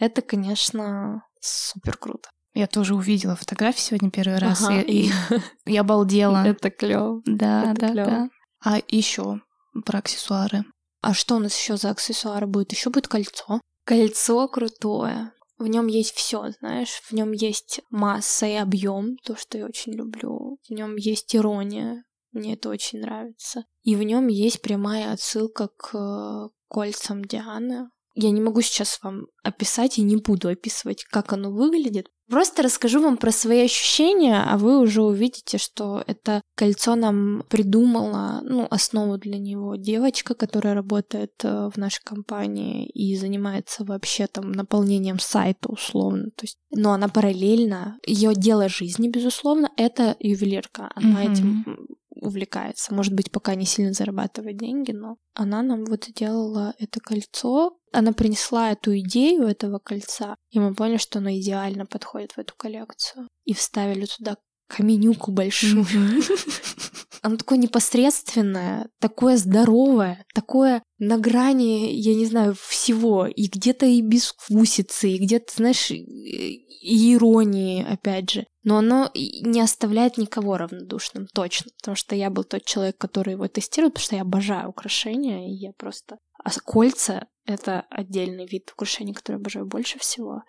Это, 0.00 0.22
конечно, 0.22 1.22
супер 1.40 1.96
круто. 1.96 2.28
Я 2.52 2.66
тоже 2.66 2.96
увидела 2.96 3.36
фотографии 3.36 3.80
сегодня 3.80 4.10
первый 4.10 4.38
раз, 4.38 4.64
ага, 4.64 4.80
и, 4.80 5.06
и 5.06 5.10
я 5.66 5.82
обалдела. 5.82 6.42
Это 6.46 6.70
клево. 6.70 7.22
Да, 7.24 7.70
это 7.70 7.80
да, 7.80 7.92
клёво. 7.92 8.10
да. 8.10 8.28
А 8.64 8.80
еще 8.88 9.40
про 9.84 9.98
аксессуары. 9.98 10.64
А 11.06 11.14
что 11.14 11.36
у 11.36 11.38
нас 11.38 11.56
еще 11.56 11.76
за 11.76 11.90
аксессуары 11.90 12.48
будет? 12.48 12.72
Еще 12.72 12.90
будет 12.90 13.06
кольцо. 13.06 13.60
Кольцо 13.84 14.48
крутое. 14.48 15.32
В 15.56 15.68
нем 15.68 15.86
есть 15.86 16.16
все, 16.16 16.50
знаешь, 16.58 17.00
в 17.08 17.12
нем 17.12 17.30
есть 17.30 17.80
масса 17.90 18.46
и 18.46 18.54
объем, 18.54 19.16
то, 19.18 19.36
что 19.36 19.56
я 19.56 19.66
очень 19.66 19.92
люблю. 19.92 20.58
В 20.68 20.72
нем 20.72 20.96
есть 20.96 21.36
ирония, 21.36 22.02
мне 22.32 22.54
это 22.54 22.70
очень 22.70 23.02
нравится. 23.02 23.66
И 23.84 23.94
в 23.94 24.02
нем 24.02 24.26
есть 24.26 24.62
прямая 24.62 25.12
отсылка 25.12 25.68
к 25.68 25.94
э, 25.94 26.48
кольцам 26.68 27.24
Дианы. 27.24 27.88
Я 28.16 28.32
не 28.32 28.40
могу 28.40 28.60
сейчас 28.60 28.98
вам 29.00 29.26
описать 29.44 29.98
и 29.98 30.02
не 30.02 30.16
буду 30.16 30.48
описывать, 30.48 31.04
как 31.04 31.32
оно 31.32 31.52
выглядит, 31.52 32.08
Просто 32.28 32.62
расскажу 32.62 33.00
вам 33.00 33.16
про 33.16 33.30
свои 33.30 33.64
ощущения, 33.64 34.42
а 34.42 34.58
вы 34.58 34.80
уже 34.80 35.02
увидите, 35.02 35.58
что 35.58 36.02
это 36.06 36.42
кольцо 36.56 36.96
нам 36.96 37.44
придумала, 37.48 38.40
ну, 38.42 38.66
основу 38.68 39.16
для 39.16 39.38
него 39.38 39.76
девочка, 39.76 40.34
которая 40.34 40.74
работает 40.74 41.32
э, 41.44 41.70
в 41.72 41.76
нашей 41.76 42.02
компании 42.02 42.88
и 42.88 43.16
занимается 43.16 43.84
вообще 43.84 44.26
там 44.26 44.50
наполнением 44.50 45.20
сайта 45.20 45.68
условно. 45.68 46.30
То 46.34 46.44
есть, 46.44 46.58
но 46.70 46.92
она 46.92 47.08
параллельно, 47.08 47.98
ее 48.04 48.34
дело 48.34 48.68
жизни, 48.68 49.08
безусловно, 49.08 49.70
это 49.76 50.16
ювелирка. 50.18 50.90
Она 50.96 51.24
mm-hmm. 51.24 51.32
этим 51.32 51.76
увлекается. 52.20 52.94
Может 52.94 53.14
быть, 53.14 53.30
пока 53.30 53.54
не 53.54 53.66
сильно 53.66 53.92
зарабатывает 53.92 54.56
деньги, 54.56 54.92
но 54.92 55.16
она 55.34 55.62
нам 55.62 55.84
вот 55.84 56.08
делала 56.14 56.74
это 56.78 57.00
кольцо. 57.00 57.76
Она 57.96 58.12
принесла 58.12 58.72
эту 58.72 58.98
идею 58.98 59.46
этого 59.46 59.78
кольца, 59.78 60.36
и 60.50 60.60
мы 60.60 60.74
поняли, 60.74 60.98
что 60.98 61.18
оно 61.18 61.30
идеально 61.30 61.86
подходит 61.86 62.32
в 62.32 62.38
эту 62.38 62.54
коллекцию. 62.56 63.28
И 63.44 63.54
вставили 63.54 64.06
туда 64.06 64.36
каменюку 64.68 65.30
большую. 65.30 65.86
оно 67.22 67.36
такое 67.36 67.58
непосредственное, 67.58 68.88
такое 69.00 69.36
здоровое, 69.36 70.24
такое 70.32 70.82
на 70.98 71.18
грани, 71.18 71.90
я 71.92 72.14
не 72.14 72.26
знаю, 72.26 72.54
всего. 72.54 73.26
И 73.26 73.48
где-то 73.48 73.86
и 73.86 74.00
безвкусицы, 74.00 75.10
и 75.10 75.18
где-то, 75.18 75.52
знаешь, 75.56 75.90
и 75.90 77.14
иронии, 77.14 77.84
опять 77.84 78.30
же. 78.30 78.46
Но 78.62 78.78
оно 78.78 79.10
не 79.14 79.60
оставляет 79.60 80.18
никого 80.18 80.56
равнодушным, 80.56 81.26
точно. 81.34 81.70
Потому 81.78 81.96
что 81.96 82.14
я 82.14 82.30
был 82.30 82.44
тот 82.44 82.64
человек, 82.64 82.96
который 82.96 83.32
его 83.32 83.48
тестирует, 83.48 83.94
потому 83.94 84.04
что 84.04 84.16
я 84.16 84.22
обожаю 84.22 84.68
украшения, 84.68 85.48
и 85.48 85.54
я 85.54 85.72
просто... 85.76 86.18
А 86.44 86.50
кольца— 86.60 87.26
это 87.46 87.86
отдельный 87.90 88.46
вид 88.46 88.70
украшений, 88.72 89.14
который 89.14 89.36
я 89.36 89.40
обожаю 89.40 89.66
больше 89.66 89.98
всего. 89.98 90.42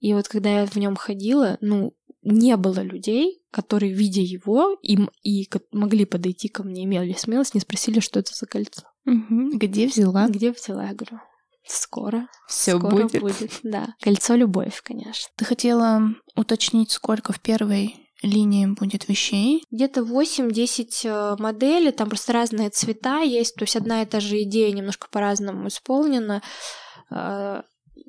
И 0.00 0.14
вот 0.14 0.28
когда 0.28 0.60
я 0.60 0.66
в 0.66 0.76
нем 0.76 0.96
ходила, 0.96 1.58
ну, 1.60 1.94
не 2.22 2.56
было 2.56 2.80
людей, 2.80 3.42
которые, 3.50 3.92
видя 3.92 4.20
его, 4.20 4.76
им 4.82 5.10
и 5.22 5.48
могли 5.72 6.04
подойти 6.04 6.48
ко 6.48 6.62
мне, 6.62 6.84
имели 6.84 7.12
смелость, 7.12 7.54
не 7.54 7.60
спросили, 7.60 8.00
что 8.00 8.20
это 8.20 8.34
за 8.34 8.46
кольцо. 8.46 8.82
Угу. 9.06 9.58
Где 9.58 9.86
взяла? 9.86 10.28
Где 10.28 10.52
взяла? 10.52 10.86
Я 10.86 10.94
говорю, 10.94 11.20
скоро. 11.66 12.28
Все 12.46 12.78
скоро 12.78 13.08
будет. 13.08 13.20
будет. 13.20 13.60
Да. 13.62 13.94
Кольцо 14.00 14.34
любовь, 14.34 14.82
конечно. 14.82 15.30
Ты 15.36 15.44
хотела 15.44 16.02
уточнить, 16.36 16.90
сколько 16.90 17.32
в 17.32 17.40
первой 17.40 18.09
линии 18.22 18.66
будет 18.66 19.08
вещей? 19.08 19.64
Где-то 19.70 20.02
8-10 20.02 20.88
э, 21.04 21.36
моделей, 21.38 21.92
там 21.92 22.08
просто 22.08 22.32
разные 22.32 22.70
цвета 22.70 23.20
есть, 23.20 23.54
то 23.54 23.64
есть 23.64 23.76
одна 23.76 24.02
и 24.02 24.06
та 24.06 24.20
же 24.20 24.42
идея 24.42 24.72
немножко 24.72 25.08
по-разному 25.10 25.68
исполнена. 25.68 26.42
Э, 27.10 27.62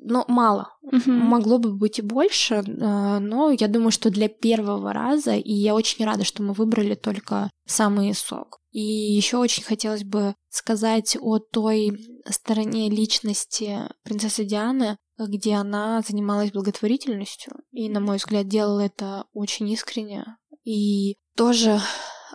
но 0.04 0.24
мало. 0.28 0.74
Угу. 0.82 1.10
Могло 1.10 1.58
бы 1.58 1.74
быть 1.74 1.98
и 1.98 2.02
больше, 2.02 2.56
э, 2.56 3.18
но 3.18 3.50
я 3.50 3.68
думаю, 3.68 3.90
что 3.90 4.10
для 4.10 4.28
первого 4.28 4.92
раза, 4.92 5.34
и 5.34 5.52
я 5.52 5.74
очень 5.74 6.04
рада, 6.04 6.24
что 6.24 6.42
мы 6.42 6.52
выбрали 6.54 6.94
только 6.94 7.50
самый 7.66 8.12
сок. 8.14 8.58
И 8.72 8.80
еще 8.80 9.36
очень 9.36 9.62
хотелось 9.62 10.02
бы 10.02 10.34
сказать 10.48 11.16
о 11.20 11.38
той 11.38 11.98
стороне 12.28 12.88
личности 12.88 13.80
принцессы 14.02 14.44
Дианы, 14.44 14.96
где 15.18 15.54
она 15.54 16.02
занималась 16.06 16.52
благотворительностью, 16.52 17.54
и, 17.70 17.88
на 17.88 18.00
мой 18.00 18.16
взгляд, 18.16 18.48
делала 18.48 18.80
это 18.80 19.26
очень 19.32 19.68
искренне, 19.70 20.24
и 20.64 21.16
тоже 21.36 21.80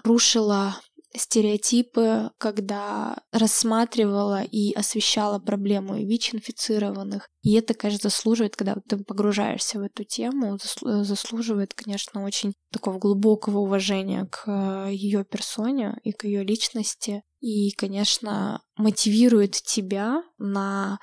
рушила 0.04 0.76
стереотипы, 1.16 2.32
когда 2.38 3.18
рассматривала 3.32 4.44
и 4.44 4.74
освещала 4.74 5.40
проблему 5.40 5.96
ВИЧ-инфицированных. 5.96 7.30
И 7.42 7.54
это, 7.56 7.74
конечно, 7.74 8.10
заслуживает, 8.10 8.56
когда 8.56 8.76
ты 8.88 8.98
погружаешься 8.98 9.80
в 9.80 9.84
эту 9.84 10.04
тему, 10.04 10.58
заслуживает, 10.82 11.74
конечно, 11.74 12.24
очень 12.24 12.54
такого 12.72 13.00
глубокого 13.00 13.60
уважения 13.60 14.28
к 14.32 14.44
э, 14.48 14.94
ее 14.94 15.24
персоне 15.24 15.98
и 16.04 16.12
к 16.12 16.26
ее 16.26 16.44
личности. 16.44 17.24
И, 17.40 17.72
конечно, 17.72 18.62
мотивирует 18.76 19.52
тебя 19.52 20.24
на 20.38 21.00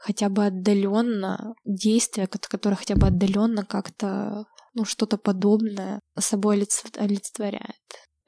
хотя 0.00 0.28
бы 0.28 0.46
отдаленно 0.46 1.54
действия, 1.64 2.26
которое 2.26 2.76
хотя 2.76 2.96
бы 2.96 3.06
отдаленно 3.06 3.64
как-то 3.64 4.46
ну, 4.74 4.84
что-то 4.84 5.18
подобное 5.18 6.00
собой 6.18 6.66
олицетворяет 6.96 7.76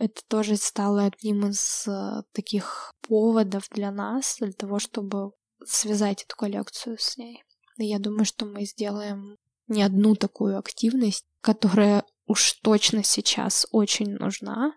это 0.03 0.21
тоже 0.27 0.57
стало 0.57 1.05
одним 1.05 1.47
из 1.47 1.87
э, 1.87 2.23
таких 2.33 2.93
поводов 3.07 3.69
для 3.71 3.93
нас, 3.93 4.39
для 4.41 4.51
того, 4.51 4.81
чтобы 4.81 5.31
связать 5.65 6.25
эту 6.25 6.35
коллекцию 6.35 6.97
с 6.99 7.17
ней. 7.17 7.45
И 7.79 7.85
я 7.85 8.01
думаю, 8.01 8.25
что 8.25 8.45
мы 8.45 8.65
сделаем 8.65 9.37
не 9.69 9.85
одну 9.85 10.17
такую 10.17 10.59
активность, 10.59 11.25
которая 11.41 12.05
уж 12.27 12.55
точно 12.65 13.05
сейчас 13.05 13.65
очень 13.71 14.15
нужна, 14.15 14.73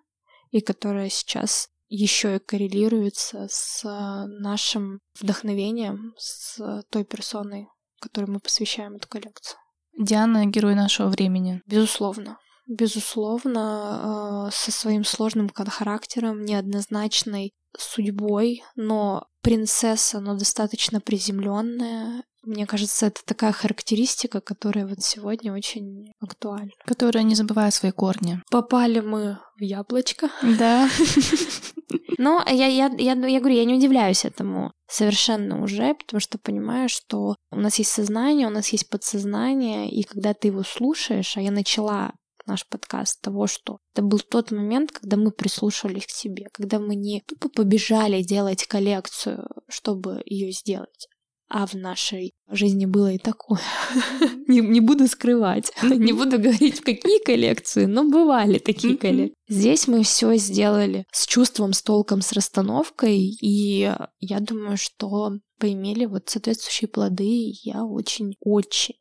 и 0.51 0.61
которая 0.61 1.09
сейчас 1.09 1.69
еще 1.87 2.35
и 2.35 2.39
коррелируется 2.39 3.47
с 3.49 3.83
э, 3.85 4.25
нашим 4.27 4.99
вдохновением, 5.19 6.13
с 6.17 6.83
той 6.89 7.03
персоной, 7.03 7.67
которой 7.99 8.25
мы 8.25 8.39
посвящаем 8.39 8.95
эту 8.95 9.07
коллекцию. 9.07 9.57
Диана— 9.97 10.45
герой 10.47 10.75
нашего 10.75 11.07
времени. 11.09 11.61
Безусловно 11.65 12.37
безусловно, 12.67 14.47
э, 14.47 14.51
со 14.51 14.71
своим 14.71 15.03
сложным 15.03 15.49
характером, 15.49 16.43
неоднозначной 16.43 17.53
судьбой, 17.77 18.63
но 18.75 19.27
принцесса, 19.41 20.19
но 20.19 20.35
достаточно 20.35 21.01
приземленная. 21.01 22.23
Мне 22.43 22.65
кажется, 22.65 23.07
это 23.07 23.21
такая 23.25 23.51
характеристика, 23.51 24.39
которая 24.39 24.87
вот 24.87 25.01
сегодня 25.01 25.53
очень 25.53 26.11
актуальна. 26.19 26.71
Которая 26.85 27.23
не 27.23 27.35
забывает 27.35 27.73
свои 27.73 27.91
корни. 27.91 28.41
Попали 28.49 28.99
мы 28.99 29.39
в 29.57 29.63
яблочко. 29.63 30.29
Да. 30.41 30.89
Но 32.17 32.43
я, 32.47 32.67
я, 32.67 32.91
я, 32.97 33.13
я 33.13 33.39
говорю, 33.39 33.55
я 33.55 33.65
не 33.65 33.75
удивляюсь 33.75 34.25
этому 34.25 34.71
совершенно 34.87 35.61
уже, 35.63 35.95
потому 35.95 36.19
что 36.19 36.37
понимаю, 36.37 36.89
что 36.89 37.35
у 37.51 37.55
нас 37.57 37.79
есть 37.79 37.91
сознание, 37.91 38.47
у 38.47 38.51
нас 38.51 38.69
есть 38.69 38.89
подсознание, 38.89 39.89
и 39.89 40.03
когда 40.03 40.33
ты 40.33 40.49
его 40.49 40.63
слушаешь, 40.63 41.37
а 41.37 41.41
я 41.41 41.51
начала 41.51 42.13
наш 42.45 42.67
подкаст 42.67 43.21
того, 43.21 43.47
что 43.47 43.79
это 43.93 44.03
был 44.03 44.19
тот 44.19 44.51
момент, 44.51 44.91
когда 44.91 45.17
мы 45.17 45.31
прислушивались 45.31 46.05
к 46.05 46.11
себе, 46.11 46.47
когда 46.53 46.79
мы 46.79 46.95
не 46.95 47.21
тупо 47.21 47.49
побежали 47.49 48.21
делать 48.21 48.65
коллекцию, 48.67 49.47
чтобы 49.67 50.21
ее 50.25 50.51
сделать, 50.51 51.07
а 51.47 51.67
в 51.67 51.73
нашей 51.73 52.33
жизни 52.49 52.85
было 52.85 53.13
и 53.13 53.17
такое. 53.17 53.61
не, 54.47 54.61
не 54.61 54.79
буду 54.81 55.07
скрывать, 55.07 55.71
не 55.83 56.13
буду 56.13 56.39
говорить, 56.39 56.81
какие 56.81 57.23
коллекции, 57.23 57.85
но 57.85 58.03
бывали 58.09 58.59
такие 58.59 58.97
коллекции. 58.97 59.35
Здесь 59.47 59.87
мы 59.87 60.03
все 60.03 60.35
сделали 60.35 61.05
с 61.11 61.27
чувством, 61.27 61.73
с 61.73 61.81
толком, 61.81 62.21
с 62.21 62.31
расстановкой, 62.31 63.17
и 63.17 63.91
я 64.19 64.39
думаю, 64.39 64.77
что 64.77 65.33
поимели 65.59 66.05
вот 66.05 66.29
соответствующие 66.29 66.87
плоды, 66.87 67.53
я 67.63 67.83
очень-очень, 67.83 68.95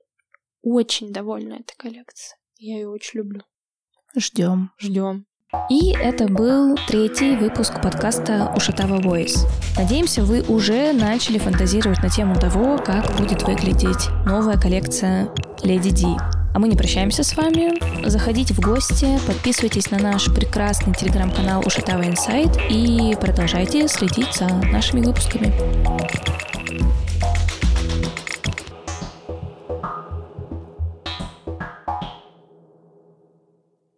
очень 0.62 1.12
довольна 1.12 1.54
этой 1.54 1.76
коллекцией. 1.76 2.38
Я 2.56 2.76
ее 2.76 2.88
очень 2.88 3.18
люблю. 3.18 3.42
Ждем. 4.16 4.70
Ждем. 4.78 5.26
И 5.70 5.92
это 5.92 6.26
был 6.26 6.76
третий 6.86 7.36
выпуск 7.36 7.80
подкаста 7.82 8.52
Ушатава 8.56 9.00
Voice. 9.00 9.46
Надеемся, 9.76 10.22
вы 10.22 10.42
уже 10.42 10.92
начали 10.92 11.38
фантазировать 11.38 12.02
на 12.02 12.10
тему 12.10 12.34
того, 12.36 12.78
как 12.78 13.16
будет 13.16 13.42
выглядеть 13.42 14.08
новая 14.26 14.58
коллекция 14.58 15.28
Леди 15.62 15.90
Ди. 15.90 16.16
А 16.54 16.58
мы 16.58 16.68
не 16.68 16.76
прощаемся 16.76 17.24
с 17.24 17.36
вами. 17.36 17.72
Заходите 18.08 18.54
в 18.54 18.60
гости, 18.60 19.18
подписывайтесь 19.26 19.90
на 19.90 19.98
наш 19.98 20.32
прекрасный 20.32 20.94
телеграм-канал 20.94 21.62
Ушатава 21.66 22.04
Инсайт 22.04 22.50
и 22.70 23.16
продолжайте 23.20 23.88
следить 23.88 24.34
за 24.34 24.48
нашими 24.70 25.00
выпусками. 25.00 25.52